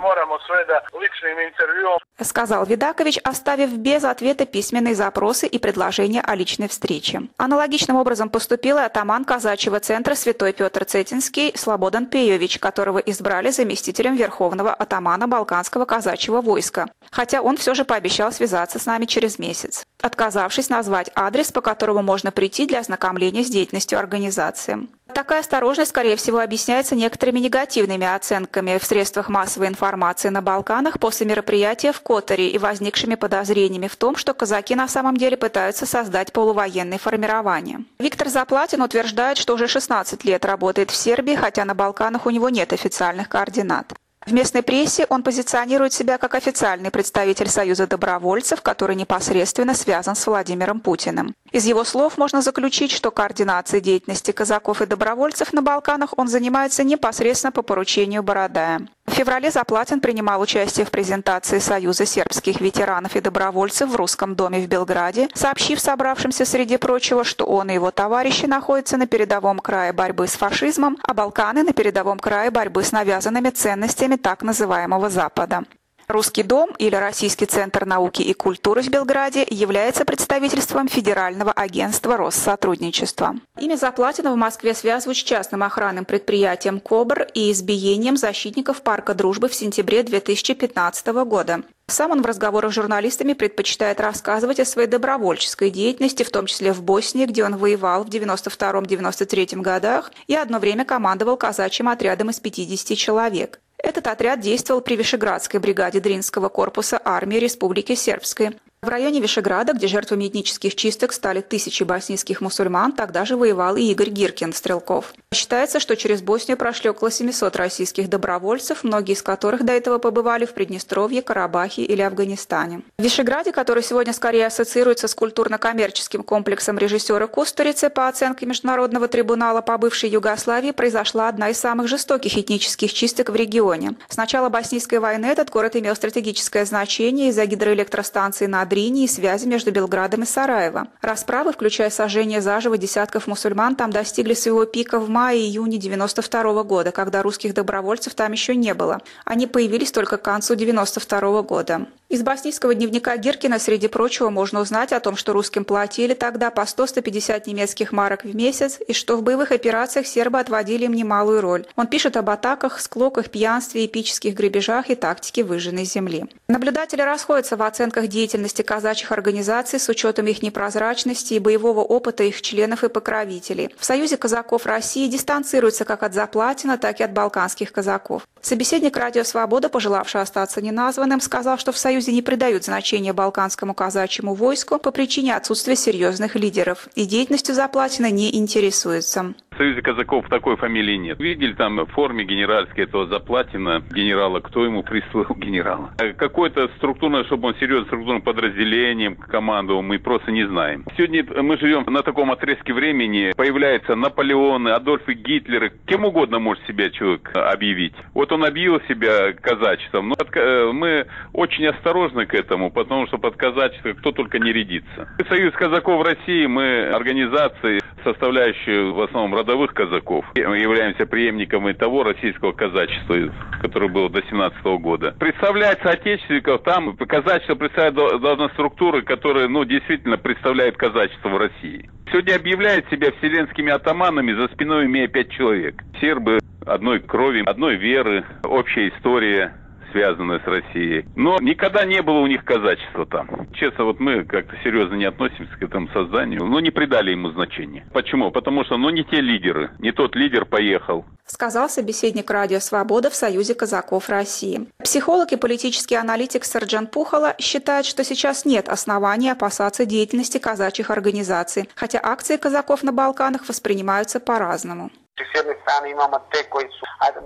Сказал 2.20 2.66
Видакович, 2.66 3.18
оставив 3.24 3.72
без 3.76 4.04
ответа 4.04 4.44
письменные 4.44 4.94
запросы 4.94 5.46
и 5.46 5.58
предложения 5.58 6.20
о 6.20 6.34
личной 6.34 6.68
встрече. 6.68 7.22
Аналогичным 7.38 7.96
образом 7.96 8.28
поступил 8.28 8.78
и 8.78 8.82
атаман 8.82 9.24
казачьего 9.24 9.80
центра 9.80 10.14
святой 10.14 10.52
Петр 10.52 10.84
Цетинский 10.84 11.52
Слободан 11.56 12.06
Пеевич, 12.06 12.58
которого 12.58 12.98
избрали 12.98 13.50
заместителем 13.50 14.16
верховного 14.16 14.74
атамана 14.74 15.28
Балканского 15.28 15.86
казачьего 15.86 16.40
войска. 16.40 16.90
Хотя 17.10 17.40
он 17.40 17.56
все 17.56 17.74
же 17.74 17.84
пообещал 17.84 18.32
связаться 18.32 18.78
с 18.78 18.86
нами 18.86 19.06
через 19.06 19.38
месяц, 19.38 19.84
отказавшись 20.02 20.68
назвать 20.68 21.10
адрес, 21.14 21.52
по 21.52 21.60
которому 21.60 22.02
можно 22.02 22.30
прийти 22.30 22.66
для 22.66 22.80
ознакомления 22.80 23.44
с 23.44 23.50
деятельностью 23.50 23.98
организации. 23.98 24.88
Такая 25.14 25.40
осторожность, 25.40 25.90
скорее 25.90 26.16
всего, 26.16 26.38
объясняется 26.38 26.94
некоторыми 26.94 27.40
негативными 27.40 28.06
оценками 28.06 28.78
в 28.78 28.84
средствах 28.84 29.28
массовой 29.28 29.68
информации 29.68 30.28
на 30.28 30.40
Балканах 30.40 30.98
после 30.98 31.26
мероприятия 31.26 31.92
в 31.92 32.00
Которе 32.00 32.48
и 32.48 32.58
возникшими 32.58 33.16
подозрениями 33.16 33.88
в 33.88 33.96
том, 33.96 34.16
что 34.16 34.34
казаки 34.34 34.74
на 34.74 34.88
самом 34.88 35.16
деле 35.16 35.36
пытаются 35.36 35.86
создать 35.86 36.32
полувоенные 36.32 36.98
формирования. 36.98 37.84
Виктор 37.98 38.28
Заплатин 38.28 38.82
утверждает, 38.82 39.36
что 39.36 39.54
уже 39.54 39.66
16 39.66 40.24
лет 40.24 40.44
работает 40.44 40.90
в 40.90 40.96
Сербии, 40.96 41.34
хотя 41.34 41.64
на 41.64 41.74
Балканах 41.74 42.26
у 42.26 42.30
него 42.30 42.48
нет 42.48 42.72
официальных 42.72 43.28
координат. 43.28 43.92
В 44.26 44.32
местной 44.32 44.62
прессе 44.62 45.06
он 45.08 45.22
позиционирует 45.22 45.94
себя 45.94 46.18
как 46.18 46.34
официальный 46.34 46.90
представитель 46.90 47.48
Союза 47.48 47.86
добровольцев, 47.86 48.60
который 48.60 48.94
непосредственно 48.94 49.74
связан 49.74 50.14
с 50.14 50.26
Владимиром 50.26 50.80
Путиным. 50.80 51.34
Из 51.52 51.64
его 51.64 51.84
слов 51.84 52.18
можно 52.18 52.42
заключить, 52.42 52.92
что 52.92 53.10
координацией 53.10 53.82
деятельности 53.82 54.30
казаков 54.30 54.82
и 54.82 54.86
добровольцев 54.86 55.54
на 55.54 55.62
Балканах 55.62 56.10
он 56.18 56.28
занимается 56.28 56.84
непосредственно 56.84 57.50
по 57.50 57.62
поручению 57.62 58.22
Бородая. 58.22 58.86
В 59.06 59.12
феврале 59.12 59.50
Заплатин 59.50 59.98
принимал 60.00 60.40
участие 60.40 60.86
в 60.86 60.92
презентации 60.92 61.58
Союза 61.58 62.06
сербских 62.06 62.60
ветеранов 62.60 63.16
и 63.16 63.20
добровольцев 63.20 63.90
в 63.90 63.96
Русском 63.96 64.36
доме 64.36 64.60
в 64.60 64.68
Белграде, 64.68 65.28
сообщив 65.34 65.80
собравшимся, 65.80 66.44
среди 66.44 66.76
прочего, 66.76 67.24
что 67.24 67.44
он 67.44 67.70
и 67.70 67.74
его 67.74 67.90
товарищи 67.90 68.46
находятся 68.46 68.96
на 68.96 69.08
передовом 69.08 69.58
крае 69.58 69.92
борьбы 69.92 70.28
с 70.28 70.34
фашизмом, 70.34 70.96
а 71.02 71.12
Балканы 71.12 71.64
на 71.64 71.72
передовом 71.72 72.20
крае 72.20 72.52
борьбы 72.52 72.84
с 72.84 72.92
навязанными 72.92 73.50
ценностями 73.50 74.09
так 74.16 74.42
называемого 74.42 75.10
Запада. 75.10 75.64
Русский 76.10 76.42
дом 76.42 76.70
или 76.78 76.96
Российский 76.96 77.46
центр 77.46 77.86
науки 77.86 78.20
и 78.20 78.32
культуры 78.32 78.82
в 78.82 78.88
Белграде 78.88 79.46
является 79.48 80.04
представительством 80.04 80.88
Федерального 80.88 81.52
агентства 81.52 82.16
Россотрудничества. 82.16 83.36
Имя 83.60 83.76
Заплатина 83.76 84.32
в 84.32 84.36
Москве 84.36 84.74
связывают 84.74 85.18
с 85.18 85.22
частным 85.22 85.62
охранным 85.62 86.04
предприятием 86.04 86.80
«Кобр» 86.80 87.28
и 87.32 87.52
избиением 87.52 88.16
защитников 88.16 88.82
Парка 88.82 89.14
Дружбы 89.14 89.48
в 89.48 89.54
сентябре 89.54 90.02
2015 90.02 91.06
года. 91.24 91.62
Сам 91.86 92.10
он 92.10 92.22
в 92.22 92.26
разговорах 92.26 92.72
с 92.72 92.74
журналистами 92.74 93.32
предпочитает 93.32 94.00
рассказывать 94.00 94.58
о 94.58 94.64
своей 94.64 94.88
добровольческой 94.88 95.70
деятельности, 95.70 96.24
в 96.24 96.30
том 96.30 96.46
числе 96.46 96.72
в 96.72 96.82
Боснии, 96.82 97.26
где 97.26 97.44
он 97.44 97.56
воевал 97.56 98.02
в 98.02 98.08
92-93 98.08 99.60
годах 99.60 100.10
и 100.26 100.34
одно 100.34 100.58
время 100.58 100.84
командовал 100.84 101.36
казачьим 101.36 101.88
отрядом 101.88 102.30
из 102.30 102.40
50 102.40 102.98
человек. 102.98 103.60
Этот 103.82 104.06
отряд 104.06 104.40
действовал 104.40 104.82
при 104.82 104.96
Вишеградской 104.96 105.58
бригаде 105.58 106.00
Дринского 106.00 106.48
корпуса 106.48 107.00
армии 107.02 107.36
Республики 107.36 107.94
Сербской. 107.94 108.58
В 108.82 108.88
районе 108.88 109.20
Вишеграда, 109.20 109.74
где 109.74 109.88
жертвами 109.88 110.26
этнических 110.26 110.74
чисток 110.74 111.12
стали 111.12 111.42
тысячи 111.42 111.82
боснийских 111.82 112.40
мусульман, 112.40 112.92
тогда 112.92 113.26
же 113.26 113.36
воевал 113.36 113.76
и 113.76 113.82
Игорь 113.82 114.08
Гиркин, 114.08 114.54
Стрелков. 114.54 115.12
Считается, 115.34 115.80
что 115.80 115.96
через 115.96 116.22
Боснию 116.22 116.56
прошли 116.56 116.88
около 116.88 117.10
700 117.10 117.56
российских 117.56 118.08
добровольцев, 118.08 118.82
многие 118.82 119.12
из 119.12 119.20
которых 119.20 119.66
до 119.66 119.74
этого 119.74 119.98
побывали 119.98 120.46
в 120.46 120.54
Приднестровье, 120.54 121.20
Карабахе 121.20 121.82
или 121.82 122.00
Афганистане. 122.00 122.80
В 122.98 123.02
Вишеграде, 123.02 123.52
который 123.52 123.82
сегодня 123.82 124.14
скорее 124.14 124.46
ассоциируется 124.46 125.08
с 125.08 125.14
культурно-коммерческим 125.14 126.22
комплексом 126.22 126.78
режиссера 126.78 127.26
Кустурицы, 127.26 127.90
по 127.90 128.08
оценке 128.08 128.46
Международного 128.46 129.08
трибунала 129.08 129.60
по 129.60 129.76
бывшей 129.76 130.08
Югославии, 130.08 130.70
произошла 130.70 131.28
одна 131.28 131.50
из 131.50 131.58
самых 131.58 131.86
жестоких 131.86 132.38
этнических 132.38 132.94
чисток 132.94 133.28
в 133.28 133.36
регионе. 133.36 133.92
С 134.08 134.16
начала 134.16 134.48
боснийской 134.48 135.00
войны 135.00 135.26
этот 135.26 135.50
город 135.50 135.76
имел 135.76 135.94
стратегическое 135.94 136.64
значение 136.64 137.28
из-за 137.28 137.44
гидроэлектростанции 137.44 138.46
на 138.46 138.62
Дрине 138.70 139.04
и 139.04 139.08
связи 139.08 139.46
между 139.46 139.72
Белградом 139.72 140.22
и 140.22 140.26
Сараево. 140.26 140.86
Расправы, 141.02 141.52
включая 141.52 141.90
сожжение 141.90 142.40
заживо 142.40 142.78
десятков 142.78 143.26
мусульман, 143.26 143.74
там 143.76 143.90
достигли 143.90 144.34
своего 144.34 144.64
пика 144.64 144.98
в 145.00 145.10
мае-июне 145.10 145.76
92 145.76 146.62
года, 146.62 146.92
когда 146.92 147.22
русских 147.22 147.52
добровольцев 147.52 148.14
там 148.14 148.32
еще 148.32 148.54
не 148.54 148.72
было. 148.72 149.00
Они 149.24 149.46
появились 149.46 149.92
только 149.92 150.16
к 150.16 150.22
концу 150.22 150.54
92 150.54 151.42
года. 151.42 151.86
Из 152.10 152.22
боснийского 152.22 152.74
дневника 152.74 153.16
Гиркина, 153.16 153.60
среди 153.60 153.86
прочего, 153.86 154.30
можно 154.30 154.58
узнать 154.58 154.92
о 154.92 154.98
том, 154.98 155.14
что 155.14 155.32
русским 155.32 155.64
платили 155.64 156.14
тогда 156.14 156.50
по 156.50 156.62
100-150 156.62 157.42
немецких 157.46 157.92
марок 157.92 158.24
в 158.24 158.34
месяц 158.34 158.80
и 158.84 158.92
что 158.92 159.16
в 159.16 159.22
боевых 159.22 159.52
операциях 159.52 160.08
сербы 160.08 160.40
отводили 160.40 160.86
им 160.86 160.92
немалую 160.92 161.40
роль. 161.40 161.66
Он 161.76 161.86
пишет 161.86 162.16
об 162.16 162.28
атаках, 162.28 162.80
склоках, 162.80 163.30
пьянстве, 163.30 163.86
эпических 163.86 164.34
грабежах 164.34 164.90
и 164.90 164.96
тактике 164.96 165.44
выжженной 165.44 165.84
земли. 165.84 166.24
Наблюдатели 166.48 167.00
расходятся 167.00 167.56
в 167.56 167.62
оценках 167.62 168.08
деятельности 168.08 168.62
казачьих 168.62 169.12
организаций 169.12 169.78
с 169.78 169.88
учетом 169.88 170.26
их 170.26 170.42
непрозрачности 170.42 171.34
и 171.34 171.38
боевого 171.38 171.82
опыта 171.82 172.24
их 172.24 172.42
членов 172.42 172.82
и 172.82 172.88
покровителей. 172.88 173.72
В 173.78 173.84
Союзе 173.84 174.16
казаков 174.16 174.66
России 174.66 175.06
дистанцируются 175.06 175.84
как 175.84 176.02
от 176.02 176.12
Заплатина, 176.12 176.76
так 176.76 176.98
и 176.98 177.04
от 177.04 177.12
балканских 177.12 177.70
казаков. 177.70 178.26
Собеседник 178.42 178.96
«Радио 178.96 179.22
Свобода», 179.22 179.68
пожелавший 179.68 180.22
остаться 180.22 180.60
неназванным, 180.60 181.20
сказал, 181.20 181.56
что 181.58 181.70
в 181.70 181.78
Союзе 181.78 181.99
не 182.08 182.22
придают 182.22 182.64
значения 182.64 183.12
балканскому 183.12 183.74
казачьему 183.74 184.34
войску 184.34 184.78
по 184.78 184.90
причине 184.90 185.36
отсутствия 185.36 185.76
серьезных 185.76 186.36
лидеров 186.36 186.88
и 186.94 187.04
деятельностью 187.04 187.54
Заплатина 187.54 188.10
не 188.10 188.36
интересуется. 188.36 189.34
В 189.50 189.56
Союзе 189.56 189.82
казаков 189.82 190.26
такой 190.30 190.56
фамилии 190.56 190.96
нет. 190.96 191.20
Видели 191.20 191.52
там 191.52 191.76
в 191.76 191.86
форме 191.86 192.24
генеральской 192.24 192.84
этого 192.84 193.06
Заплатина 193.06 193.82
генерала, 193.90 194.40
кто 194.40 194.64
ему 194.64 194.82
присвоил 194.82 195.34
генерала. 195.36 195.90
Какой-то 196.16 196.68
структурно, 196.78 197.24
чтобы 197.24 197.48
он 197.48 197.54
серьезно 197.56 197.86
структурным 197.86 198.22
подразделением 198.22 199.16
командовал, 199.16 199.82
мы 199.82 199.98
просто 199.98 200.30
не 200.30 200.46
знаем. 200.46 200.84
Сегодня 200.96 201.26
мы 201.42 201.58
живем 201.58 201.84
на 201.86 202.02
таком 202.02 202.30
отрезке 202.30 202.72
времени, 202.72 203.32
появляются 203.36 203.94
Наполеоны, 203.94 204.70
Адольфы 204.70 205.12
Гитлеры, 205.14 205.72
кем 205.86 206.04
угодно 206.04 206.38
может 206.38 206.66
себя 206.66 206.88
человек 206.90 207.30
объявить. 207.34 207.94
Вот 208.14 208.32
он 208.32 208.44
объявил 208.44 208.80
себя 208.88 209.32
казачеством. 209.32 210.08
Но 210.08 210.16
э, 210.32 210.70
мы 210.72 211.06
очень 211.32 211.66
осторожны 211.66 211.89
к 212.26 212.34
этому, 212.34 212.70
потому 212.70 213.06
что 213.06 213.18
под 213.18 213.36
казачество 213.36 213.92
кто 213.92 214.12
только 214.12 214.38
не 214.38 214.52
рядится. 214.52 215.08
Союз 215.28 215.52
казаков 215.54 216.04
России, 216.04 216.46
мы 216.46 216.86
организации, 216.88 217.80
составляющие 218.04 218.92
в 218.92 219.00
основном 219.02 219.34
родовых 219.34 219.74
казаков. 219.74 220.24
Мы 220.36 220.58
являемся 220.58 221.06
преемниками 221.06 221.72
того 221.72 222.04
российского 222.04 222.52
казачества, 222.52 223.16
которое 223.60 223.88
было 223.88 224.08
до 224.08 224.22
17 224.22 224.62
года. 224.80 225.14
Представлять 225.18 225.80
соотечественников 225.82 226.62
там, 226.62 226.96
казачество 226.96 227.54
представляет 227.54 227.94
должна 228.20 228.48
структуры, 228.50 229.02
которые, 229.02 229.48
ну, 229.48 229.64
действительно 229.64 230.16
представляют 230.16 230.76
казачество 230.76 231.28
в 231.28 231.36
России. 231.36 231.90
Сегодня 232.10 232.36
объявляют 232.36 232.88
себя 232.90 233.12
вселенскими 233.18 233.70
атаманами, 233.70 234.32
за 234.32 234.48
спиной 234.48 234.86
имея 234.86 235.08
пять 235.08 235.30
человек. 235.30 235.82
Сербы 236.00 236.38
одной 236.66 237.00
крови, 237.00 237.42
одной 237.46 237.76
веры, 237.76 238.24
общая 238.44 238.88
история 238.88 239.54
связанную 239.92 240.40
с 240.40 240.46
Россией. 240.46 241.06
Но 241.16 241.38
никогда 241.40 241.84
не 241.84 242.02
было 242.02 242.18
у 242.18 242.26
них 242.26 242.44
казачества 242.44 243.06
там. 243.06 243.48
Честно, 243.52 243.84
вот 243.84 244.00
мы 244.00 244.24
как-то 244.24 244.56
серьезно 244.62 244.94
не 244.94 245.04
относимся 245.04 245.56
к 245.56 245.62
этому 245.62 245.88
созданию, 245.88 246.44
но 246.44 246.60
не 246.60 246.70
придали 246.70 247.10
ему 247.10 247.30
значения. 247.30 247.86
Почему? 247.92 248.30
Потому 248.30 248.64
что, 248.64 248.76
ну, 248.76 248.90
не 248.90 249.04
те 249.04 249.20
лидеры, 249.20 249.70
не 249.78 249.92
тот 249.92 250.16
лидер 250.16 250.44
поехал. 250.44 251.04
Сказал 251.26 251.68
собеседник 251.68 252.28
Радио 252.28 252.58
Свобода 252.58 253.08
в 253.08 253.14
Союзе 253.14 253.54
казаков 253.54 254.08
России. 254.08 254.66
Психолог 254.82 255.32
и 255.32 255.36
политический 255.36 255.94
аналитик 255.94 256.44
Сарджан 256.44 256.88
Пухала 256.88 257.36
считает, 257.38 257.86
что 257.86 258.02
сейчас 258.02 258.44
нет 258.44 258.68
оснований 258.68 259.30
опасаться 259.30 259.86
деятельности 259.86 260.38
казачьих 260.38 260.90
организаций, 260.90 261.68
хотя 261.76 262.00
акции 262.02 262.36
казаков 262.36 262.82
на 262.82 262.92
Балканах 262.92 263.48
воспринимаются 263.48 264.18
по-разному. 264.18 264.90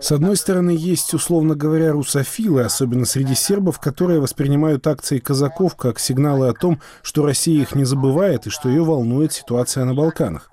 С 0.01 0.13
одной 0.13 0.37
стороны, 0.37 0.71
есть, 0.71 1.15
условно 1.15 1.55
говоря, 1.55 1.93
русофилы, 1.93 2.63
особенно 2.63 3.05
среди 3.05 3.35
сербов, 3.35 3.81
которые 3.81 4.21
воспринимают 4.21 4.87
акции 4.87 5.19
казаков 5.19 5.77
как 5.77 5.99
сигналы 5.99 6.49
о 6.49 6.55
том, 6.55 6.81
что 7.03 7.25
Россия 7.25 7.63
их 7.63 7.75
не 7.75 7.85
забывает 7.85 8.47
и 8.47 8.51
что 8.51 8.69
ее 8.69 8.85
волнует 8.85 9.33
ситуация 9.33 9.85
на 9.85 9.95
Балканах. 9.95 10.51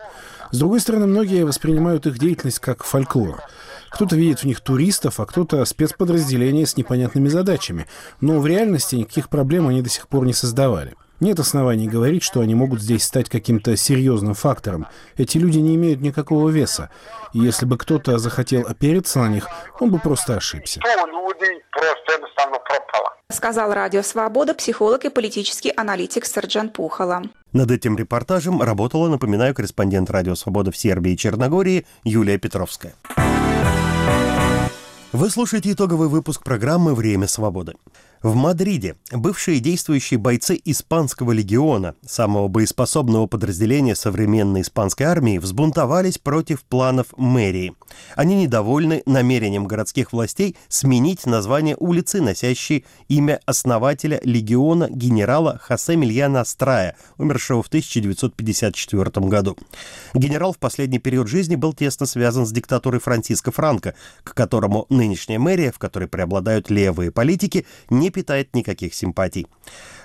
С 0.51 0.59
другой 0.59 0.81
стороны, 0.81 1.07
многие 1.07 1.45
воспринимают 1.45 2.05
их 2.07 2.19
деятельность 2.19 2.59
как 2.59 2.83
фольклор. 2.83 3.41
Кто-то 3.89 4.15
видит 4.15 4.39
в 4.39 4.45
них 4.45 4.61
туристов, 4.61 5.19
а 5.19 5.25
кто-то 5.25 5.63
спецподразделения 5.65 6.65
с 6.65 6.77
непонятными 6.77 7.27
задачами. 7.27 7.87
Но 8.21 8.39
в 8.39 8.47
реальности 8.47 8.95
никаких 8.95 9.29
проблем 9.29 9.67
они 9.67 9.81
до 9.81 9.89
сих 9.89 10.07
пор 10.07 10.25
не 10.25 10.33
создавали. 10.33 10.95
Нет 11.21 11.39
оснований 11.39 11.87
говорить, 11.87 12.23
что 12.23 12.41
они 12.41 12.55
могут 12.55 12.81
здесь 12.81 13.03
стать 13.03 13.29
каким-то 13.29 13.77
серьезным 13.77 14.33
фактором. 14.33 14.87
Эти 15.17 15.37
люди 15.37 15.59
не 15.59 15.75
имеют 15.75 16.01
никакого 16.01 16.49
веса. 16.49 16.89
И 17.33 17.39
если 17.39 17.67
бы 17.67 17.77
кто-то 17.77 18.17
захотел 18.17 18.65
опереться 18.67 19.19
на 19.19 19.29
них, 19.29 19.47
он 19.79 19.91
бы 19.91 19.99
просто 19.99 20.35
ошибся. 20.35 20.81
Сказал 23.31 23.71
Радио 23.71 24.01
Свобода 24.01 24.55
психолог 24.55 25.05
и 25.05 25.09
политический 25.09 25.71
аналитик 25.77 26.25
Сарджан 26.25 26.69
Пухала. 26.69 27.21
Над 27.53 27.69
этим 27.69 27.95
репортажем 27.97 28.59
работала, 28.59 29.07
напоминаю, 29.07 29.53
корреспондент 29.53 30.09
Радио 30.09 30.33
Свобода 30.33 30.71
в 30.71 30.77
Сербии 30.77 31.11
и 31.11 31.17
Черногории 31.17 31.85
Юлия 32.03 32.39
Петровская. 32.39 32.95
Вы 35.11 35.29
слушаете 35.29 35.71
итоговый 35.71 36.07
выпуск 36.07 36.41
программы 36.41 36.95
«Время 36.95 37.27
свободы». 37.27 37.75
В 38.23 38.35
Мадриде 38.35 38.97
бывшие 39.11 39.59
действующие 39.59 40.19
бойцы 40.19 40.59
Испанского 40.63 41.31
легиона, 41.31 41.95
самого 42.05 42.49
боеспособного 42.49 43.25
подразделения 43.25 43.95
современной 43.95 44.61
испанской 44.61 45.07
армии, 45.07 45.39
взбунтовались 45.39 46.19
против 46.19 46.61
планов 46.61 47.07
мэрии. 47.17 47.73
Они 48.15 48.35
недовольны 48.35 49.01
намерением 49.07 49.65
городских 49.65 50.13
властей 50.13 50.55
сменить 50.67 51.25
название 51.25 51.75
улицы, 51.79 52.21
носящей 52.21 52.85
имя 53.07 53.39
основателя 53.47 54.21
легиона 54.23 54.87
генерала 54.91 55.59
Хосе 55.59 55.95
Мильяна 55.95 56.41
Астрая, 56.41 56.95
умершего 57.17 57.63
в 57.63 57.67
1954 57.69 59.27
году. 59.27 59.57
Генерал 60.13 60.53
в 60.53 60.59
последний 60.59 60.99
период 60.99 61.27
жизни 61.27 61.55
был 61.55 61.73
тесно 61.73 62.05
связан 62.05 62.45
с 62.45 62.51
диктатурой 62.51 63.01
Франциско 63.01 63.51
Франко, 63.51 63.95
к 64.23 64.35
которому 64.35 64.85
нынешняя 64.89 65.39
мэрия, 65.39 65.71
в 65.71 65.79
которой 65.79 66.07
преобладают 66.07 66.69
левые 66.69 67.09
политики, 67.09 67.65
не 67.89 68.10
питает 68.11 68.55
никаких 68.55 68.93
симпатий. 68.93 69.47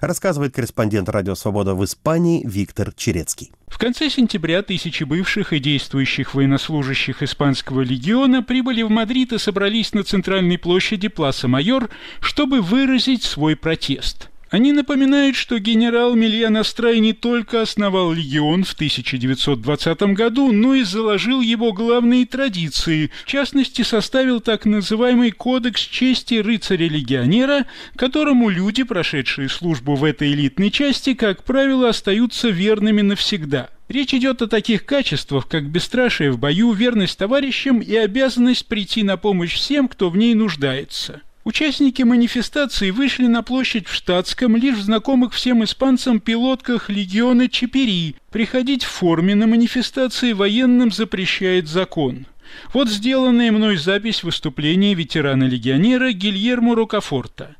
Рассказывает 0.00 0.54
корреспондент 0.54 1.08
«Радио 1.08 1.34
Свобода» 1.34 1.74
в 1.74 1.84
Испании 1.84 2.42
Виктор 2.46 2.92
Черецкий. 2.94 3.52
В 3.68 3.78
конце 3.78 4.08
сентября 4.08 4.62
тысячи 4.62 5.04
бывших 5.04 5.52
и 5.52 5.58
действующих 5.58 6.34
военнослужащих 6.34 7.22
Испанского 7.22 7.82
легиона 7.82 8.42
прибыли 8.42 8.82
в 8.82 8.90
Мадрид 8.90 9.32
и 9.32 9.38
собрались 9.38 9.92
на 9.92 10.04
центральной 10.04 10.56
площади 10.56 11.08
Пласа 11.08 11.48
Майор, 11.48 11.90
чтобы 12.20 12.62
выразить 12.62 13.22
свой 13.22 13.56
протест– 13.56 14.30
они 14.50 14.72
напоминают, 14.72 15.34
что 15.34 15.58
генерал 15.58 16.14
Мильян 16.14 16.56
Астрай 16.56 17.00
не 17.00 17.12
только 17.12 17.62
основал 17.62 18.12
легион 18.12 18.62
в 18.62 18.72
1920 18.74 20.02
году, 20.14 20.52
но 20.52 20.74
и 20.74 20.84
заложил 20.84 21.40
его 21.40 21.72
главные 21.72 22.26
традиции, 22.26 23.10
в 23.24 23.28
частности, 23.28 23.82
составил 23.82 24.40
так 24.40 24.64
называемый 24.64 25.32
«Кодекс 25.32 25.80
чести 25.80 26.34
рыцаря-легионера», 26.34 27.66
которому 27.96 28.48
люди, 28.48 28.84
прошедшие 28.84 29.48
службу 29.48 29.96
в 29.96 30.04
этой 30.04 30.32
элитной 30.32 30.70
части, 30.70 31.14
как 31.14 31.42
правило, 31.42 31.88
остаются 31.88 32.48
верными 32.48 33.02
навсегда. 33.02 33.70
Речь 33.88 34.14
идет 34.14 34.42
о 34.42 34.48
таких 34.48 34.84
качествах, 34.84 35.48
как 35.48 35.68
бесстрашие 35.68 36.30
в 36.30 36.38
бою, 36.38 36.72
верность 36.72 37.18
товарищам 37.18 37.80
и 37.80 37.94
обязанность 37.94 38.66
прийти 38.66 39.02
на 39.02 39.16
помощь 39.16 39.54
всем, 39.54 39.88
кто 39.88 40.10
в 40.10 40.16
ней 40.16 40.34
нуждается. 40.34 41.22
Участники 41.46 42.02
манифестации 42.02 42.90
вышли 42.90 43.28
на 43.28 43.40
площадь 43.40 43.86
в 43.86 43.94
штатском, 43.94 44.56
лишь 44.56 44.78
в 44.78 44.82
знакомых 44.82 45.32
всем 45.32 45.62
испанцам 45.62 46.18
пилотках 46.18 46.90
легиона 46.90 47.48
Чепери. 47.48 48.16
Приходить 48.32 48.82
в 48.82 48.88
форме 48.88 49.36
на 49.36 49.46
манифестации 49.46 50.32
военным 50.32 50.90
запрещает 50.90 51.68
закон. 51.68 52.26
Вот 52.74 52.88
сделанная 52.88 53.52
мной 53.52 53.76
запись 53.76 54.24
выступления 54.24 54.94
ветерана-легионера 54.94 56.10
Гильермо 56.10 56.74
Рокафорта. 56.74 57.54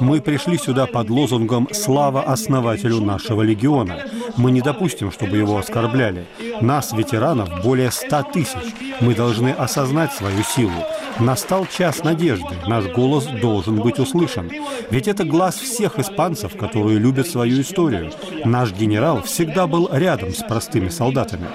Мы 0.00 0.20
пришли 0.20 0.58
сюда 0.58 0.86
под 0.86 1.08
лозунгом 1.08 1.68
«Слава 1.70 2.24
основателю 2.24 3.00
нашего 3.00 3.42
легиона». 3.42 4.06
Мы 4.36 4.50
не 4.50 4.60
допустим, 4.60 5.12
чтобы 5.12 5.36
его 5.36 5.56
оскорбляли. 5.56 6.26
Нас, 6.60 6.92
ветеранов, 6.92 7.62
более 7.62 7.92
ста 7.92 8.24
тысяч. 8.24 8.74
Мы 9.00 9.14
должны 9.14 9.50
осознать 9.50 10.12
свою 10.12 10.42
силу. 10.42 10.72
Настал 11.20 11.64
час 11.66 12.02
надежды. 12.02 12.56
Наш 12.66 12.86
голос 12.86 13.24
должен 13.40 13.76
быть 13.76 14.00
услышан. 14.00 14.50
Ведь 14.90 15.06
это 15.06 15.22
глаз 15.22 15.54
всех 15.60 16.00
испанцев, 16.00 16.56
которые 16.56 16.98
любят 16.98 17.28
свою 17.28 17.60
историю. 17.60 18.10
Наш 18.44 18.72
генерал 18.72 19.22
всегда 19.22 19.68
был 19.68 19.88
рядом 19.92 20.30
с 20.30 20.42
простыми 20.42 20.88
солдатами. 20.88 21.46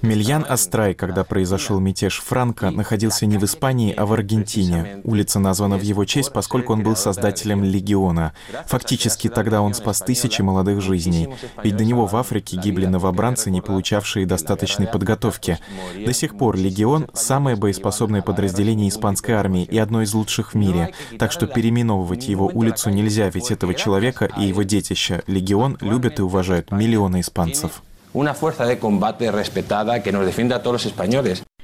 Мильян 0.00 0.46
Астрай, 0.48 0.94
когда 0.94 1.24
произошел 1.24 1.78
мятеж 1.78 2.22
Франка, 2.24 2.70
находился 2.70 3.26
не 3.26 3.36
в 3.36 3.44
Испании, 3.44 3.92
а 3.94 4.06
в 4.06 4.14
Аргентине. 4.14 5.02
Улица 5.04 5.40
названа 5.40 5.76
в 5.76 5.82
его 5.82 6.06
честь, 6.06 6.32
поскольку 6.32 6.72
он 6.72 6.82
был 6.82 6.96
создателем 6.96 7.62
легиона. 7.62 8.32
Фактически 8.66 9.28
тогда 9.28 9.60
он 9.60 9.74
спас 9.74 10.00
тысячи 10.00 10.40
молодых 10.40 10.80
жизней. 10.80 11.28
Ведь 11.62 11.76
до 11.76 11.84
него 11.84 12.06
в 12.06 12.16
Африке 12.16 12.56
гибли 12.56 12.86
новобранцы, 12.86 13.50
не 13.50 13.60
получавшие 13.60 14.24
достаточной 14.24 14.86
подготовки. 14.86 15.58
До 16.02 16.14
сих 16.14 16.38
пор 16.38 16.56
легион— 16.56 17.08
самое 17.12 17.56
боеспособное 17.56 18.22
подразделение 18.22 18.88
испанской 18.88 19.34
армии 19.34 19.64
и 19.64 19.76
одно 19.76 20.00
из 20.00 20.14
лучших 20.14 20.54
в 20.54 20.56
мире. 20.56 20.94
Так 21.18 21.30
что 21.30 21.46
переименовывать 21.46 22.26
его 22.26 22.46
улицу 22.46 22.88
нельзя, 22.88 23.28
ведь 23.28 23.50
этого 23.50 23.74
человека 23.74 24.30
и 24.38 24.44
его 24.44 24.62
детища 24.62 25.22
легион 25.26 25.76
любят 25.82 26.05
любят 26.06 26.18
и 26.18 26.22
уважают 26.22 26.70
миллионы 26.70 27.20
испанцев. 27.20 27.82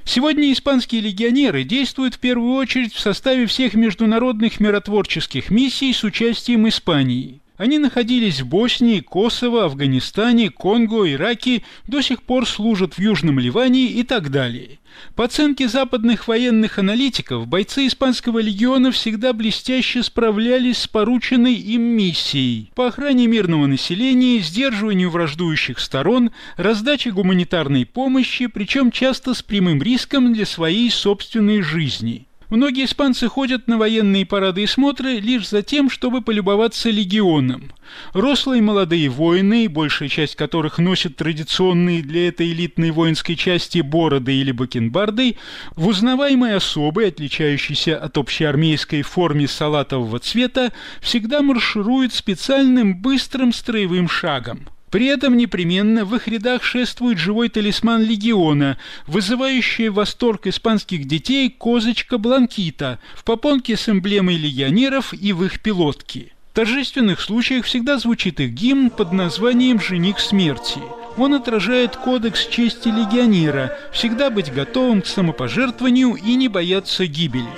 Сегодня 0.05 0.51
испанские 0.51 1.01
легионеры 1.01 1.63
действуют 1.63 2.15
в 2.15 2.19
первую 2.19 2.55
очередь 2.55 2.93
в 2.93 2.99
составе 2.99 3.45
всех 3.45 3.73
международных 3.73 4.59
миротворческих 4.59 5.49
миссий 5.49 5.93
с 5.93 6.03
участием 6.03 6.67
Испании. 6.67 7.42
Они 7.63 7.79
находились 7.79 8.41
в 8.41 8.47
Боснии, 8.47 8.99
Косово, 8.99 9.63
Афганистане, 9.63 10.49
Конго, 10.49 11.09
Ираке, 11.09 11.63
до 11.87 12.01
сих 12.01 12.21
пор 12.23 12.45
служат 12.45 12.95
в 12.95 12.99
Южном 12.99 13.39
Ливане 13.39 13.85
и 13.85 14.03
так 14.03 14.31
далее. 14.31 14.79
По 15.15 15.23
оценке 15.23 15.69
западных 15.69 16.27
военных 16.27 16.77
аналитиков, 16.77 17.47
бойцы 17.47 17.87
Испанского 17.87 18.39
легиона 18.39 18.91
всегда 18.91 19.31
блестяще 19.31 20.03
справлялись 20.03 20.79
с 20.79 20.87
порученной 20.89 21.53
им 21.53 21.83
миссией 21.83 22.69
по 22.75 22.87
охране 22.87 23.27
мирного 23.27 23.65
населения, 23.65 24.39
сдерживанию 24.39 25.09
враждующих 25.09 25.79
сторон, 25.79 26.31
раздаче 26.57 27.11
гуманитарной 27.11 27.85
помощи, 27.85 28.47
причем 28.47 28.91
часто 28.91 29.33
с 29.33 29.41
прямым 29.41 29.81
риском 29.81 30.33
для 30.33 30.45
своей 30.45 30.91
собственной 30.91 31.61
жизни. 31.61 32.27
Многие 32.53 32.85
испанцы 32.85 33.27
ходят 33.29 33.67
на 33.67 33.79
военные 33.79 34.27
парады 34.27 34.61
и 34.61 34.67
смотры 34.67 35.13
лишь 35.13 35.49
за 35.49 35.63
тем, 35.63 35.89
чтобы 35.89 36.21
полюбоваться 36.21 36.91
легионом. 36.91 37.71
Рослые 38.13 38.61
молодые 38.61 39.09
воины, 39.09 39.67
большая 39.67 40.07
часть 40.07 40.35
которых 40.35 40.77
носят 40.77 41.15
традиционные 41.15 42.03
для 42.03 42.27
этой 42.27 42.51
элитной 42.51 42.91
воинской 42.91 43.35
части 43.35 43.79
бороды 43.79 44.35
или 44.35 44.51
бакенбарды, 44.51 45.37
в 45.75 45.87
узнаваемой 45.87 46.55
особы, 46.55 47.05
отличающейся 47.05 47.97
от 47.97 48.19
общеармейской 48.19 49.01
форме 49.01 49.47
салатового 49.47 50.19
цвета, 50.19 50.71
всегда 51.01 51.41
маршируют 51.41 52.13
специальным 52.13 53.01
быстрым 53.01 53.51
строевым 53.51 54.07
шагом. 54.07 54.69
При 54.93 55.07
этом 55.07 55.35
непременно 55.37 56.05
в 56.05 56.15
их 56.15 56.27
рядах 56.27 56.61
шествует 56.61 57.17
живой 57.17 57.49
талисман 57.49 58.03
легиона, 58.03 58.77
вызывающий 59.07 59.89
восторг 59.89 60.45
испанских 60.45 61.05
детей 61.05 61.49
козочка 61.49 62.19
Бланкита 62.19 62.99
в 63.15 63.23
попонке 63.23 63.75
с 63.75 63.89
эмблемой 63.89 64.37
легионеров 64.37 65.11
и 65.11 65.33
в 65.33 65.45
их 65.45 65.61
пилотке. 65.61 66.31
В 66.51 66.55
торжественных 66.55 67.21
случаях 67.21 67.65
всегда 67.65 67.97
звучит 67.97 68.39
их 68.39 68.51
гимн 68.51 68.91
под 68.91 69.13
названием 69.13 69.81
«Жених 69.81 70.19
смерти». 70.19 70.79
Он 71.17 71.33
отражает 71.33 71.95
кодекс 71.95 72.45
чести 72.45 72.89
легионера– 72.89 73.75
всегда 73.93 74.29
быть 74.29 74.53
готовым 74.53 75.01
к 75.01 75.07
самопожертвованию 75.07 76.13
и 76.13 76.35
не 76.35 76.49
бояться 76.49 77.07
гибели. 77.07 77.49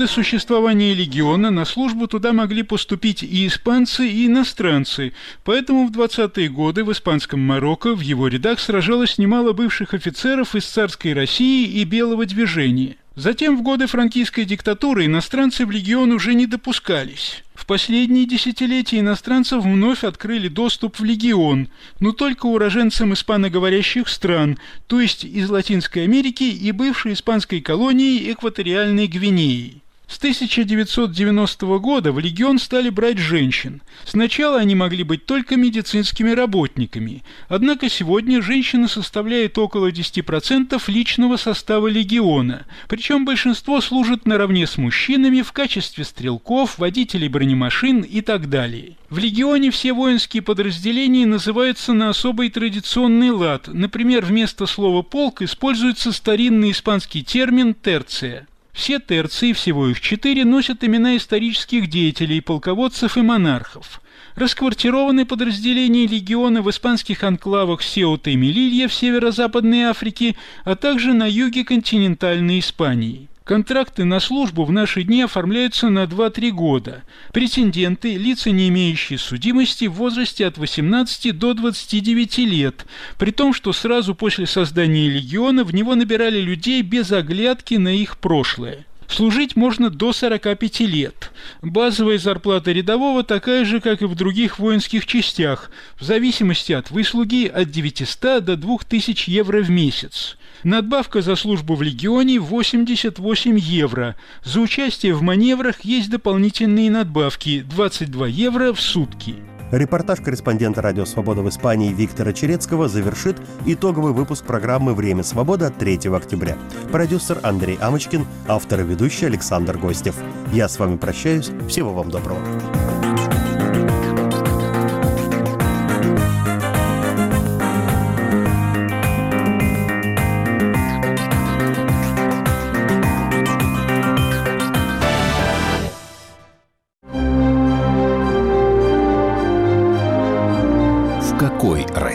Годы 0.00 0.12
существования 0.12 0.94
легиона 0.94 1.50
на 1.50 1.66
службу 1.66 2.06
туда 2.06 2.32
могли 2.32 2.62
поступить 2.62 3.22
и 3.22 3.46
испанцы, 3.46 4.08
и 4.08 4.28
иностранцы, 4.28 5.12
поэтому 5.44 5.86
в 5.86 5.90
20-е 5.90 6.48
годы 6.48 6.84
в 6.84 6.92
испанском 6.92 7.40
Марокко 7.40 7.94
в 7.94 8.00
его 8.00 8.26
рядах 8.26 8.60
сражалось 8.60 9.18
немало 9.18 9.52
бывших 9.52 9.92
офицеров 9.92 10.54
из 10.54 10.64
царской 10.64 11.12
России 11.12 11.66
и 11.66 11.84
Белого 11.84 12.24
движения. 12.24 12.96
Затем 13.14 13.58
в 13.58 13.62
годы 13.62 13.86
франкийской 13.86 14.46
диктатуры 14.46 15.04
иностранцы 15.04 15.66
в 15.66 15.70
легион 15.70 16.12
уже 16.12 16.32
не 16.32 16.46
допускались. 16.46 17.44
В 17.52 17.66
последние 17.66 18.24
десятилетия 18.24 19.00
иностранцев 19.00 19.62
вновь 19.62 20.02
открыли 20.02 20.48
доступ 20.48 20.98
в 20.98 21.04
легион, 21.04 21.68
но 22.00 22.12
только 22.12 22.46
уроженцам 22.46 23.12
испаноговорящих 23.12 24.08
стран, 24.08 24.58
то 24.86 24.98
есть 24.98 25.24
из 25.24 25.50
Латинской 25.50 26.04
Америки 26.04 26.44
и 26.44 26.72
бывшей 26.72 27.12
испанской 27.12 27.60
колонии 27.60 28.32
Экваториальной 28.32 29.06
Гвинеи. 29.06 29.82
С 30.10 30.18
1990 30.18 31.78
года 31.78 32.10
в 32.10 32.18
легион 32.18 32.58
стали 32.58 32.90
брать 32.90 33.18
женщин. 33.18 33.80
Сначала 34.04 34.58
они 34.58 34.74
могли 34.74 35.04
быть 35.04 35.24
только 35.24 35.54
медицинскими 35.54 36.32
работниками, 36.32 37.22
однако 37.48 37.88
сегодня 37.88 38.42
женщины 38.42 38.88
составляют 38.88 39.56
около 39.56 39.92
10% 39.92 40.82
личного 40.88 41.36
состава 41.36 41.86
легиона, 41.86 42.66
причем 42.88 43.24
большинство 43.24 43.80
служат 43.80 44.26
наравне 44.26 44.66
с 44.66 44.78
мужчинами 44.78 45.42
в 45.42 45.52
качестве 45.52 46.02
стрелков, 46.02 46.78
водителей 46.78 47.28
бронемашин 47.28 48.00
и 48.00 48.20
так 48.20 48.50
далее. 48.50 48.96
В 49.10 49.18
легионе 49.18 49.70
все 49.70 49.92
воинские 49.92 50.42
подразделения 50.42 51.24
называются 51.24 51.92
на 51.92 52.08
особый 52.08 52.50
традиционный 52.50 53.30
лад, 53.30 53.68
например, 53.68 54.24
вместо 54.24 54.66
слова 54.66 55.02
«полк» 55.02 55.40
используется 55.42 56.10
старинный 56.10 56.72
испанский 56.72 57.22
термин 57.22 57.74
«терция». 57.74 58.48
Все 58.80 58.98
терции, 58.98 59.52
всего 59.52 59.88
их 59.88 60.00
четыре, 60.00 60.46
носят 60.46 60.82
имена 60.82 61.14
исторических 61.18 61.90
деятелей, 61.90 62.40
полководцев 62.40 63.18
и 63.18 63.20
монархов. 63.20 64.00
Расквартированы 64.36 65.26
подразделения 65.26 66.06
легиона 66.06 66.62
в 66.62 66.70
испанских 66.70 67.22
анклавах 67.22 67.82
Сеута 67.82 68.30
и 68.30 68.36
Мелилья 68.36 68.88
в 68.88 68.94
северо-западной 68.94 69.82
Африке, 69.82 70.34
а 70.64 70.76
также 70.76 71.12
на 71.12 71.28
юге 71.28 71.62
континентальной 71.62 72.58
Испании. 72.58 73.28
Контракты 73.50 74.04
на 74.04 74.20
службу 74.20 74.64
в 74.64 74.70
наши 74.70 75.02
дни 75.02 75.22
оформляются 75.22 75.88
на 75.88 76.04
2-3 76.04 76.52
года. 76.52 77.02
Претенденты– 77.32 78.16
лица, 78.16 78.52
не 78.52 78.68
имеющие 78.68 79.18
судимости, 79.18 79.86
в 79.86 79.94
возрасте 79.94 80.46
от 80.46 80.56
18 80.56 81.36
до 81.36 81.54
29 81.54 82.38
лет, 82.38 82.86
при 83.18 83.32
том, 83.32 83.52
что 83.52 83.72
сразу 83.72 84.14
после 84.14 84.46
создания 84.46 85.08
легиона 85.08 85.64
в 85.64 85.74
него 85.74 85.96
набирали 85.96 86.40
людей 86.40 86.82
без 86.82 87.10
оглядки 87.10 87.74
на 87.74 87.88
их 87.88 88.18
прошлое. 88.18 88.86
Служить 89.08 89.56
можно 89.56 89.90
до 89.90 90.12
45 90.12 90.80
лет. 90.82 91.32
Базовая 91.60 92.18
зарплата 92.18 92.70
рядового 92.70 93.24
такая 93.24 93.64
же, 93.64 93.80
как 93.80 94.00
и 94.02 94.04
в 94.04 94.14
других 94.14 94.60
воинских 94.60 95.06
частях, 95.06 95.72
в 95.98 96.04
зависимости 96.04 96.70
от 96.70 96.92
выслуги 96.92 97.48
от 97.52 97.68
900 97.68 98.44
до 98.44 98.56
2000 98.56 99.28
евро 99.28 99.60
в 99.60 99.70
месяц. 99.70 100.36
Надбавка 100.64 101.22
за 101.22 101.36
службу 101.36 101.74
в 101.74 101.82
легионе 101.82 102.38
88 102.38 103.58
евро. 103.58 104.16
За 104.44 104.60
участие 104.60 105.14
в 105.14 105.22
маневрах 105.22 105.80
есть 105.82 106.10
дополнительные 106.10 106.90
надбавки 106.90 107.62
22 107.62 108.26
евро 108.28 108.72
в 108.72 108.80
сутки. 108.80 109.36
Репортаж 109.70 110.20
корреспондента 110.20 110.82
«Радио 110.82 111.04
Свобода» 111.04 111.42
в 111.42 111.48
Испании 111.48 111.92
Виктора 111.92 112.32
Черецкого 112.32 112.88
завершит 112.88 113.36
итоговый 113.66 114.12
выпуск 114.12 114.44
программы 114.44 114.94
«Время 114.94 115.22
свободы» 115.22 115.66
от 115.66 115.78
3 115.78 116.08
октября. 116.12 116.58
Продюсер 116.90 117.38
Андрей 117.44 117.78
Амочкин, 117.80 118.26
автор 118.48 118.80
и 118.80 118.84
ведущий 118.84 119.26
Александр 119.26 119.78
Гостев. 119.78 120.16
Я 120.52 120.68
с 120.68 120.78
вами 120.78 120.96
прощаюсь. 120.96 121.52
Всего 121.68 121.92
вам 121.94 122.10
доброго. 122.10 122.40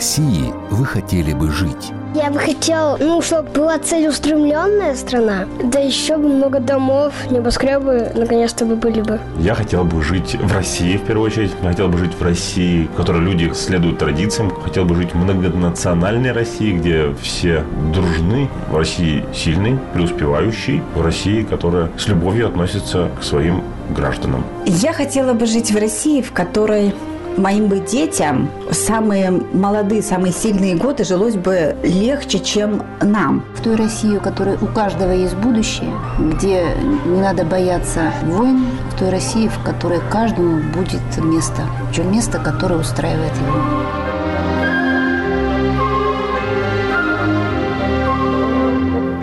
России 0.05 0.53
вы 0.69 0.85
хотели 0.85 1.33
бы 1.33 1.49
жить? 1.49 1.91
Я 2.13 2.29
бы 2.29 2.37
хотел, 2.37 2.95
ну, 2.99 3.23
чтобы 3.23 3.49
была 3.49 3.79
целеустремленная 3.79 4.93
страна, 4.93 5.47
да 5.63 5.79
еще 5.79 6.17
бы 6.17 6.27
много 6.27 6.59
домов, 6.59 7.11
небоскребы 7.31 8.11
наконец-то 8.13 8.65
бы 8.65 8.75
были 8.75 9.01
бы. 9.01 9.19
Я 9.39 9.55
хотел 9.55 9.83
бы 9.83 10.03
жить 10.03 10.35
в 10.35 10.53
России, 10.53 10.97
в 10.97 11.05
первую 11.05 11.25
очередь. 11.25 11.53
Я 11.63 11.69
хотел 11.69 11.87
бы 11.87 11.97
жить 11.97 12.13
в 12.13 12.21
России, 12.21 12.85
в 12.85 12.95
которой 12.95 13.21
люди 13.21 13.51
следуют 13.55 13.97
традициям. 13.97 14.51
Хотел 14.51 14.85
бы 14.85 14.93
жить 14.93 15.11
в 15.11 15.15
многонациональной 15.15 16.33
России, 16.33 16.73
где 16.73 17.11
все 17.19 17.63
дружны. 17.91 18.47
В 18.69 18.77
России 18.77 19.25
сильный, 19.33 19.79
преуспевающий. 19.95 20.83
В 20.93 21.01
России, 21.01 21.41
которая 21.41 21.89
с 21.97 22.07
любовью 22.07 22.47
относится 22.47 23.09
к 23.19 23.23
своим 23.23 23.63
гражданам. 23.89 24.45
Я 24.67 24.93
хотела 24.93 25.33
бы 25.33 25.47
жить 25.47 25.71
в 25.71 25.77
России, 25.79 26.21
в 26.21 26.31
которой 26.31 26.93
моим 27.37 27.67
бы 27.67 27.79
детям 27.79 28.49
самые 28.71 29.31
молодые, 29.31 30.01
самые 30.01 30.33
сильные 30.33 30.75
годы 30.75 31.03
жилось 31.03 31.35
бы 31.35 31.75
легче, 31.83 32.39
чем 32.39 32.83
нам. 33.01 33.43
В 33.55 33.61
той 33.61 33.75
России, 33.75 34.17
у 34.17 34.21
которой 34.21 34.55
у 34.55 34.67
каждого 34.67 35.11
есть 35.11 35.35
будущее, 35.35 35.91
где 36.19 36.65
не 37.05 37.21
надо 37.21 37.43
бояться 37.43 38.11
войн, 38.23 38.65
в 38.91 38.99
той 38.99 39.09
России, 39.09 39.47
в 39.47 39.63
которой 39.63 39.99
каждому 40.11 40.61
будет 40.73 41.01
место, 41.17 41.61
причем 41.89 42.11
место, 42.11 42.39
которое 42.39 42.79
устраивает 42.79 43.33
его. 43.37 44.05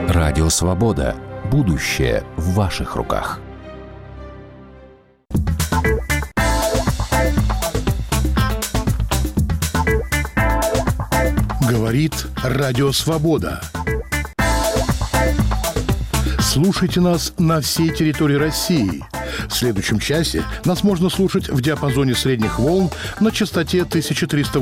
Радио 0.09 0.49
«Свобода». 0.49 1.15
Будущее 1.51 2.25
в 2.37 2.55
ваших 2.55 2.97
руках. 2.97 3.41
Говорит 11.93 12.27
Радио 12.43 12.91
Свобода. 12.91 13.61
Слушайте 16.41 17.01
нас 17.03 17.35
на 17.37 17.61
всей 17.61 17.91
территории 17.91 18.37
России. 18.37 19.05
В 19.47 19.53
следующем 19.53 19.99
часе 19.99 20.43
нас 20.65 20.85
можно 20.85 21.11
слушать 21.11 21.51
в 21.51 21.61
диапазоне 21.61 22.15
средних 22.15 22.59
волн 22.59 22.91
на 23.21 23.31
частоте 23.31 23.83
1300 23.83 24.59